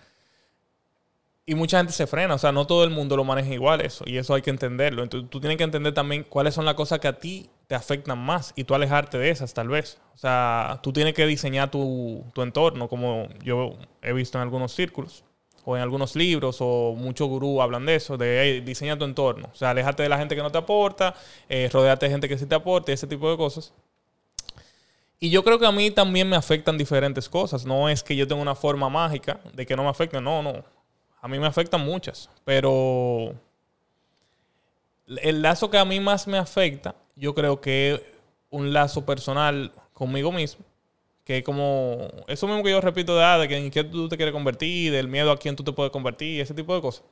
Y 1.46 1.54
mucha 1.54 1.78
gente 1.78 1.92
se 1.92 2.06
frena, 2.06 2.34
o 2.34 2.38
sea, 2.38 2.52
no 2.52 2.66
todo 2.66 2.84
el 2.84 2.90
mundo 2.90 3.16
lo 3.16 3.24
maneja 3.24 3.52
igual 3.52 3.82
eso, 3.82 4.04
y 4.06 4.16
eso 4.16 4.34
hay 4.34 4.42
que 4.42 4.50
entenderlo. 4.50 5.02
Entonces 5.02 5.28
tú 5.30 5.40
tienes 5.40 5.58
que 5.58 5.64
entender 5.64 5.92
también 5.92 6.24
cuáles 6.24 6.54
son 6.54 6.64
las 6.64 6.74
cosas 6.74 7.00
que 7.00 7.08
a 7.08 7.18
ti 7.18 7.50
te 7.66 7.74
afectan 7.74 8.18
más 8.18 8.52
y 8.56 8.64
tú 8.64 8.74
alejarte 8.74 9.18
de 9.18 9.30
esas 9.30 9.54
tal 9.54 9.68
vez. 9.68 10.00
O 10.14 10.18
sea, 10.18 10.80
tú 10.82 10.92
tienes 10.92 11.14
que 11.14 11.26
diseñar 11.26 11.70
tu, 11.70 12.24
entorno, 12.36 12.88
como 12.88 13.28
yo 13.42 13.76
he 14.02 14.12
visto 14.12 14.38
en 14.38 14.42
algunos 14.42 14.72
círculos 14.72 15.24
o 15.64 15.76
en 15.76 15.82
algunos 15.82 16.14
libros 16.16 16.58
o 16.60 16.94
muchos 16.96 17.28
gurús 17.28 17.60
hablan 17.60 17.86
de 17.86 17.96
eso, 17.96 18.16
de 18.16 18.40
hey, 18.42 18.60
diseña 18.60 18.98
tu 18.98 19.04
entorno. 19.04 19.48
O 19.52 19.56
sea, 19.56 19.70
alejarte 19.70 20.02
de 20.02 20.08
la 20.08 20.18
gente 20.18 20.36
que 20.36 20.42
no 20.42 20.50
te 20.50 20.58
aporta, 20.58 21.14
eh, 21.48 21.70
de 21.72 22.10
gente 22.10 22.28
que 22.28 22.38
sí 22.38 22.46
te 22.46 22.54
aporte, 22.54 22.92
ese 22.92 23.06
tipo 23.06 23.30
de 23.30 23.36
cosas. 23.36 23.72
Y 25.18 25.30
yo 25.30 25.42
creo 25.42 25.58
que 25.58 25.66
a 25.66 25.72
mí 25.72 25.90
también 25.90 26.28
me 26.28 26.36
afectan 26.36 26.76
diferentes 26.76 27.28
cosas. 27.28 27.64
No 27.64 27.88
es 27.88 28.02
que 28.02 28.14
yo 28.14 28.28
tenga 28.28 28.42
una 28.42 28.54
forma 28.54 28.90
mágica 28.90 29.40
de 29.54 29.64
que 29.64 29.74
no 29.74 29.84
me 29.84 29.88
afecten. 29.88 30.22
No, 30.22 30.42
no. 30.42 30.64
A 31.22 31.28
mí 31.28 31.38
me 31.38 31.46
afectan 31.46 31.80
muchas. 31.80 32.28
Pero 32.44 33.34
el 35.06 35.40
lazo 35.40 35.70
que 35.70 35.78
a 35.78 35.84
mí 35.84 35.98
más 36.00 36.26
me 36.26 36.36
afecta, 36.36 36.94
yo 37.16 37.34
creo 37.34 37.60
que 37.60 37.94
es 37.94 38.02
un 38.50 38.72
lazo 38.72 39.06
personal 39.06 39.72
conmigo 39.94 40.30
mismo. 40.30 40.64
Que 41.24 41.42
como 41.42 42.08
eso 42.28 42.46
mismo 42.46 42.62
que 42.62 42.70
yo 42.70 42.80
repito 42.80 43.16
de, 43.16 43.24
ah, 43.24 43.38
de 43.38 43.48
que 43.48 43.56
en 43.56 43.70
qué 43.70 43.82
tú 43.82 44.08
te 44.08 44.16
quieres 44.16 44.32
convertir, 44.32 44.92
del 44.92 45.08
miedo 45.08 45.30
a 45.30 45.38
quién 45.38 45.56
tú 45.56 45.64
te 45.64 45.72
puedes 45.72 45.90
convertir, 45.90 46.40
ese 46.40 46.52
tipo 46.52 46.74
de 46.74 46.82
cosas. 46.82 47.04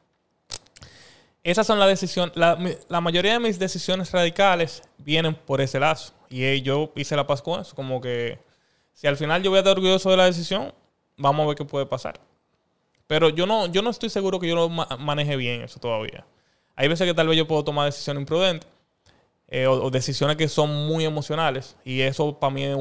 Esas 1.42 1.66
son 1.66 1.78
las 1.78 1.88
decisiones. 1.88 2.36
La, 2.36 2.58
la 2.88 3.00
mayoría 3.00 3.32
de 3.32 3.40
mis 3.40 3.58
decisiones 3.58 4.12
radicales 4.12 4.82
vienen 4.98 5.34
por 5.34 5.60
ese 5.60 5.80
lazo. 5.80 6.12
Y 6.28 6.62
yo 6.62 6.92
hice 6.94 7.16
la 7.16 7.26
paz 7.26 7.42
con 7.42 7.60
eso. 7.60 7.74
Como 7.74 8.00
que 8.00 8.38
si 8.92 9.06
al 9.06 9.16
final 9.16 9.42
yo 9.42 9.50
voy 9.50 9.56
a 9.56 9.60
estar 9.60 9.76
orgulloso 9.76 10.10
de 10.10 10.16
la 10.18 10.26
decisión, 10.26 10.72
vamos 11.16 11.44
a 11.44 11.48
ver 11.48 11.56
qué 11.56 11.64
puede 11.64 11.86
pasar. 11.86 12.20
Pero 13.06 13.30
yo 13.30 13.46
no, 13.46 13.66
yo 13.66 13.82
no 13.82 13.90
estoy 13.90 14.10
seguro 14.10 14.38
que 14.38 14.48
yo 14.48 14.54
lo 14.54 14.68
maneje 14.68 15.36
bien 15.36 15.62
eso 15.62 15.80
todavía. 15.80 16.24
Hay 16.76 16.88
veces 16.88 17.06
que 17.06 17.14
tal 17.14 17.28
vez 17.28 17.36
yo 17.36 17.46
puedo 17.46 17.64
tomar 17.64 17.86
decisiones 17.86 18.20
imprudentes 18.20 18.68
eh, 19.54 19.66
o, 19.66 19.90
decisiones 19.90 20.36
que 20.36 20.48
son 20.48 20.86
muy 20.86 21.04
emocionales. 21.04 21.76
Y 21.84 22.00
eso 22.00 22.38
para 22.40 22.54
mí 22.54 22.64
es 22.64 22.74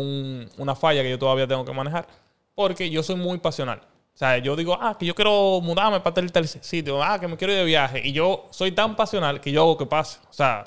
una 0.57 0.73
falla 0.73 1.03
que 1.03 1.09
yo 1.09 1.19
todavía 1.19 1.45
tengo 1.45 1.65
que 1.65 1.73
manejar. 1.73 2.07
Porque 2.55 2.89
yo 2.89 3.03
soy 3.03 3.17
muy 3.17 3.39
pasional. 3.39 3.81
O 4.15 4.17
sea, 4.17 4.37
yo 4.37 4.55
digo, 4.55 4.77
ah, 4.79 4.97
que 4.97 5.05
yo 5.05 5.13
quiero 5.13 5.59
mudarme 5.61 5.99
para 5.99 6.13
tal, 6.13 6.31
tal 6.31 6.47
sitio. 6.47 7.03
Ah, 7.03 7.19
que 7.19 7.27
me 7.27 7.35
quiero 7.35 7.51
ir 7.51 7.59
de 7.59 7.65
viaje. 7.65 8.01
Y 8.07 8.13
yo 8.13 8.47
soy 8.51 8.71
tan 8.71 8.95
pasional 8.95 9.41
que 9.41 9.51
yo 9.51 9.63
hago 9.63 9.77
que 9.77 9.85
pase. 9.85 10.19
O 10.29 10.33
sea, 10.33 10.63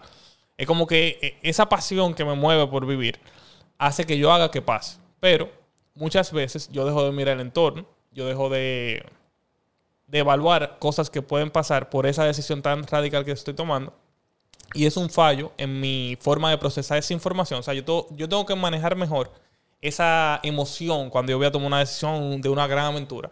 es 0.59 0.67
como 0.67 0.87
que 0.87 1.19
eh, 1.23 1.39
esa 1.43 1.71
pasión 1.71 2.13
que 2.13 2.25
me 2.27 2.35
mueve 2.35 2.67
por 2.67 2.85
vivir 2.85 3.19
hace 3.79 4.05
que 4.05 4.19
yo 4.19 4.31
haga 4.31 4.51
que 4.51 4.61
pase. 4.61 4.99
Pero 5.21 5.51
muchas 5.95 6.33
veces 6.33 6.69
yo 6.71 6.85
dejo 6.85 7.03
de 7.03 7.13
mirar 7.13 7.37
el 7.37 7.41
entorno, 7.41 7.87
yo 8.13 8.27
dejo 8.27 8.51
de, 8.51 9.07
de 10.07 10.19
evaluar 10.19 10.79
cosas 10.79 11.09
que 11.09 11.23
pueden 11.23 11.51
pasar 11.51 11.89
por 11.89 12.07
esa 12.07 12.25
decisión 12.25 12.61
tan 12.61 12.87
radical 12.87 13.25
que 13.25 13.33
estoy 13.33 13.55
tomando. 13.55 13.95
Y 14.75 14.87
es 14.87 14.97
un 14.97 15.09
fallo 15.09 15.53
en 15.57 15.81
mi 15.81 16.19
forma 16.21 16.51
de 16.51 16.59
procesar 16.59 16.99
esa 16.99 17.15
información. 17.15 17.61
O 17.61 17.63
sea, 17.63 17.73
yo, 17.75 18.07
yo 18.11 18.29
tengo 18.29 18.45
que 18.45 18.55
manejar 18.55 18.97
mejor 18.97 19.31
esa 19.81 20.41
emoción 20.43 21.11
cuando 21.11 21.31
yo 21.31 21.39
voy 21.39 21.47
a 21.47 21.53
tomar 21.53 21.69
una 21.69 21.79
decisión 21.79 22.41
de 22.41 22.49
una 22.49 22.67
gran 22.67 22.87
aventura. 22.87 23.31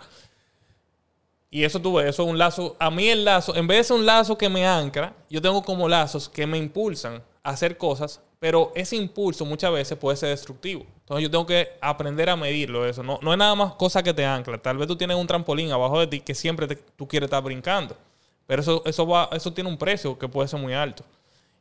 Y 1.51 1.65
eso 1.65 1.81
tuve, 1.81 2.09
eso 2.09 2.23
es 2.23 2.29
un 2.31 2.39
lazo. 2.39 2.77
A 2.79 2.91
mí 2.91 3.09
el 3.09 3.25
lazo, 3.27 3.55
en 3.55 3.67
vez 3.67 3.79
de 3.79 3.85
ser 3.85 3.97
un 3.99 4.07
lazo 4.07 4.39
que 4.39 4.49
me 4.49 4.67
ancla, 4.67 5.15
yo 5.29 5.43
tengo 5.43 5.63
como 5.63 5.89
lazos 5.89 6.29
que 6.29 6.47
me 6.47 6.57
impulsan 6.57 7.23
a 7.43 7.51
hacer 7.51 7.77
cosas, 7.77 8.23
pero 8.39 8.73
ese 8.75 8.97
impulso 8.97 9.45
muchas 9.45 9.71
veces 9.73 9.99
puede 9.99 10.17
ser 10.17 10.31
destructivo. 10.31 10.87
Entonces 11.01 11.25
yo 11.25 11.31
tengo 11.31 11.45
que 11.45 11.69
aprender 11.81 12.31
a 12.31 12.37
medirlo 12.37 12.87
eso. 12.87 13.03
No, 13.03 13.19
no 13.21 13.33
es 13.33 13.39
nada 13.39 13.55
más 13.55 13.75
cosa 13.75 14.03
que 14.03 14.15
te 14.15 14.25
ancla. 14.25 14.59
Tal 14.59 14.79
vez 14.79 14.89
tú 14.89 14.97
tienes 14.97 15.17
un 15.17 15.27
trampolín 15.27 15.71
abajo 15.73 16.01
de 16.01 16.07
ti 16.07 16.21
que 16.21 16.35
siempre 16.35 16.67
tú 16.97 17.07
quieres 17.07 17.27
estar 17.27 17.43
brincando. 17.43 17.97
Pero 18.47 18.63
eso, 18.63 18.83
eso, 18.87 19.07
va, 19.07 19.29
eso 19.33 19.53
tiene 19.53 19.69
un 19.69 19.77
precio 19.77 20.19
que 20.19 20.29
puede 20.29 20.49
ser 20.49 20.59
muy 20.59 20.73
alto. 20.73 21.05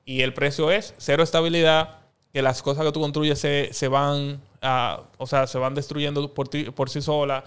Y 0.06 0.22
el 0.22 0.34
precio 0.34 0.72
es 0.72 0.94
cero 0.98 1.24
estabilidad, 1.24 2.00
que 2.34 2.42
las 2.42 2.62
cosas 2.62 2.86
que 2.86 2.92
tú 2.92 3.02
construyes 3.02 3.40
se, 3.40 3.70
se 3.74 3.88
van, 3.88 4.42
a, 4.62 5.04
o 5.18 5.28
sea, 5.28 5.48
se 5.48 5.58
van 5.58 5.76
destruyendo 5.76 6.34
por, 6.34 6.48
ti, 6.48 6.66
por 6.66 6.90
sí 6.90 7.02
solas 7.02 7.44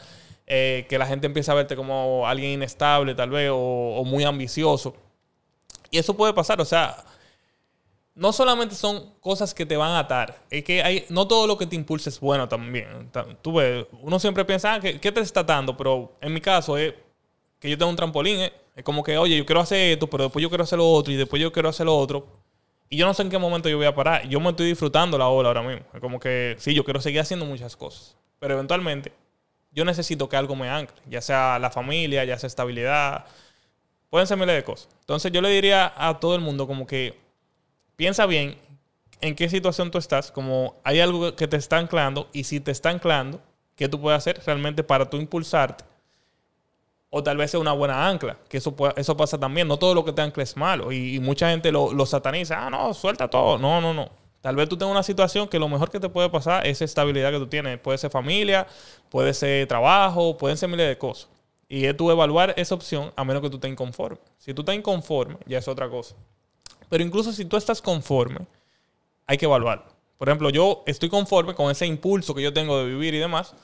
eh, 0.46 0.86
que 0.88 0.98
la 0.98 1.06
gente 1.06 1.26
empieza 1.26 1.52
a 1.52 1.54
verte 1.54 1.74
como 1.74 2.26
alguien 2.26 2.52
inestable 2.52 3.14
tal 3.14 3.30
vez 3.30 3.50
o, 3.50 3.56
o 3.56 4.04
muy 4.04 4.24
ambicioso. 4.24 4.94
Y 5.90 5.98
eso 5.98 6.16
puede 6.16 6.34
pasar, 6.34 6.60
o 6.60 6.64
sea, 6.64 7.04
no 8.14 8.32
solamente 8.32 8.74
son 8.74 9.12
cosas 9.20 9.54
que 9.54 9.66
te 9.66 9.76
van 9.76 9.90
a 9.92 10.00
atar, 10.00 10.42
es 10.50 10.62
que 10.64 10.82
hay, 10.82 11.04
no 11.08 11.26
todo 11.26 11.46
lo 11.46 11.58
que 11.58 11.66
te 11.66 11.76
impulsa 11.76 12.10
es 12.10 12.20
bueno 12.20 12.48
también. 12.48 13.10
Tú 13.42 13.54
ves, 13.54 13.86
uno 14.02 14.18
siempre 14.18 14.44
piensa, 14.44 14.74
ah, 14.74 14.80
¿qué, 14.80 14.98
te 14.98 15.20
está 15.20 15.40
atando? 15.40 15.76
Pero 15.76 16.12
en 16.20 16.32
mi 16.32 16.40
caso 16.40 16.76
es 16.76 16.94
que 17.58 17.68
yo 17.68 17.76
tengo 17.76 17.90
un 17.90 17.96
trampolín, 17.96 18.40
¿eh? 18.40 18.52
es 18.76 18.84
como 18.84 19.02
que, 19.02 19.18
oye, 19.18 19.36
yo 19.36 19.44
quiero 19.44 19.60
hacer 19.60 19.92
esto, 19.92 20.08
pero 20.08 20.24
después 20.24 20.42
yo 20.42 20.48
quiero 20.48 20.64
hacer 20.64 20.78
lo 20.78 20.88
otro 20.88 21.12
y 21.12 21.16
después 21.16 21.40
yo 21.42 21.52
quiero 21.52 21.68
hacer 21.68 21.86
lo 21.86 21.96
otro. 21.96 22.43
Y 22.94 22.96
yo 22.96 23.06
no 23.06 23.12
sé 23.14 23.22
en 23.22 23.28
qué 23.28 23.38
momento 23.38 23.68
yo 23.68 23.76
voy 23.76 23.86
a 23.86 23.94
parar. 23.96 24.28
Yo 24.28 24.38
me 24.38 24.50
estoy 24.50 24.68
disfrutando 24.68 25.18
la 25.18 25.26
ola 25.26 25.48
ahora 25.48 25.62
mismo. 25.64 25.84
Como 26.00 26.20
que, 26.20 26.54
sí, 26.60 26.74
yo 26.74 26.84
quiero 26.84 27.00
seguir 27.00 27.18
haciendo 27.18 27.44
muchas 27.44 27.76
cosas. 27.76 28.16
Pero 28.38 28.54
eventualmente, 28.54 29.12
yo 29.72 29.84
necesito 29.84 30.28
que 30.28 30.36
algo 30.36 30.54
me 30.54 30.68
ancle. 30.68 31.02
Ya 31.10 31.20
sea 31.20 31.58
la 31.58 31.72
familia, 31.72 32.24
ya 32.24 32.38
sea 32.38 32.46
estabilidad. 32.46 33.24
Pueden 34.10 34.28
ser 34.28 34.38
miles 34.38 34.54
de 34.54 34.62
cosas. 34.62 34.88
Entonces 35.00 35.32
yo 35.32 35.42
le 35.42 35.48
diría 35.48 35.92
a 35.96 36.20
todo 36.20 36.36
el 36.36 36.40
mundo 36.40 36.68
como 36.68 36.86
que 36.86 37.18
piensa 37.96 38.26
bien 38.26 38.58
en 39.20 39.34
qué 39.34 39.48
situación 39.48 39.90
tú 39.90 39.98
estás, 39.98 40.30
como 40.30 40.80
hay 40.84 41.00
algo 41.00 41.34
que 41.34 41.48
te 41.48 41.56
está 41.56 41.78
anclando 41.78 42.28
y 42.32 42.44
si 42.44 42.60
te 42.60 42.70
está 42.70 42.90
anclando, 42.90 43.42
¿qué 43.74 43.88
tú 43.88 44.00
puedes 44.00 44.18
hacer 44.18 44.40
realmente 44.46 44.84
para 44.84 45.10
tú 45.10 45.16
impulsarte? 45.16 45.82
O 47.16 47.22
tal 47.22 47.36
vez 47.36 47.52
sea 47.52 47.60
una 47.60 47.70
buena 47.70 48.08
ancla, 48.08 48.38
que 48.48 48.56
eso, 48.56 48.74
eso 48.96 49.16
pasa 49.16 49.38
también. 49.38 49.68
No 49.68 49.76
todo 49.76 49.94
lo 49.94 50.04
que 50.04 50.12
te 50.12 50.20
ancla 50.20 50.42
es 50.42 50.56
malo 50.56 50.90
y, 50.90 51.20
mucha 51.20 51.48
gente 51.48 51.70
lo, 51.70 51.92
lo, 51.92 52.06
sataniza. 52.06 52.66
Ah, 52.66 52.70
no, 52.70 52.92
suelta 52.92 53.30
todo. 53.30 53.56
No, 53.56 53.80
no, 53.80 53.94
no. 53.94 54.10
Tal 54.40 54.56
vez 54.56 54.68
tú 54.68 54.76
tengas 54.76 54.90
una 54.90 55.04
situación 55.04 55.46
que 55.46 55.60
lo 55.60 55.68
mejor 55.68 55.92
que 55.92 56.00
te 56.00 56.08
puede 56.08 56.28
pasar 56.28 56.66
es 56.66 56.82
estabilidad 56.82 57.30
que 57.30 57.38
tú 57.38 57.46
tienes. 57.46 57.78
Puede 57.78 57.98
ser 57.98 58.10
familia, 58.10 58.66
puede 59.10 59.32
ser 59.32 59.68
trabajo, 59.68 60.36
pueden 60.36 60.56
ser 60.56 60.68
miles 60.68 60.88
de 60.88 60.98
cosas. 60.98 61.28
Y 61.68 61.84
es 61.84 61.96
tú 61.96 62.10
evaluar 62.10 62.52
esa 62.56 62.74
opción 62.74 63.12
a 63.14 63.22
menos 63.22 63.42
que 63.42 63.48
tú 63.48 63.58
estés 63.58 63.70
inconforme. 63.70 64.18
Si 64.38 64.52
tú 64.52 64.62
estás 64.62 64.74
inconforme, 64.74 65.36
ya 65.46 65.58
es 65.58 65.68
otra 65.68 65.88
cosa. 65.88 66.16
Pero 66.88 67.04
incluso 67.04 67.32
si 67.32 67.44
tú 67.44 67.56
estás 67.56 67.80
conforme, 67.80 68.40
hay 69.28 69.38
que 69.38 69.44
evaluar. 69.44 69.86
Por 70.18 70.28
ejemplo, 70.28 70.50
yo 70.50 70.82
estoy 70.84 71.08
conforme 71.08 71.54
con 71.54 71.70
ese 71.70 71.86
impulso 71.86 72.34
que 72.34 72.42
yo 72.42 72.52
tengo 72.52 72.76
de 72.78 72.86
vivir 72.86 73.14
y 73.14 73.18
demás, 73.18 73.54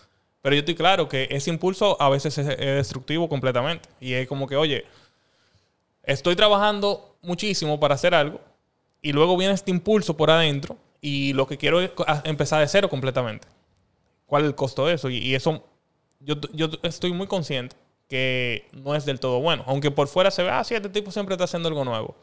pero 0.42 0.55
yo 0.55 0.61
estoy 0.61 0.74
claro 0.74 1.09
que 1.09 1.29
ese 1.31 1.50
impulso 1.50 2.00
a 2.00 2.09
veces 2.09 2.37
es, 2.38 2.46
destructivo 2.46 3.29
completamente. 3.29 3.88
Y 4.00 4.14
es 4.14 4.26
como 4.26 4.46
que, 4.46 4.57
oye, 4.57 4.85
estoy 6.03 6.35
trabajando 6.37 7.16
muchísimo 7.22 7.79
para 7.79 7.94
hacer 7.94 8.14
algo 8.14 8.40
y 9.03 9.12
luego 9.12 9.37
viene 9.37 9.55
este 9.55 9.70
impulso 9.70 10.16
por 10.16 10.31
adentro 10.31 10.76
y 11.00 11.33
lo 11.35 11.46
que 11.46 11.59
quiero 11.59 11.81
es 11.81 11.90
empezar 12.24 12.61
de 12.61 12.68
cero 12.68 12.88
completamente. 12.88 13.46
¿Cuál 14.26 14.42
es 14.42 14.48
el 14.48 14.55
costo 14.55 14.87
de 14.87 14.94
eso? 14.94 15.11
Y, 15.11 15.35
eso, 15.35 15.64
yo, 16.20 16.37
yo, 16.53 16.68
estoy 16.83 17.12
muy 17.12 17.26
consciente 17.26 17.76
que 18.09 18.68
no 18.72 18.94
es 18.94 19.05
del 19.05 19.20
todo 19.20 19.40
bueno. 19.40 19.64
Aunque 19.66 19.90
por 19.90 20.09
fuera 20.09 20.31
se 20.31 20.42
ve, 20.42 20.50
ah, 20.50 20.64
sí, 20.64 20.74
este 20.74 20.88
tipo 20.88 21.11
siempre 21.11 21.35
está 21.35 21.44
haciendo 21.44 21.68
algo 21.68 21.85
nuevo. 21.85 22.16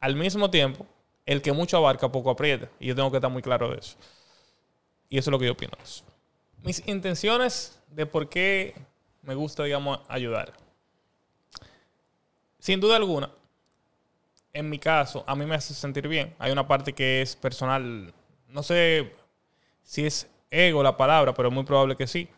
Al 0.00 0.16
mismo 0.16 0.50
tiempo, 0.50 0.86
el 1.24 1.40
que 1.40 1.52
mucho 1.52 1.76
abarca, 1.76 2.10
poco 2.10 2.30
aprieta. 2.30 2.68
Y 2.80 2.88
yo 2.88 2.94
tengo 2.94 3.10
que 3.10 3.18
estar 3.18 3.30
muy 3.30 3.42
claro 3.42 3.70
de 3.70 3.78
eso. 3.78 3.96
Y 5.08 5.18
eso 5.18 5.30
es 5.30 5.32
lo 5.32 5.38
que 5.38 5.46
yo 5.46 5.52
opino. 5.52 5.72
Mis 6.62 6.86
intenciones 6.86 7.78
de 7.88 8.06
por 8.06 8.28
qué 8.28 8.74
me 9.22 9.34
gusta, 9.34 9.64
digamos, 9.64 10.00
ayudar. 10.08 10.52
Sin 12.58 12.80
duda 12.80 12.96
alguna, 12.96 13.30
en 14.52 14.70
mi 14.70 14.78
caso, 14.78 15.24
a 15.26 15.34
mí 15.34 15.44
me 15.44 15.54
hace 15.54 15.74
sentir 15.74 16.06
bien. 16.08 16.34
Hay 16.38 16.52
una 16.52 16.66
parte 16.66 16.92
que 16.92 17.22
es 17.22 17.34
personal. 17.34 18.12
No 18.48 18.62
sé 18.62 19.12
si 19.82 20.06
es 20.06 20.28
ego 20.50 20.82
la 20.82 20.96
palabra, 20.96 21.34
pero 21.34 21.48
es 21.48 21.54
muy 21.54 21.64
probable 21.64 21.96
que 21.96 22.06
sí. 22.06 22.28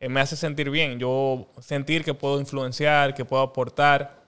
Eh, 0.00 0.08
me 0.08 0.20
hace 0.20 0.36
sentir 0.36 0.68
bien. 0.70 0.98
Yo 0.98 1.46
sentir 1.60 2.04
que 2.04 2.12
puedo 2.12 2.38
influenciar, 2.38 3.14
que 3.14 3.24
puedo 3.24 3.42
aportar 3.42 4.24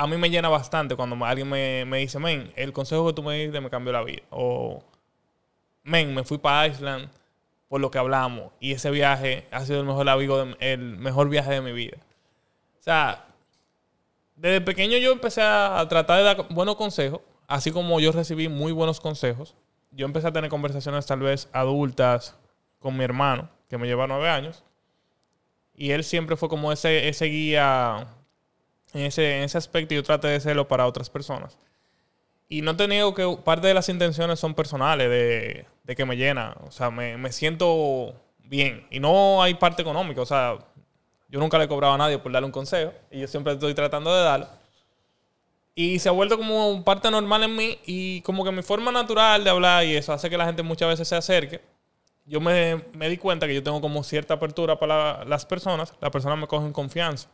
a 0.00 0.06
mí 0.06 0.16
me 0.16 0.30
llena 0.30 0.48
bastante 0.48 0.96
cuando 0.96 1.22
alguien 1.26 1.46
me, 1.46 1.98
dice, 1.98 2.18
men, 2.18 2.50
el 2.56 2.72
consejo 2.72 3.06
que 3.08 3.12
tú 3.12 3.22
me 3.22 3.38
diste 3.38 3.60
me 3.60 3.68
cambió 3.68 3.92
la 3.92 4.02
vida. 4.02 4.22
O, 4.30 4.82
men, 5.82 6.14
me 6.14 6.24
fui 6.24 6.38
para 6.38 6.68
Island 6.68 7.10
por 7.70 7.80
lo 7.80 7.92
que 7.92 7.98
hablamos 7.98 8.52
y 8.58 8.72
ese 8.72 8.90
viaje 8.90 9.46
ha 9.52 9.64
sido 9.64 9.78
el 9.78 9.86
mejor, 9.86 10.08
el 10.58 10.98
mejor 10.98 11.28
viaje 11.28 11.52
de 11.52 11.60
mi 11.60 11.70
vida. 11.70 11.98
O 12.80 12.82
sea, 12.82 13.26
desde 14.34 14.60
pequeño 14.60 14.98
yo 14.98 15.12
empecé 15.12 15.40
a 15.40 15.86
tratar 15.88 16.18
de 16.18 16.24
dar 16.24 16.48
buenos 16.50 16.74
consejos, 16.74 17.20
así 17.46 17.70
como 17.70 18.00
yo 18.00 18.10
recibí 18.10 18.48
muy 18.48 18.72
buenos 18.72 18.98
consejos. 18.98 19.54
Yo 19.92 20.04
empecé 20.04 20.26
a 20.26 20.32
tener 20.32 20.50
conversaciones 20.50 21.06
tal 21.06 21.20
vez 21.20 21.48
adultas 21.52 22.34
con 22.80 22.96
mi 22.96 23.04
hermano, 23.04 23.48
que 23.68 23.78
me 23.78 23.86
lleva 23.86 24.08
nueve 24.08 24.28
años. 24.28 24.64
Y 25.76 25.92
él 25.92 26.02
siempre 26.02 26.36
fue 26.36 26.48
como 26.48 26.72
ese, 26.72 27.08
ese 27.08 27.26
guía 27.26 28.08
en 28.94 29.02
ese, 29.02 29.36
en 29.36 29.44
ese 29.44 29.58
aspecto 29.58 29.94
yo 29.94 30.02
traté 30.02 30.26
de 30.26 30.34
hacerlo 30.34 30.66
para 30.66 30.88
otras 30.88 31.08
personas. 31.08 31.56
Y 32.52 32.62
no 32.62 32.76
te 32.76 32.88
niego 32.88 33.14
que 33.14 33.38
parte 33.44 33.68
de 33.68 33.74
las 33.74 33.88
intenciones 33.88 34.40
son 34.40 34.54
personales, 34.54 35.08
de, 35.08 35.66
de 35.84 35.96
que 35.96 36.04
me 36.04 36.16
llena. 36.16 36.56
O 36.66 36.72
sea, 36.72 36.90
me, 36.90 37.16
me, 37.16 37.30
siento 37.30 38.12
bien. 38.38 38.86
Y 38.90 38.98
no 38.98 39.40
hay 39.40 39.54
parte 39.54 39.82
económica. 39.82 40.20
O 40.20 40.26
sea, 40.26 40.58
yo 41.28 41.38
nunca 41.38 41.58
le 41.58 41.64
he 41.64 41.68
cobrado 41.68 41.94
a 41.94 41.98
nadie 41.98 42.18
por 42.18 42.32
darle 42.32 42.46
un 42.46 42.52
consejo. 42.52 42.92
Y 43.08 43.20
yo 43.20 43.28
siempre 43.28 43.52
estoy 43.52 43.72
tratando 43.72 44.12
de 44.12 44.22
darlo. 44.24 44.48
Y 45.76 46.00
se 46.00 46.08
ha 46.08 46.12
vuelto 46.12 46.36
como 46.36 46.82
parte 46.82 47.08
normal 47.08 47.44
en 47.44 47.54
mí. 47.54 47.78
Y 47.86 48.20
como 48.22 48.44
que 48.44 48.50
mi 48.50 48.62
forma 48.62 48.90
natural 48.90 49.44
de 49.44 49.50
hablar 49.50 49.84
y 49.84 49.94
eso 49.94 50.12
hace 50.12 50.28
que 50.28 50.36
la 50.36 50.46
gente 50.46 50.64
muchas 50.64 50.88
veces 50.88 51.06
se 51.06 51.14
acerque. 51.14 51.60
Yo 52.26 52.40
me, 52.40 52.84
me 52.94 53.08
di 53.08 53.16
cuenta 53.16 53.46
que 53.46 53.54
yo 53.54 53.62
tengo 53.62 53.80
como 53.80 54.02
cierta 54.02 54.34
apertura 54.34 54.76
para 54.76 55.24
las 55.24 55.46
personas. 55.46 55.94
Las 56.00 56.10
personas 56.10 56.36
me 56.36 56.48
cogen 56.48 56.72
confianza 56.72 57.28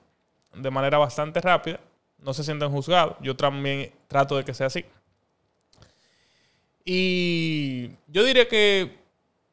de 0.57 0.71
manera 0.71 0.99
bastante 0.99 1.41
rápida, 1.41 1.81
no 2.19 2.35
se 2.35 2.45
sienten 2.45 2.71
juzgados. 2.71 3.17
Yo 3.21 3.37
también 3.37 3.93
trato 4.09 4.37
de 4.37 4.45
que 4.45 4.55
sea 4.55 4.67
así. 4.67 4.85
Y 6.89 7.91
yo 8.07 8.25
diría 8.25 8.49
que 8.49 8.97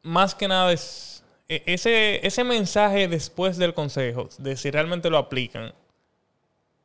más 0.03 0.35
que 0.35 0.47
nada 0.47 0.71
es 0.71 1.13
e, 1.49 1.63
ese, 1.65 2.25
ese 2.25 2.43
mensaje 2.43 3.07
después 3.07 3.57
del 3.57 3.73
consejo, 3.73 4.29
de 4.37 4.55
si 4.55 4.71
realmente 4.71 5.09
lo 5.09 5.17
aplican, 5.17 5.73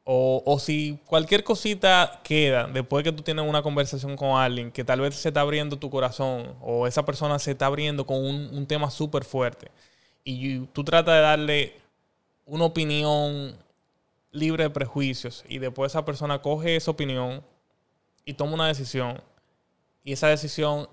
o, 0.05 0.43
o, 0.47 0.59
si 0.59 0.99
cualquier 1.05 1.45
cosita 1.45 2.21
queda 2.25 2.67
después 2.67 3.05
que 3.05 3.13
tú 3.13 3.23
tienes 3.23 3.47
una 3.47 3.61
conversación 3.61 4.17
con 4.17 4.41
alguien 4.41 4.73
que 4.73 4.83
tal 4.83 5.03
vez 5.03 5.15
se 5.17 5.29
está 5.29 5.43
abriendo 5.43 5.79
tu 5.79 5.91
corazón 5.91 6.57
o 6.63 6.87
esa 6.87 7.05
persona 7.05 7.39
se 7.39 7.51
está 7.51 7.67
abriendo 7.67 8.07
con 8.07 8.25
un, 8.25 8.49
un 8.57 8.67
tema 8.67 8.91
súper 8.91 9.25
fuerte 9.25 9.71
y 10.25 10.61
tú 10.69 10.83
tratas 10.83 11.15
de 11.15 11.21
darle 11.21 11.75
una 12.47 12.65
opinión 12.65 13.55
libre 14.33 14.65
de 14.65 14.71
prejuicios 14.71 15.45
y 15.47 15.59
después 15.59 15.93
esa 15.93 16.07
persona 16.07 16.41
coge 16.41 16.77
esa 16.77 16.91
opinión 16.91 17.43
y 18.25 18.33
toma 18.33 18.55
una 18.55 18.69
decisión 18.69 19.21
y 20.09 20.13
esa 20.13 20.29
decisión 20.29 20.89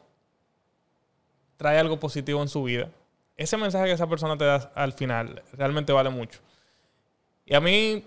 trae 1.55 1.79
algo 1.79 1.97
positivo 1.97 2.41
en 2.41 2.49
su 2.49 2.63
vida, 2.63 2.89
ese 3.37 3.55
mensaje 3.55 3.85
que 3.85 3.93
esa 3.93 4.07
persona 4.07 4.37
te 4.37 4.43
da 4.43 4.71
al 4.75 4.91
final 4.91 5.41
realmente 5.53 5.93
vale 5.93 6.09
mucho. 6.09 6.39
Y 7.45 7.55
a 7.55 7.61
mí 7.61 8.03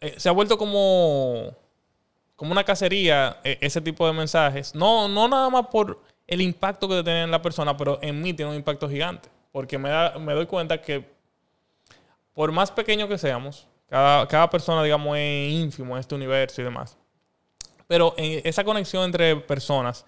eh, 0.00 0.14
se 0.16 0.30
ha 0.30 0.32
vuelto 0.32 0.56
como, 0.56 1.54
como 2.36 2.52
una 2.52 2.64
cacería 2.64 3.38
eh, 3.44 3.58
ese 3.60 3.82
tipo 3.82 4.06
de 4.06 4.14
mensajes. 4.14 4.74
No, 4.74 5.08
no 5.08 5.28
nada 5.28 5.50
más 5.50 5.66
por 5.66 6.00
el 6.26 6.40
impacto 6.40 6.88
que 6.88 7.02
tiene 7.02 7.24
en 7.24 7.30
la 7.30 7.42
persona, 7.42 7.76
pero 7.76 7.98
en 8.00 8.22
mí 8.22 8.32
tiene 8.32 8.52
un 8.52 8.56
impacto 8.56 8.88
gigante. 8.88 9.28
Porque 9.52 9.76
me, 9.76 9.90
me 10.20 10.32
doy 10.32 10.46
cuenta 10.46 10.80
que 10.80 11.04
por 12.32 12.50
más 12.50 12.70
pequeño 12.70 13.08
que 13.08 13.18
seamos, 13.18 13.66
cada, 13.88 14.50
persona, 14.50 14.82
digamos, 14.82 15.16
es 15.16 15.52
ínfimo 15.52 15.94
en 15.94 16.00
este 16.00 16.14
universo 16.14 16.60
y 16.60 16.64
demás. 16.64 16.97
Pero 17.88 18.14
esa 18.16 18.62
conexión 18.62 19.04
entre 19.04 19.34
personas 19.36 20.04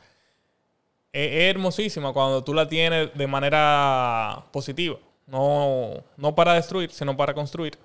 es, 1.13 1.51
hermosísima 1.51 2.13
cuando 2.13 2.45
tú 2.45 2.55
la 2.55 2.69
tienes 2.69 3.11
de 3.15 3.27
manera 3.27 4.45
positiva. 4.53 4.99
No, 5.27 6.05
no 6.17 6.35
para 6.35 6.55
destruir, 6.55 6.93
sino 6.93 7.17
para 7.17 7.35
construir. 7.35 7.77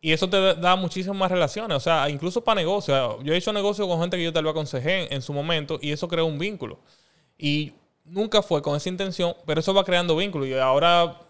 Y 0.00 0.12
eso 0.12 0.28
te 0.28 0.54
da 0.56 0.74
muchísimas 0.74 1.30
relaciones. 1.30 1.76
O 1.76 1.80
sea, 1.80 2.10
incluso 2.10 2.42
para 2.42 2.60
negocios. 2.60 3.16
Yo 3.22 3.32
he 3.32 3.36
hecho 3.36 3.52
negocios 3.52 3.86
con 3.86 4.00
gente 4.00 4.16
que 4.16 4.24
yo 4.24 4.32
tal 4.32 4.44
vez 4.44 4.50
aconsejé 4.50 5.14
en 5.14 5.22
su 5.22 5.32
momento 5.32 5.78
y 5.80 5.92
eso 5.92 6.08
crea 6.08 6.24
un 6.24 6.38
vínculo. 6.38 6.80
Y 7.38 7.72
nunca 8.04 8.42
fue 8.42 8.60
con 8.60 8.76
esa 8.76 8.88
intención, 8.88 9.36
pero 9.46 9.60
eso 9.60 9.72
va 9.72 9.84
creando 9.84 10.16
vínculos. 10.16 10.48
Y 10.48 10.54
ahora 10.54 11.20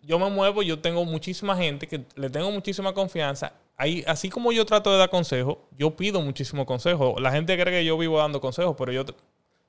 yo 0.00 0.18
me 0.18 0.30
muevo, 0.30 0.62
yo 0.62 0.78
tengo 0.78 1.04
muchísima 1.04 1.56
gente 1.56 1.86
que 1.86 2.04
le 2.16 2.30
tengo 2.30 2.50
muchísima 2.50 2.94
confianza. 2.94 3.52
Ahí, 3.76 4.04
así 4.06 4.30
como 4.30 4.52
yo 4.52 4.64
trato 4.64 4.92
de 4.92 4.98
dar 4.98 5.10
consejos, 5.10 5.58
yo 5.76 5.96
pido 5.96 6.20
muchísimo 6.20 6.64
consejo. 6.64 7.16
La 7.18 7.32
gente 7.32 7.58
cree 7.58 7.80
que 7.80 7.84
yo 7.84 7.98
vivo 7.98 8.18
dando 8.18 8.40
consejos, 8.40 8.76
pero 8.78 8.92
yo, 8.92 9.04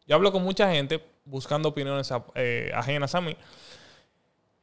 yo 0.07 0.15
hablo 0.15 0.31
con 0.31 0.43
mucha 0.43 0.71
gente 0.71 1.03
buscando 1.25 1.69
opiniones 1.69 2.11
eh, 2.35 2.71
ajenas 2.75 3.15
a 3.15 3.21
mí. 3.21 3.35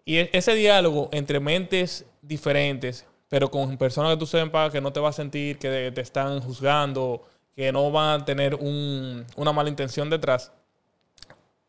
Y 0.04 0.18
e, 0.18 0.30
ese 0.32 0.54
diálogo 0.54 1.08
entre 1.12 1.40
mentes 1.40 2.06
diferentes, 2.20 3.04
pero 3.28 3.50
con 3.50 3.76
personas 3.76 4.12
que 4.12 4.18
tú 4.18 4.26
sepas 4.26 4.70
que 4.70 4.80
no 4.80 4.92
te 4.92 5.00
vas 5.00 5.16
a 5.16 5.22
sentir 5.22 5.58
que 5.58 5.90
te 5.92 6.00
están 6.00 6.40
juzgando, 6.40 7.22
que 7.56 7.72
no 7.72 7.90
van 7.90 8.20
a 8.20 8.24
tener 8.24 8.54
una 8.54 9.52
mala 9.52 9.68
intención 9.68 10.08
detrás, 10.08 10.52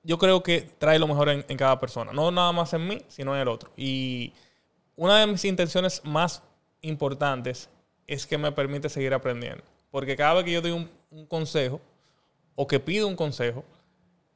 yo 0.04 0.18
creo 0.18 0.44
que 0.44 0.62
trae 0.78 1.00
lo 1.00 1.08
mejor 1.08 1.30
en, 1.30 1.58
cada 1.58 1.80
persona. 1.80 2.12
No 2.12 2.30
nada 2.32 2.52
más 2.52 2.74
en 2.74 2.88
mí, 2.88 3.02
sino 3.08 3.36
en 3.36 3.42
el 3.42 3.48
otro. 3.48 3.72
Y 3.78 4.34
una 4.96 5.20
de 5.20 5.28
mis 5.28 5.46
intenciones 5.46 6.02
más 6.04 6.44
importantes 6.84 7.70
es 8.06 8.28
que 8.28 8.38
me 8.38 8.52
permite 8.52 8.90
seguir 8.90 9.14
aprendiendo. 9.14 9.64
Porque 9.90 10.16
cada 10.16 10.36
vez 10.36 10.46
que 10.46 10.52
yo 10.52 10.62
doy 10.62 10.72
un, 10.72 11.26
consejo 11.28 11.82
o 12.56 12.68
que 12.68 12.80
pido 12.80 13.08
un 13.08 13.16
consejo, 13.16 13.64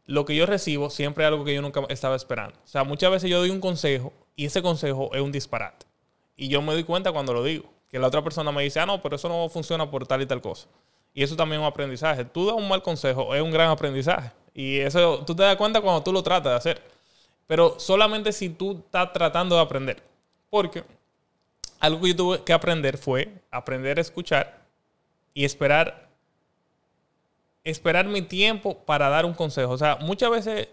lo 0.05 0.25
que 0.25 0.35
yo 0.35 0.45
recibo 0.45 0.89
siempre 0.89 1.23
es 1.23 1.27
algo 1.27 1.45
que 1.45 1.53
yo 1.53 1.61
nunca 1.61 1.81
estaba 1.89 2.15
esperando. 2.15 2.57
O 2.63 2.67
sea, 2.67 2.83
muchas 2.83 3.11
veces 3.11 3.29
yo 3.29 3.39
doy 3.39 3.49
un 3.49 3.59
consejo 3.59 4.13
y 4.35 4.45
ese 4.45 4.61
consejo 4.61 5.11
es 5.13 5.21
un 5.21 5.31
disparate. 5.31 5.85
Y 6.35 6.47
yo 6.47 6.61
me 6.61 6.73
doy 6.73 6.83
cuenta 6.83 7.11
cuando 7.11 7.33
lo 7.33 7.43
digo. 7.43 7.69
Que 7.89 7.99
la 7.99 8.07
otra 8.07 8.21
persona 8.21 8.51
me 8.51 8.63
dice, 8.63 8.79
ah, 8.79 8.85
no, 8.85 9.01
pero 9.01 9.15
eso 9.15 9.29
no 9.29 9.47
funciona 9.49 9.89
por 9.89 10.05
tal 10.05 10.21
y 10.21 10.25
tal 10.25 10.41
cosa. 10.41 10.67
Y 11.13 11.23
eso 11.23 11.35
también 11.35 11.61
es 11.61 11.65
un 11.65 11.71
aprendizaje. 11.71 12.25
Tú 12.25 12.45
das 12.45 12.55
un 12.55 12.67
mal 12.67 12.83
consejo, 12.83 13.33
es 13.33 13.41
un 13.41 13.49
gran 13.49 13.69
aprendizaje. 13.69 14.31
Y 14.53 14.77
eso 14.77 15.23
tú 15.25 15.35
te 15.35 15.43
das 15.43 15.55
cuenta 15.55 15.81
cuando 15.81 16.03
tú 16.03 16.11
lo 16.11 16.21
tratas 16.21 16.51
de 16.51 16.57
hacer. 16.57 16.83
Pero 17.47 17.79
solamente 17.79 18.31
si 18.31 18.49
tú 18.49 18.83
estás 18.85 19.13
tratando 19.13 19.55
de 19.55 19.61
aprender. 19.61 20.03
Porque 20.49 20.83
algo 21.79 22.01
que 22.01 22.09
yo 22.09 22.15
tuve 22.15 22.43
que 22.43 22.53
aprender 22.53 22.97
fue 22.97 23.29
aprender 23.51 23.97
a 23.97 24.01
escuchar 24.01 24.61
y 25.33 25.45
esperar 25.45 26.07
esperar 27.63 28.05
mi 28.07 28.21
tiempo 28.21 28.77
para 28.85 29.09
dar 29.09 29.25
un 29.25 29.33
consejo. 29.33 29.73
O 29.73 29.77
sea, 29.77 29.97
muchas 29.97 30.29
veces 30.29 30.69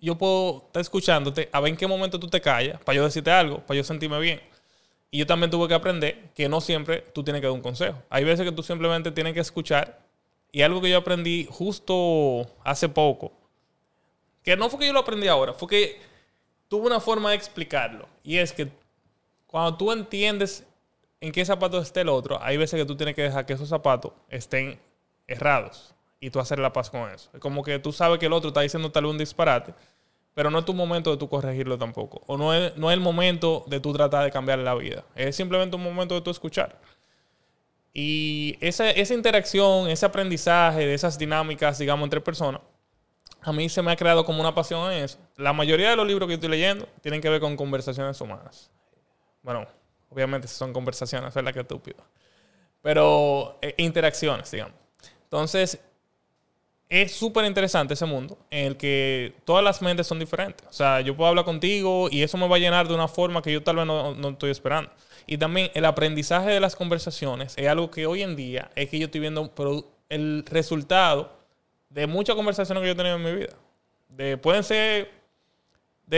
yo 0.00 0.16
puedo 0.16 0.64
estar 0.66 0.80
escuchándote 0.80 1.48
a 1.52 1.60
ver 1.60 1.70
en 1.70 1.76
qué 1.76 1.86
momento 1.86 2.18
tú 2.18 2.28
te 2.28 2.40
callas 2.40 2.80
para 2.80 2.96
yo 2.96 3.04
decirte 3.04 3.30
algo, 3.30 3.58
para 3.60 3.76
yo 3.76 3.84
sentirme 3.84 4.18
bien. 4.18 4.40
Y 5.10 5.18
yo 5.18 5.26
también 5.26 5.50
tuve 5.50 5.68
que 5.68 5.74
aprender 5.74 6.30
que 6.34 6.48
no 6.48 6.62
siempre 6.62 7.04
tú 7.12 7.22
tienes 7.22 7.40
que 7.40 7.46
dar 7.46 7.54
un 7.54 7.60
consejo. 7.60 8.02
Hay 8.08 8.24
veces 8.24 8.46
que 8.46 8.52
tú 8.52 8.62
simplemente 8.62 9.12
tienes 9.12 9.34
que 9.34 9.40
escuchar. 9.40 10.00
Y 10.50 10.62
algo 10.62 10.80
que 10.80 10.90
yo 10.90 10.98
aprendí 10.98 11.46
justo 11.50 12.46
hace 12.64 12.88
poco, 12.88 13.32
que 14.42 14.56
no 14.56 14.68
fue 14.68 14.80
que 14.80 14.86
yo 14.86 14.92
lo 14.92 15.00
aprendí 15.00 15.28
ahora, 15.28 15.54
fue 15.54 15.68
que 15.68 16.00
tuve 16.68 16.86
una 16.86 17.00
forma 17.00 17.30
de 17.30 17.36
explicarlo. 17.36 18.06
Y 18.22 18.38
es 18.38 18.52
que 18.52 18.68
cuando 19.52 19.76
tú 19.76 19.92
entiendes 19.92 20.66
en 21.20 21.30
qué 21.30 21.44
zapato 21.44 21.78
esté 21.78 22.00
el 22.00 22.08
otro, 22.08 22.42
hay 22.42 22.56
veces 22.56 22.80
que 22.80 22.86
tú 22.86 22.96
tienes 22.96 23.14
que 23.14 23.20
dejar 23.20 23.44
que 23.44 23.52
esos 23.52 23.68
zapatos 23.68 24.12
estén 24.30 24.80
errados 25.26 25.94
y 26.20 26.30
tú 26.30 26.40
hacer 26.40 26.58
la 26.58 26.72
paz 26.72 26.88
con 26.88 27.10
eso. 27.10 27.28
Es 27.34 27.38
como 27.38 27.62
que 27.62 27.78
tú 27.78 27.92
sabes 27.92 28.18
que 28.18 28.24
el 28.24 28.32
otro 28.32 28.48
está 28.48 28.62
diciendo 28.62 28.90
tal 28.90 29.04
un 29.04 29.18
disparate, 29.18 29.74
pero 30.32 30.50
no 30.50 30.60
es 30.60 30.64
tu 30.64 30.72
momento 30.72 31.10
de 31.10 31.18
tú 31.18 31.28
corregirlo 31.28 31.76
tampoco. 31.76 32.22
O 32.26 32.38
no 32.38 32.54
es, 32.54 32.74
no 32.78 32.90
es 32.90 32.94
el 32.94 33.00
momento 33.00 33.62
de 33.66 33.78
tú 33.78 33.92
tratar 33.92 34.24
de 34.24 34.30
cambiar 34.30 34.58
la 34.60 34.74
vida. 34.74 35.04
Es 35.14 35.36
simplemente 35.36 35.76
un 35.76 35.82
momento 35.82 36.14
de 36.14 36.22
tú 36.22 36.30
escuchar. 36.30 36.80
Y 37.92 38.56
esa, 38.62 38.88
esa 38.88 39.12
interacción, 39.12 39.90
ese 39.90 40.06
aprendizaje 40.06 40.86
de 40.86 40.94
esas 40.94 41.18
dinámicas, 41.18 41.78
digamos, 41.78 42.04
entre 42.04 42.22
personas, 42.22 42.62
a 43.42 43.52
mí 43.52 43.68
se 43.68 43.82
me 43.82 43.92
ha 43.92 43.96
creado 43.96 44.24
como 44.24 44.40
una 44.40 44.54
pasión 44.54 44.90
en 44.92 45.04
eso. 45.04 45.18
La 45.36 45.52
mayoría 45.52 45.90
de 45.90 45.96
los 45.96 46.06
libros 46.06 46.26
que 46.26 46.34
estoy 46.36 46.48
leyendo 46.48 46.88
tienen 47.02 47.20
que 47.20 47.28
ver 47.28 47.42
con 47.42 47.54
conversaciones 47.54 48.18
humanas. 48.18 48.70
Bueno, 49.42 49.66
obviamente 50.10 50.48
son 50.48 50.72
conversaciones, 50.72 51.34
es 51.34 51.42
la 51.42 51.52
que 51.52 51.60
estúpido. 51.60 52.04
Pero 52.80 53.58
eh, 53.62 53.74
interacciones, 53.78 54.50
digamos. 54.50 54.74
Entonces, 55.24 55.80
es 56.92 57.12
súper 57.12 57.46
interesante 57.46 57.94
ese 57.94 58.04
mundo 58.04 58.36
en 58.50 58.66
el 58.66 58.76
que 58.76 59.32
todas 59.46 59.64
las 59.64 59.80
mentes 59.80 60.06
son 60.06 60.18
diferentes. 60.18 60.66
O 60.68 60.72
sea, 60.74 61.00
yo 61.00 61.16
puedo 61.16 61.30
hablar 61.30 61.46
contigo 61.46 62.08
y 62.10 62.22
eso 62.22 62.36
me 62.36 62.46
va 62.46 62.56
a 62.56 62.58
llenar 62.58 62.86
de 62.86 62.92
una 62.92 63.08
forma 63.08 63.40
que 63.40 63.50
yo 63.50 63.62
tal 63.62 63.76
vez 63.76 63.86
no, 63.86 64.28
estoy 64.28 64.50
esperando. 64.50 64.90
Y 65.26 65.38
también 65.38 65.70
el 65.72 65.86
aprendizaje 65.86 66.50
de 66.50 66.60
las 66.60 66.76
conversaciones 66.76 67.54
es 67.56 67.66
algo 67.66 67.90
que 67.90 68.04
hoy 68.06 68.20
en 68.20 68.36
día 68.36 68.70
es 68.74 68.90
que 68.90 68.98
yo 68.98 69.06
estoy 69.06 69.22
viendo 69.22 69.50
el 70.10 70.44
resultado 70.44 71.32
de 71.88 72.06
muchas 72.06 72.36
conversaciones 72.36 72.82
que 72.82 72.88
yo 72.88 72.92
he 72.92 72.96
tenido 72.96 73.16
en 73.16 73.24
mi 73.24 73.32
vida. 73.36 73.54
De, 74.10 74.36
pueden 74.36 74.62
ser 74.62 75.21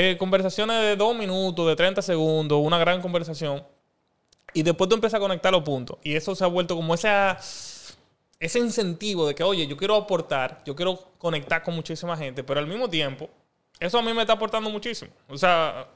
de 0.02 0.18
conversaciones 0.18 0.80
de 0.80 0.96
dos 0.96 1.16
minutos, 1.16 1.66
de 1.66 1.76
30 1.76 2.02
segundos, 2.02 2.58
una 2.60 2.78
gran 2.78 3.00
conversación. 3.00 3.64
Y 4.52 4.62
después 4.62 4.88
tú 4.88 4.94
empiezas 4.96 5.18
a 5.18 5.20
conectar 5.20 5.52
los 5.52 5.62
puntos. 5.62 5.98
Y 6.02 6.14
eso 6.14 6.34
se 6.34 6.44
ha 6.44 6.48
vuelto 6.48 6.76
como 6.76 6.94
esa 6.94 7.38
ese 8.40 8.58
incentivo 8.58 9.26
de 9.26 9.34
que, 9.34 9.42
oye, 9.42 9.66
yo 9.66 9.76
quiero 9.76 9.94
aportar, 9.94 10.62
yo 10.66 10.74
quiero 10.74 10.96
conectar 11.18 11.62
con 11.62 11.74
muchísima 11.74 12.16
gente, 12.16 12.44
pero 12.44 12.60
al 12.60 12.66
mismo 12.66 12.90
tiempo, 12.90 13.30
eso 13.80 13.98
a 13.98 14.02
mí 14.02 14.12
me 14.12 14.20
está 14.20 14.34
aportando 14.34 14.68
muchísimo. 14.68 15.12
O 15.28 15.38
sea, 15.38 15.88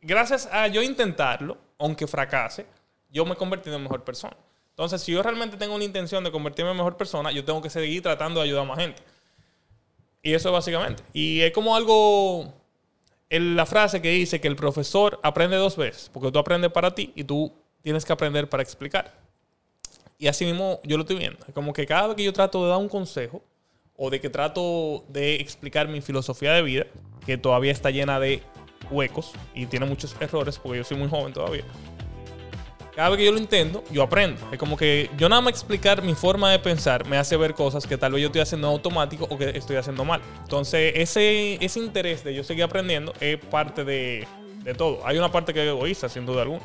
gracias 0.00 0.46
a 0.52 0.68
yo 0.68 0.82
intentarlo, 0.82 1.56
aunque 1.78 2.06
fracase, 2.06 2.66
yo 3.10 3.24
me 3.24 3.32
he 3.32 3.36
convertido 3.36 3.76
en 3.76 3.82
mejor 3.82 4.04
persona. 4.04 4.36
Entonces, 4.70 5.02
si 5.02 5.12
yo 5.12 5.22
realmente 5.22 5.56
tengo 5.56 5.74
una 5.74 5.84
intención 5.84 6.22
de 6.22 6.30
convertirme 6.30 6.70
en 6.70 6.76
mejor 6.76 6.96
persona, 6.96 7.32
yo 7.32 7.44
tengo 7.44 7.60
que 7.60 7.70
seguir 7.70 8.02
tratando 8.02 8.40
de 8.40 8.46
ayudar 8.46 8.62
a 8.62 8.66
más 8.68 8.78
gente. 8.78 9.02
Y 10.22 10.34
eso 10.34 10.50
es 10.50 10.52
básicamente. 10.52 11.02
Y 11.12 11.40
es 11.40 11.52
como 11.52 11.74
algo, 11.74 12.54
en 13.32 13.56
la 13.56 13.64
frase 13.64 14.02
que 14.02 14.10
dice 14.10 14.42
que 14.42 14.46
el 14.46 14.56
profesor 14.56 15.18
aprende 15.22 15.56
dos 15.56 15.78
veces, 15.78 16.10
porque 16.12 16.30
tú 16.30 16.38
aprendes 16.38 16.70
para 16.70 16.94
ti 16.94 17.12
y 17.14 17.24
tú 17.24 17.50
tienes 17.80 18.04
que 18.04 18.12
aprender 18.12 18.46
para 18.46 18.62
explicar. 18.62 19.10
Y 20.18 20.26
así 20.26 20.44
mismo 20.44 20.80
yo 20.84 20.98
lo 20.98 21.04
estoy 21.04 21.16
viendo. 21.16 21.38
Como 21.54 21.72
que 21.72 21.86
cada 21.86 22.08
vez 22.08 22.16
que 22.16 22.24
yo 22.24 22.34
trato 22.34 22.62
de 22.62 22.68
dar 22.68 22.78
un 22.78 22.90
consejo 22.90 23.42
o 23.96 24.10
de 24.10 24.20
que 24.20 24.28
trato 24.28 25.06
de 25.08 25.36
explicar 25.36 25.88
mi 25.88 26.02
filosofía 26.02 26.52
de 26.52 26.60
vida, 26.60 26.86
que 27.24 27.38
todavía 27.38 27.72
está 27.72 27.90
llena 27.90 28.20
de 28.20 28.42
huecos 28.90 29.32
y 29.54 29.64
tiene 29.64 29.86
muchos 29.86 30.14
errores, 30.20 30.58
porque 30.58 30.78
yo 30.78 30.84
soy 30.84 30.98
muy 30.98 31.08
joven 31.08 31.32
todavía. 31.32 31.64
Cada 32.94 33.08
vez 33.08 33.18
que 33.18 33.24
yo 33.24 33.32
lo 33.32 33.38
intento, 33.38 33.82
yo 33.90 34.02
aprendo. 34.02 34.38
Es 34.52 34.58
como 34.58 34.76
que 34.76 35.10
yo 35.16 35.28
nada 35.28 35.40
más 35.40 35.52
explicar 35.52 36.02
mi 36.02 36.14
forma 36.14 36.50
de 36.50 36.58
pensar 36.58 37.06
me 37.06 37.16
hace 37.16 37.36
ver 37.38 37.54
cosas 37.54 37.86
que 37.86 37.96
tal 37.96 38.12
vez 38.12 38.20
yo 38.20 38.26
estoy 38.26 38.42
haciendo 38.42 38.68
automático 38.68 39.26
o 39.30 39.38
que 39.38 39.48
estoy 39.56 39.76
haciendo 39.76 40.04
mal. 40.04 40.20
Entonces, 40.42 40.92
ese, 40.96 41.64
ese 41.64 41.80
interés 41.80 42.22
de 42.22 42.34
yo 42.34 42.44
seguir 42.44 42.64
aprendiendo 42.64 43.14
es 43.18 43.38
parte 43.38 43.84
de, 43.84 44.26
de 44.62 44.74
todo. 44.74 45.00
Hay 45.06 45.16
una 45.16 45.32
parte 45.32 45.54
que 45.54 45.62
es 45.62 45.68
egoísta, 45.68 46.10
sin 46.10 46.26
duda 46.26 46.42
alguna. 46.42 46.60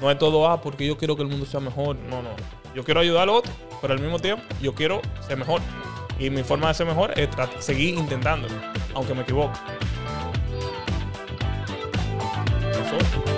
No 0.00 0.10
es 0.10 0.18
todo, 0.18 0.48
ah, 0.48 0.60
porque 0.60 0.86
yo 0.86 0.96
quiero 0.96 1.14
que 1.16 1.22
el 1.22 1.28
mundo 1.28 1.46
sea 1.46 1.60
mejor. 1.60 1.96
No, 1.96 2.22
no. 2.22 2.30
Yo 2.74 2.84
quiero 2.84 3.00
ayudar 3.00 3.22
al 3.24 3.30
otro, 3.30 3.52
pero 3.80 3.94
al 3.94 4.00
mismo 4.00 4.18
tiempo 4.18 4.42
yo 4.60 4.74
quiero 4.74 5.00
ser 5.26 5.36
mejor. 5.36 5.60
Y 6.18 6.30
mi 6.30 6.42
forma 6.42 6.68
de 6.68 6.74
ser 6.74 6.86
mejor 6.86 7.18
es 7.18 7.28
seguir 7.60 7.94
intentándolo, 7.94 8.54
aunque 8.94 9.14
me 9.14 9.22
equivoque. 9.22 9.58
Eso. 12.72 13.37